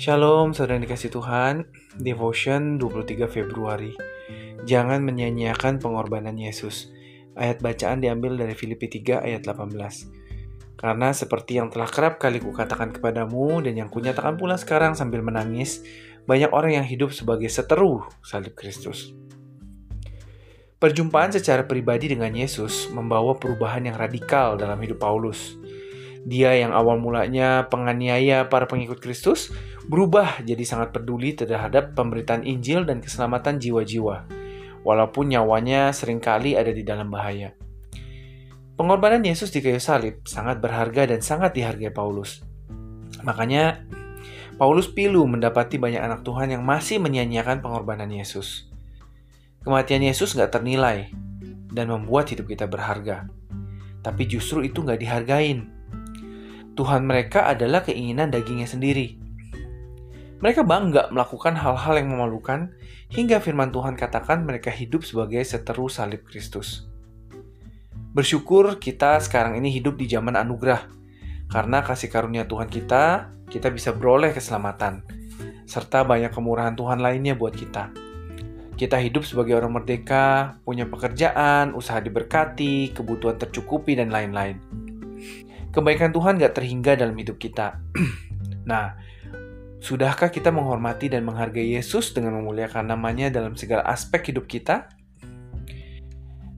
[0.00, 1.68] Shalom, saudara dikasih Tuhan.
[2.00, 3.92] Devotion 23 Februari.
[4.64, 6.88] Jangan menyanyiakan pengorbanan Yesus.
[7.36, 10.15] Ayat bacaan diambil dari Filipi 3 ayat 18.
[10.76, 15.80] Karena seperti yang telah kerap kali kukatakan kepadamu dan yang kunyatakan pula sekarang sambil menangis,
[16.28, 19.16] banyak orang yang hidup sebagai seteru salib Kristus.
[20.76, 25.56] Perjumpaan secara pribadi dengan Yesus membawa perubahan yang radikal dalam hidup Paulus.
[26.28, 29.48] Dia yang awal mulanya penganiaya para pengikut Kristus
[29.88, 34.28] berubah jadi sangat peduli terhadap pemberitaan Injil dan keselamatan jiwa-jiwa,
[34.84, 37.56] walaupun nyawanya sering kali ada di dalam bahaya.
[38.76, 42.44] Pengorbanan Yesus di kayu salib sangat berharga dan sangat dihargai Paulus.
[43.24, 43.88] Makanya,
[44.60, 48.68] Paulus pilu mendapati banyak anak Tuhan yang masih menyanyiakan pengorbanan Yesus.
[49.64, 51.08] Kematian Yesus nggak ternilai
[51.72, 53.24] dan membuat hidup kita berharga.
[54.04, 55.72] Tapi justru itu nggak dihargain.
[56.76, 59.16] Tuhan mereka adalah keinginan dagingnya sendiri.
[60.44, 62.76] Mereka bangga melakukan hal-hal yang memalukan
[63.08, 66.92] hingga firman Tuhan katakan mereka hidup sebagai seteru salib Kristus.
[68.16, 70.88] Bersyukur kita sekarang ini hidup di zaman anugerah.
[71.52, 75.04] Karena kasih karunia Tuhan kita, kita bisa beroleh keselamatan.
[75.68, 77.92] Serta banyak kemurahan Tuhan lainnya buat kita.
[78.72, 84.64] Kita hidup sebagai orang merdeka, punya pekerjaan, usaha diberkati, kebutuhan tercukupi, dan lain-lain.
[85.68, 87.84] Kebaikan Tuhan gak terhingga dalam hidup kita.
[88.70, 88.96] nah,
[89.84, 94.95] sudahkah kita menghormati dan menghargai Yesus dengan memuliakan namanya dalam segala aspek hidup kita?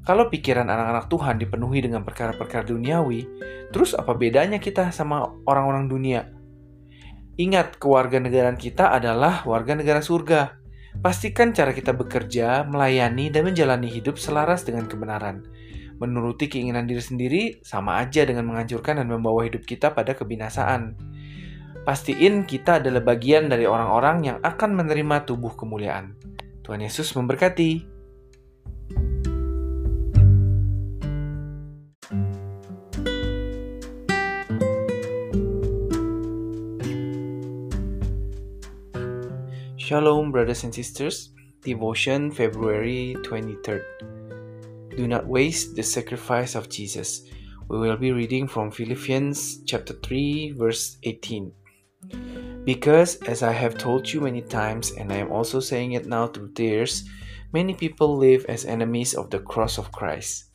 [0.08, 3.28] Kalau pikiran anak-anak Tuhan dipenuhi dengan perkara-perkara duniawi,
[3.68, 6.32] terus apa bedanya kita sama orang-orang dunia?
[7.36, 10.56] Ingat, kewarganegaraan kita adalah warga negara surga.
[11.04, 15.44] Pastikan cara kita bekerja, melayani, dan menjalani hidup selaras dengan kebenaran.
[16.00, 20.96] Menuruti keinginan diri sendiri sama aja dengan menghancurkan dan membawa hidup kita pada kebinasaan.
[21.84, 26.16] Pastiin kita adalah bagian dari orang-orang yang akan menerima tubuh kemuliaan.
[26.64, 27.97] Tuhan Yesus memberkati.
[39.88, 41.30] Shalom, brothers and sisters.
[41.62, 43.80] Devotion, February 23rd.
[44.94, 47.22] Do not waste the sacrifice of Jesus.
[47.68, 51.50] We will be reading from Philippians chapter 3, verse 18.
[52.66, 56.26] Because, as I have told you many times, and I am also saying it now
[56.26, 57.08] through tears,
[57.54, 60.52] many people live as enemies of the cross of Christ.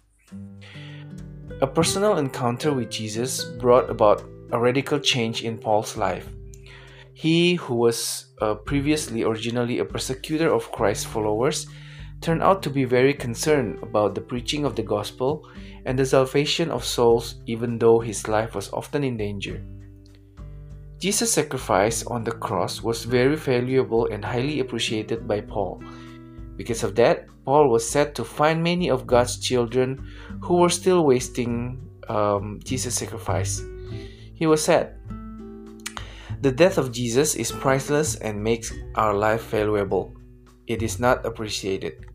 [1.59, 6.29] A personal encounter with Jesus brought about a radical change in Paul's life.
[7.15, 11.67] He, who was uh, previously originally a persecutor of Christ's followers,
[12.19, 15.47] turned out to be very concerned about the preaching of the gospel
[15.85, 19.63] and the salvation of souls, even though his life was often in danger.
[20.99, 25.83] Jesus' sacrifice on the cross was very valuable and highly appreciated by Paul.
[26.55, 29.99] Because of that, Paul was said to find many of God's children
[30.41, 33.61] who were still wasting um, Jesus' sacrifice.
[34.33, 34.95] He was sad
[36.43, 40.13] the death of Jesus is priceless and makes our life valuable.
[40.67, 42.05] It is not appreciated.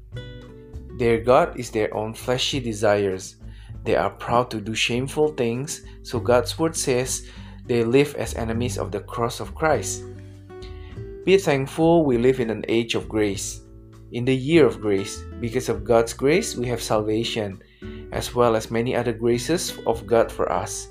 [0.99, 3.37] Their God is their own fleshy desires.
[3.85, 7.27] They are proud to do shameful things, so God's word says
[7.65, 10.05] they live as enemies of the cross of Christ.
[11.25, 13.63] Be thankful we live in an age of grace,
[14.13, 15.25] in the year of grace.
[15.41, 17.63] Because of God's grace, we have salvation,
[18.13, 20.89] as well as many other graces of God for us.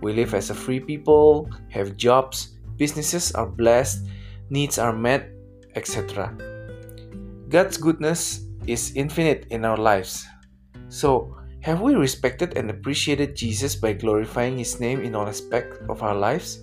[0.00, 4.06] We live as a free people, have jobs, businesses are blessed,
[4.48, 5.28] needs are met,
[5.74, 6.32] etc.
[7.48, 10.24] God's goodness is infinite in our lives.
[10.88, 16.02] So, have we respected and appreciated Jesus by glorifying His name in all aspects of
[16.02, 16.60] our lives?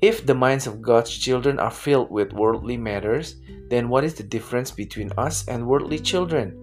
[0.00, 3.36] If the minds of God's children are filled with worldly matters,
[3.68, 6.58] then what is the difference between us and worldly children?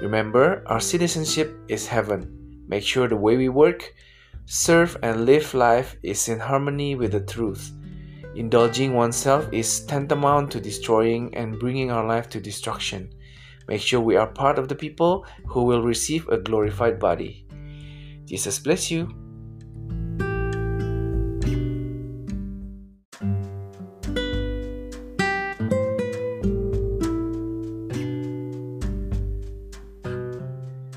[0.00, 2.62] Remember, our citizenship is heaven.
[2.68, 3.92] Make sure the way we work,
[4.46, 7.72] serve and live life is in harmony with the truth.
[8.36, 13.10] Indulging oneself is tantamount to destroying and bringing our life to destruction.
[13.66, 17.46] Make sure we are part of the people who will receive a glorified body.
[18.24, 19.10] Jesus bless you.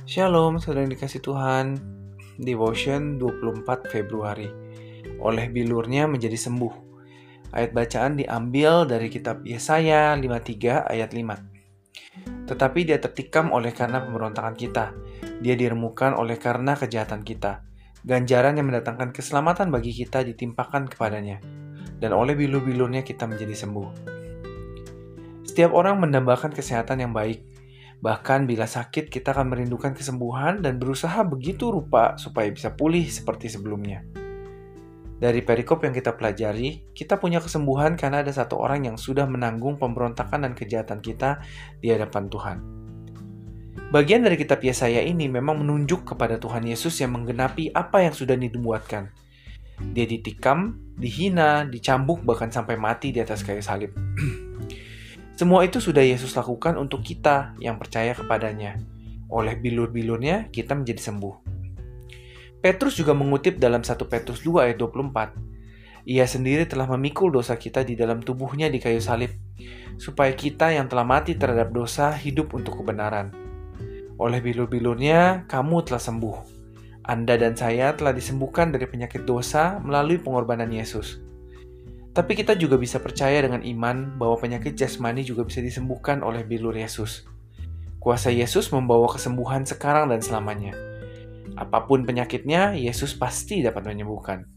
[0.06, 1.99] Shalom, saudara dikasih Tuhan.
[2.40, 4.48] Devotion 24 Februari.
[5.20, 6.72] Oleh bilurnya menjadi sembuh.
[7.52, 12.48] Ayat bacaan diambil dari kitab Yesaya 53 ayat 5.
[12.48, 14.96] Tetapi dia tertikam oleh karena pemberontakan kita.
[15.44, 17.68] Dia diremukan oleh karena kejahatan kita.
[18.08, 21.44] Ganjaran yang mendatangkan keselamatan bagi kita ditimpakan kepadanya.
[22.00, 24.16] Dan oleh bilur-bilurnya kita menjadi sembuh.
[25.44, 27.49] Setiap orang mendambakan kesehatan yang baik,
[28.00, 33.52] Bahkan bila sakit, kita akan merindukan kesembuhan dan berusaha begitu rupa supaya bisa pulih seperti
[33.52, 34.08] sebelumnya.
[35.20, 39.76] Dari perikop yang kita pelajari, kita punya kesembuhan karena ada satu orang yang sudah menanggung
[39.76, 41.44] pemberontakan dan kejahatan kita
[41.84, 42.58] di hadapan Tuhan.
[43.92, 48.40] Bagian dari kitab Yesaya ini memang menunjuk kepada Tuhan Yesus yang menggenapi apa yang sudah
[48.40, 49.12] dibuatkan.
[49.92, 53.92] Dia ditikam, dihina, dicambuk, bahkan sampai mati di atas kayu salib.
[55.40, 58.76] Semua itu sudah Yesus lakukan untuk kita yang percaya kepadanya.
[59.32, 61.36] Oleh bilur-bilurnya, kita menjadi sembuh.
[62.60, 65.32] Petrus juga mengutip dalam 1 Petrus 2 ayat 24.
[66.12, 69.32] Ia sendiri telah memikul dosa kita di dalam tubuhnya di kayu salib,
[69.96, 73.32] supaya kita yang telah mati terhadap dosa hidup untuk kebenaran.
[74.20, 76.38] Oleh bilur-bilurnya, kamu telah sembuh.
[77.08, 81.29] Anda dan saya telah disembuhkan dari penyakit dosa melalui pengorbanan Yesus.
[82.10, 86.74] Tapi kita juga bisa percaya dengan iman bahwa penyakit jasmani juga bisa disembuhkan oleh bilur
[86.74, 87.30] Yesus.
[88.02, 90.74] Kuasa Yesus membawa kesembuhan sekarang dan selamanya.
[91.60, 94.48] Apa pun penyakitnya, Yesus pasti dapat menyembuhkan.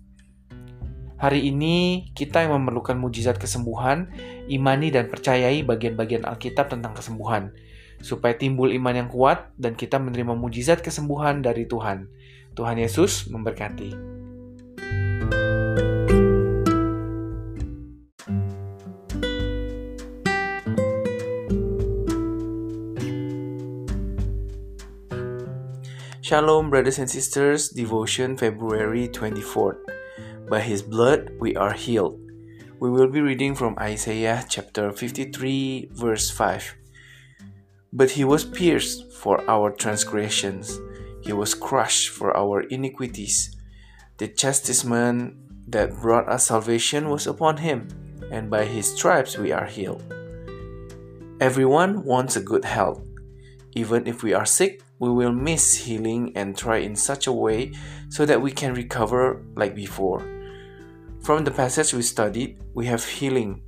[1.18, 4.10] Hari ini, kita yang memerlukan mujizat kesembuhan,
[4.50, 7.54] imani dan percayai bagian-bagian Alkitab tentang kesembuhan,
[8.02, 12.10] supaya timbul iman yang kuat dan kita menerima mujizat kesembuhan dari Tuhan.
[12.58, 14.21] Tuhan Yesus memberkati.
[26.32, 27.68] Shalom, brothers and sisters.
[27.68, 29.76] Devotion, February 24th.
[30.48, 32.18] By His blood we are healed.
[32.80, 36.74] We will be reading from Isaiah chapter 53, verse 5.
[37.92, 40.80] But He was pierced for our transgressions,
[41.20, 43.54] He was crushed for our iniquities.
[44.16, 45.36] The chastisement
[45.70, 47.88] that brought us salvation was upon Him,
[48.32, 50.02] and by His stripes we are healed.
[51.42, 53.04] Everyone wants a good health.
[53.76, 57.72] Even if we are sick, we will miss healing and try in such a way
[58.08, 60.22] so that we can recover like before.
[61.22, 63.62] From the passage we studied, we have healing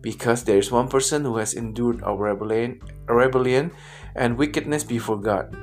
[0.00, 3.70] because there is one person who has endured our rebellion, rebellion
[4.16, 5.56] and wickedness before God.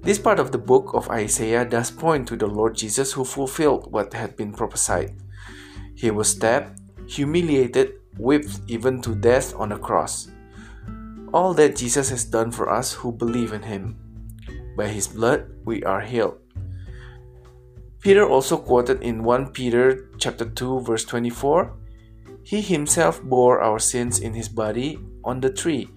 [0.00, 3.92] This part of the book of Isaiah does point to the Lord Jesus who fulfilled
[3.92, 5.12] what had been prophesied.
[5.94, 10.30] He was stabbed, humiliated, whipped even to death on a cross.
[11.32, 13.96] All that Jesus has done for us who believe in him.
[14.76, 16.38] By his blood we are healed.
[18.00, 21.74] Peter also quoted in 1 Peter chapter 2 verse 24,
[22.44, 25.90] he himself bore our sins in his body on the tree,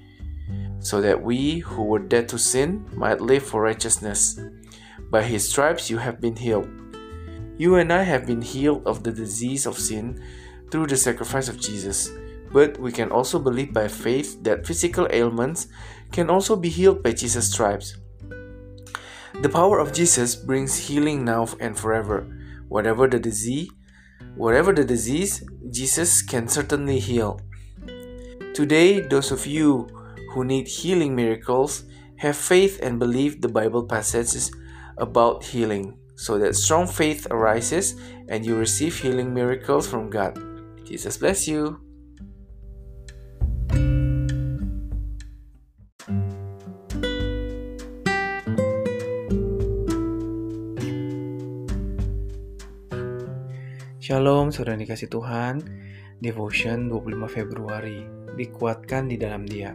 [0.80, 4.38] so that we who were dead to sin might live for righteousness.
[5.10, 6.68] By his stripes you have been healed.
[7.58, 10.22] You and I have been healed of the disease of sin
[10.72, 12.12] through the sacrifice of Jesus.
[12.52, 15.68] But we can also believe by faith that physical ailments
[16.12, 17.96] can also be healed by Jesus' stripes.
[19.42, 22.28] The power of Jesus brings healing now and forever.
[22.68, 23.70] Whatever the disease,
[24.36, 27.40] whatever the disease, Jesus can certainly heal.
[28.54, 29.88] Today, those of you
[30.34, 31.86] who need healing miracles
[32.18, 34.52] have faith and believe the Bible passages
[34.98, 37.96] about healing, so that strong faith arises
[38.30, 40.38] and you receive healing miracles from God.
[40.86, 41.80] Jesus bless you.
[54.12, 55.64] Shalom, saudara dikasih Tuhan.
[56.20, 58.04] Devotion 25 Februari.
[58.36, 59.72] Dikuatkan di dalam dia.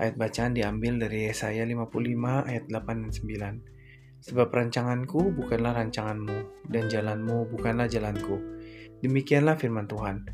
[0.00, 2.00] Ayat bacaan diambil dari Yesaya 55
[2.48, 4.24] ayat 8 dan 9.
[4.24, 8.40] Sebab rancanganku bukanlah rancanganmu, dan jalanmu bukanlah jalanku.
[9.04, 10.24] Demikianlah firman Tuhan.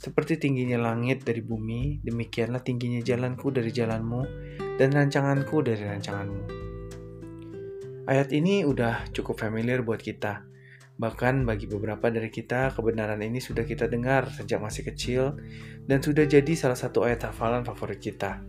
[0.00, 4.20] Seperti tingginya langit dari bumi, demikianlah tingginya jalanku dari jalanmu,
[4.80, 6.42] dan rancanganku dari rancanganmu.
[8.08, 10.48] Ayat ini udah cukup familiar buat kita
[11.00, 15.40] Bahkan bagi beberapa dari kita, kebenaran ini sudah kita dengar sejak masih kecil
[15.88, 18.44] dan sudah jadi salah satu ayat hafalan favorit kita.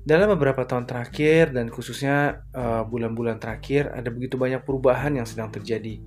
[0.00, 5.28] Dalam beberapa tahun terakhir dan khususnya eh, bulan-bulan uh, terakhir ada begitu banyak perubahan yang
[5.28, 6.00] sedang terjadi.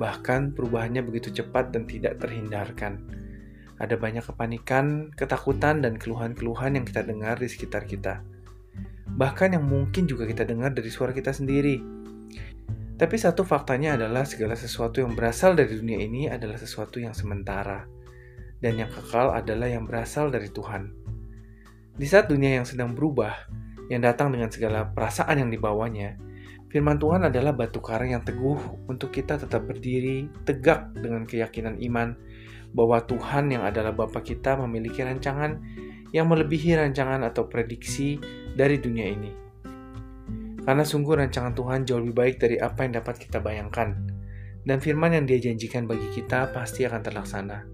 [0.00, 3.04] Bahkan perubahannya begitu cepat dan tidak terhindarkan.
[3.78, 8.24] Ada banyak kepanikan, ketakutan, dan keluhan-keluhan yang kita dengar di sekitar kita.
[9.06, 11.78] Bahkan yang mungkin juga kita dengar dari suara kita sendiri
[12.98, 17.86] tapi satu faktanya adalah segala sesuatu yang berasal dari dunia ini adalah sesuatu yang sementara,
[18.58, 20.90] dan yang kekal adalah yang berasal dari Tuhan.
[21.94, 23.46] Di saat dunia yang sedang berubah,
[23.86, 26.18] yang datang dengan segala perasaan yang dibawanya,
[26.74, 32.18] firman Tuhan adalah batu karang yang teguh untuk kita tetap berdiri tegak dengan keyakinan iman
[32.74, 35.56] bahwa Tuhan yang adalah Bapa kita memiliki rancangan
[36.10, 38.18] yang melebihi rancangan atau prediksi
[38.58, 39.47] dari dunia ini.
[40.68, 43.96] Karena sungguh rancangan Tuhan jauh lebih baik dari apa yang dapat kita bayangkan.
[44.68, 47.64] Dan firman yang dia janjikan bagi kita pasti akan terlaksana.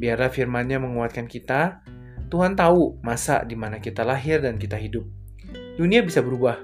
[0.00, 1.84] Biarlah firmannya menguatkan kita,
[2.32, 5.04] Tuhan tahu masa di mana kita lahir dan kita hidup.
[5.76, 6.56] Dunia bisa berubah,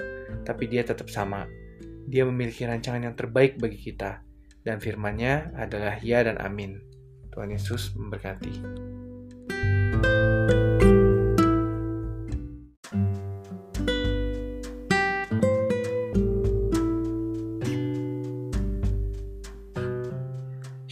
[0.49, 1.45] tapi dia tetap sama.
[2.09, 4.25] Dia memiliki rancangan yang terbaik bagi kita,
[4.65, 6.81] dan firmannya adalah ya dan amin.
[7.37, 8.92] Tuhan Yesus memberkati.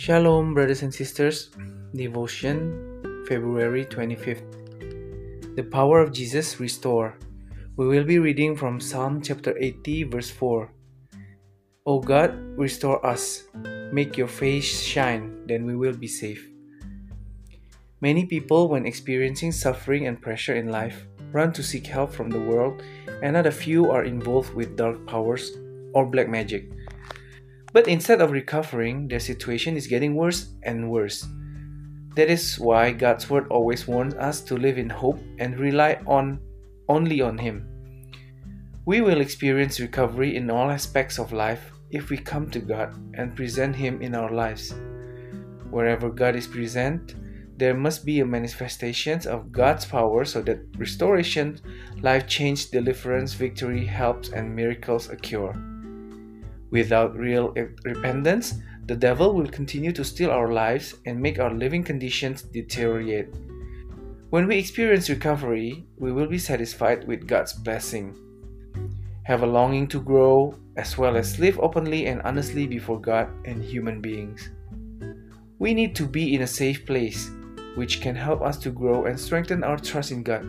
[0.01, 1.51] Shalom, brothers and sisters.
[1.95, 4.49] Devotion, February 25th.
[5.57, 7.19] The power of Jesus restore.
[7.77, 10.73] We will be reading from Psalm chapter 80, verse 4.
[11.85, 13.45] O God, restore us.
[13.93, 16.49] Make your face shine, then we will be safe.
[18.01, 22.41] Many people, when experiencing suffering and pressure in life, run to seek help from the
[22.41, 22.83] world,
[23.23, 25.53] and not a few are involved with dark powers
[25.93, 26.73] or black magic.
[27.73, 31.27] But instead of recovering, their situation is getting worse and worse.
[32.17, 36.41] That is why God's word always warns us to live in hope and rely on
[36.89, 37.67] only on him.
[38.85, 43.37] We will experience recovery in all aspects of life if we come to God and
[43.37, 44.75] present him in our lives.
[45.71, 47.15] Wherever God is present,
[47.57, 51.61] there must be a manifestation of God's power so that restoration,
[52.03, 55.53] life change, deliverance, victory, helps, and miracles occur.
[56.71, 58.55] Without real repentance,
[58.87, 63.29] the devil will continue to steal our lives and make our living conditions deteriorate.
[64.31, 68.17] When we experience recovery, we will be satisfied with God's blessing.
[69.25, 73.63] Have a longing to grow, as well as live openly and honestly before God and
[73.63, 74.51] human beings.
[75.59, 77.31] We need to be in a safe place,
[77.75, 80.47] which can help us to grow and strengthen our trust in God,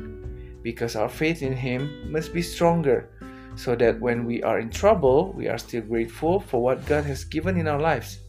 [0.63, 3.09] because our faith in Him must be stronger
[3.55, 7.23] so that when we are in trouble, we are still grateful for what God has
[7.23, 8.19] given in our lives.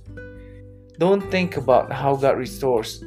[0.98, 3.02] Don't think about how God restores.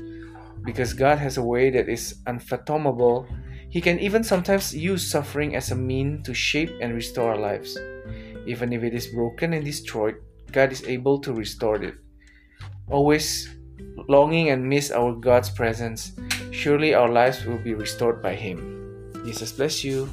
[0.65, 3.27] because God has a way that is unfathomable,
[3.69, 7.77] He can even sometimes use suffering as a mean to shape and restore our lives.
[8.47, 10.15] Even if it is broken and destroyed,
[10.51, 11.93] God is able to restore it.
[12.89, 13.49] Always
[14.09, 16.13] longing and miss our God's presence,
[16.51, 19.13] surely our lives will be restored by Him.
[19.25, 20.09] Jesus bless you.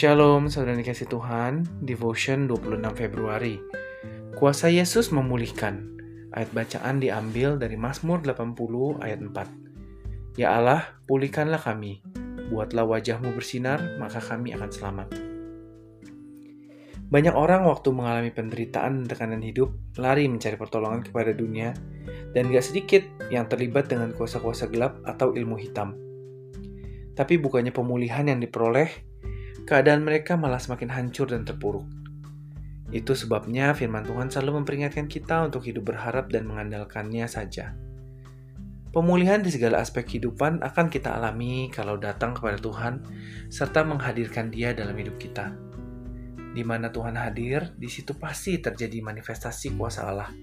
[0.00, 3.60] Shalom, saudara dikasih Tuhan, Devotion 26 Februari.
[4.32, 5.92] Kuasa Yesus memulihkan.
[6.32, 10.40] Ayat bacaan diambil dari Mazmur 80 ayat 4.
[10.40, 12.00] Ya Allah, pulihkanlah kami.
[12.48, 15.08] Buatlah wajahmu bersinar, maka kami akan selamat.
[17.12, 19.68] Banyak orang waktu mengalami penderitaan dan tekanan hidup,
[20.00, 21.76] lari mencari pertolongan kepada dunia,
[22.32, 25.92] dan gak sedikit yang terlibat dengan kuasa-kuasa gelap atau ilmu hitam.
[27.12, 29.09] Tapi bukannya pemulihan yang diperoleh,
[29.64, 31.88] keadaan mereka malah semakin hancur dan terpuruk.
[32.90, 37.74] Itu sebabnya firman Tuhan selalu memperingatkan kita untuk hidup berharap dan mengandalkannya saja.
[38.90, 42.98] Pemulihan di segala aspek kehidupan akan kita alami kalau datang kepada Tuhan
[43.46, 45.54] serta menghadirkan Dia dalam hidup kita.
[46.50, 50.34] Di mana Tuhan hadir, di situ pasti terjadi manifestasi kuasa Allah,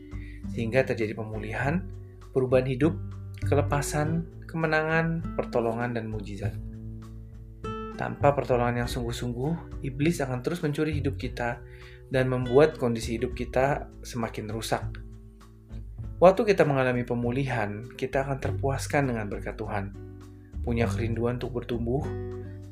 [0.56, 1.84] sehingga terjadi pemulihan,
[2.32, 2.96] perubahan hidup,
[3.44, 6.56] kelepasan, kemenangan, pertolongan, dan mujizat.
[7.98, 11.66] Tanpa pertolongan yang sungguh-sungguh, iblis akan terus mencuri hidup kita
[12.14, 14.86] dan membuat kondisi hidup kita semakin rusak.
[16.22, 19.98] Waktu kita mengalami pemulihan, kita akan terpuaskan dengan berkat Tuhan.
[20.62, 22.06] Punya kerinduan untuk bertumbuh,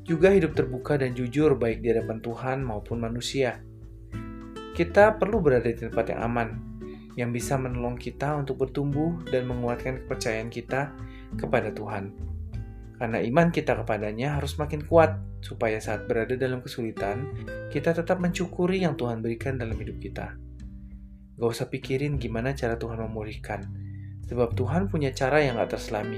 [0.06, 3.58] juga hidup terbuka dan jujur baik di hadapan Tuhan maupun manusia.
[4.78, 6.48] Kita perlu berada di tempat yang aman,
[7.18, 10.94] yang bisa menolong kita untuk bertumbuh dan menguatkan kepercayaan kita
[11.34, 12.35] kepada Tuhan.
[12.96, 17.28] Karena iman kita kepadanya harus makin kuat, supaya saat berada dalam kesulitan,
[17.68, 20.32] kita tetap mencukuri yang Tuhan berikan dalam hidup kita.
[21.36, 23.68] Gak usah pikirin gimana cara Tuhan memulihkan,
[24.24, 26.16] sebab Tuhan punya cara yang gak terselami.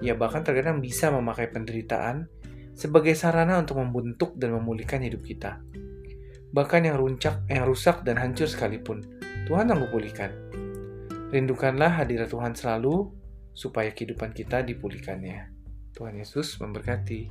[0.00, 2.24] Ia bahkan terkadang bisa memakai penderitaan
[2.72, 5.60] sebagai sarana untuk membentuk dan memulihkan hidup kita.
[6.48, 9.04] Bahkan yang runcak, yang rusak dan hancur sekalipun,
[9.44, 10.32] Tuhan sanggup pulihkan.
[11.28, 13.12] Rindukanlah hadirat Tuhan selalu,
[13.52, 15.57] supaya kehidupan kita dipulihkannya.
[15.94, 17.28] Tuhan Yesus memberkati.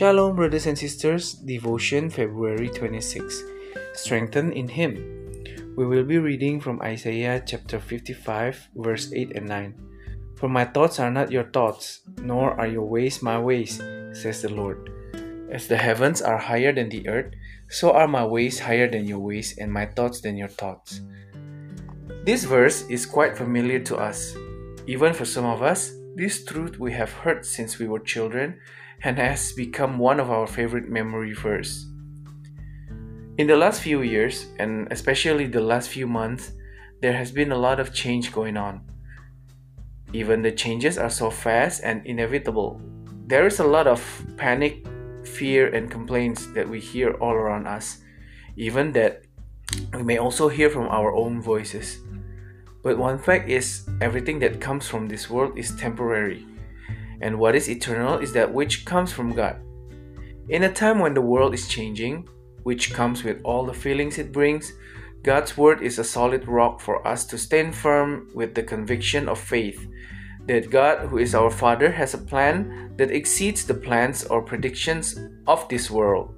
[0.00, 1.34] Shalom, brothers and sisters.
[1.34, 3.44] Devotion, February 26.
[3.92, 4.96] Strengthen in Him.
[5.76, 9.74] We will be reading from Isaiah chapter 55, verse 8 and 9.
[10.40, 13.76] For my thoughts are not your thoughts, nor are your ways my ways,
[14.16, 14.88] says the Lord.
[15.50, 17.34] As the heavens are higher than the earth,
[17.68, 21.00] so are my ways higher than your ways, and my thoughts than your thoughts.
[22.24, 24.36] This verse is quite familiar to us.
[24.86, 28.60] Even for some of us, this truth we have heard since we were children
[29.02, 31.86] and has become one of our favorite memory verse.
[33.38, 36.52] In the last few years, and especially the last few months,
[37.00, 38.82] there has been a lot of change going on.
[40.12, 42.80] Even the changes are so fast and inevitable.
[43.26, 44.00] There is a lot of
[44.36, 44.84] panic
[45.24, 47.98] fear, and complaints that we hear all around us,
[48.56, 49.22] even that
[49.92, 52.00] we may also hear from our own voices.
[52.82, 56.46] But one fact is, everything that comes from this world is temporary,
[57.20, 59.60] and what is eternal is that which comes from God.
[60.48, 62.28] In a time when the world is changing,
[62.62, 64.72] which comes with all the feelings it brings,
[65.22, 69.38] God's word is a solid rock for us to stand firm with the conviction of
[69.38, 69.86] faith
[70.46, 75.18] that God, who is our Father, has a plan that exceeds the plans or predictions
[75.46, 76.34] of this world.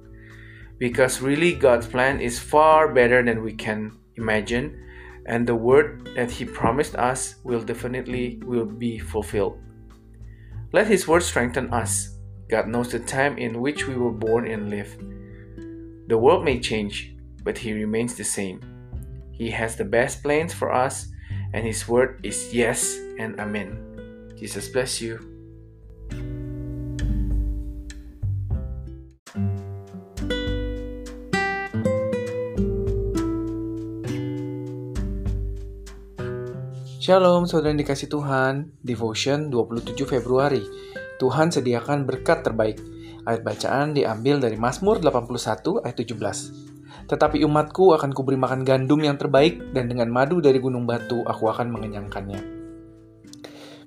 [0.77, 4.79] Because really, God's plan is far better than we can imagine,
[5.25, 9.57] and the word that He promised us will definitely will be fulfilled.
[10.71, 12.17] Let His word strengthen us.
[12.49, 14.97] God knows the time in which we were born and live.
[16.07, 18.59] The world may change, but He remains the same.
[19.31, 21.07] He has the best plans for us,
[21.53, 23.92] and His word is yes and amen.
[24.43, 25.23] Jesus bless you.
[36.99, 40.59] Shalom saudara yang dikasih Tuhan, Devotion 27 Februari.
[41.23, 42.83] Tuhan sediakan berkat terbaik.
[43.23, 47.07] Ayat bacaan diambil dari Mazmur 81 ayat 17.
[47.07, 51.47] Tetapi umatku akan kuberi makan gandum yang terbaik dan dengan madu dari gunung batu aku
[51.47, 52.62] akan mengenyangkannya.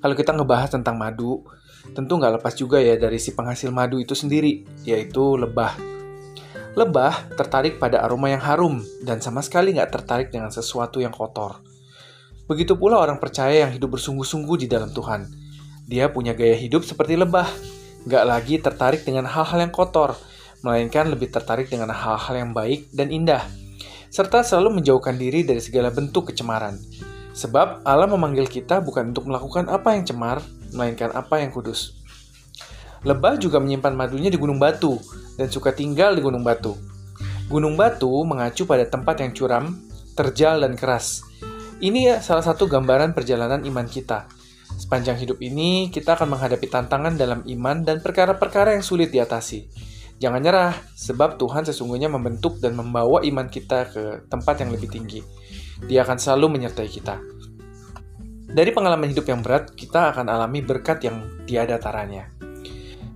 [0.06, 1.42] Kalau kita ngebahas tentang madu,
[1.90, 5.74] tentu nggak lepas juga ya dari si penghasil madu itu sendiri, yaitu lebah.
[6.78, 11.58] Lebah tertarik pada aroma yang harum dan sama sekali nggak tertarik dengan sesuatu yang kotor.
[12.46, 15.26] Begitu pula orang percaya yang hidup bersungguh-sungguh di dalam Tuhan.
[15.90, 17.50] Dia punya gaya hidup seperti lebah,
[18.06, 20.14] nggak lagi tertarik dengan hal-hal yang kotor,
[20.62, 23.42] melainkan lebih tertarik dengan hal-hal yang baik dan indah,
[24.14, 26.78] serta selalu menjauhkan diri dari segala bentuk kecemaran.
[27.36, 30.40] Sebab Allah memanggil kita bukan untuk melakukan apa yang cemar,
[30.72, 32.00] melainkan apa yang kudus.
[33.04, 34.96] Lebah juga menyimpan madunya di gunung batu
[35.36, 36.72] dan suka tinggal di gunung batu.
[37.46, 39.76] Gunung batu mengacu pada tempat yang curam,
[40.16, 41.22] terjal, dan keras.
[41.76, 44.26] Ini salah satu gambaran perjalanan iman kita.
[44.80, 49.68] Sepanjang hidup ini, kita akan menghadapi tantangan dalam iman dan perkara-perkara yang sulit diatasi.
[50.16, 55.20] Jangan nyerah, sebab Tuhan sesungguhnya membentuk dan membawa iman kita ke tempat yang lebih tinggi.
[55.84, 57.20] Dia akan selalu menyertai kita.
[58.48, 62.32] Dari pengalaman hidup yang berat, kita akan alami berkat yang tiada taranya.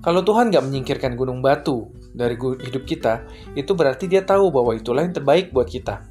[0.04, 3.24] Kalau Tuhan nggak menyingkirkan gunung batu dari hidup kita,
[3.56, 6.04] itu berarti dia tahu bahwa itulah yang terbaik buat kita.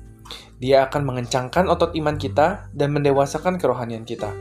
[0.58, 4.34] Dia akan mengencangkan otot iman kita dan mendewasakan kerohanian kita.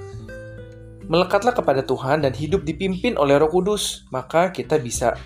[1.08, 5.16] Melekatlah kepada Tuhan dan hidup dipimpin oleh Roh Kudus, maka kita bisa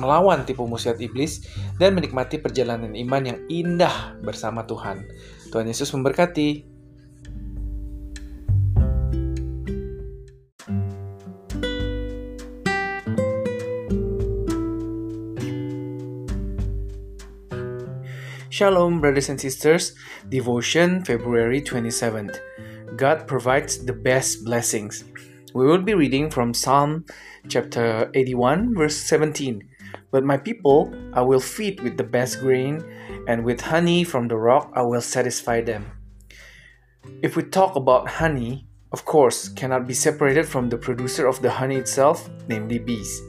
[0.00, 1.44] melawan tipu muslihat iblis
[1.76, 5.04] dan menikmati perjalanan iman yang indah bersama Tuhan.
[5.52, 6.64] Tuhan Yesus memberkati.
[18.48, 19.92] Shalom, brothers and sisters.
[20.32, 22.40] Devotion, February 27th.
[22.96, 25.04] God provides the best blessings.
[25.52, 27.04] We will be reading from Psalm
[27.52, 29.60] chapter 81, verse 17.
[30.12, 32.80] But my people I will feed with the best grain,
[33.26, 35.90] and with honey from the rock I will satisfy them.
[37.22, 41.50] If we talk about honey, of course, cannot be separated from the producer of the
[41.50, 43.22] honey itself, namely bees.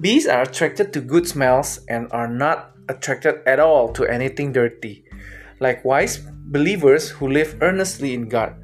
[0.00, 5.04] Bees are attracted to good smells and are not attracted at all to anything dirty.
[5.60, 6.18] Likewise,
[6.50, 8.54] believers who live earnestly in God.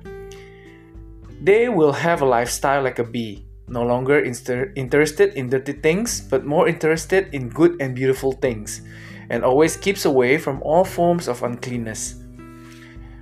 [1.41, 6.21] They will have a lifestyle like a bee, no longer inter- interested in dirty things,
[6.21, 8.83] but more interested in good and beautiful things,
[9.31, 12.17] and always keeps away from all forms of uncleanness.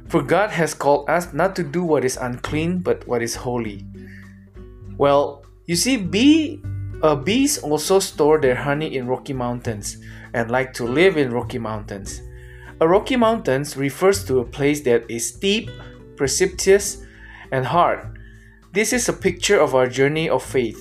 [0.09, 3.85] For God has called us not to do what is unclean, but what is holy.
[4.99, 6.63] Well, you see, bee,
[7.03, 9.99] uh, bees also store their honey in rocky mountains
[10.33, 12.21] and like to live in Rocky Mountains.
[12.81, 15.71] A Rocky Mountains refers to a place that is steep,
[16.15, 17.03] precipitous,
[17.51, 18.19] and hard.
[18.73, 20.79] This is a picture of our journey of faith.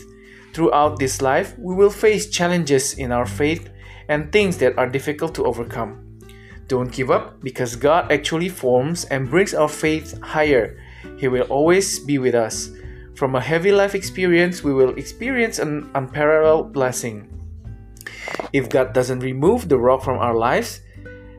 [0.53, 3.69] Throughout this life, we will face challenges in our faith
[4.09, 6.19] and things that are difficult to overcome.
[6.67, 10.81] Don't give up because God actually forms and brings our faith higher.
[11.17, 12.71] He will always be with us.
[13.15, 17.29] From a heavy life experience, we will experience an unparalleled blessing.
[18.51, 20.81] If God doesn't remove the rock from our lives,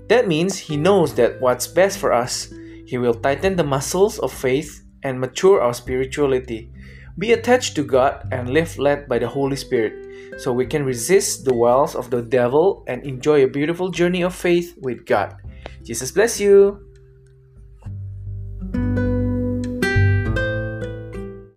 [0.09, 2.53] that means He knows that what's best for us.
[2.87, 6.71] He will tighten the muscles of faith and mature our spirituality.
[7.19, 10.06] Be attached to God and live led by the Holy Spirit
[10.39, 14.35] so we can resist the wiles of the devil and enjoy a beautiful journey of
[14.35, 15.35] faith with God.
[15.83, 16.86] Jesus bless you.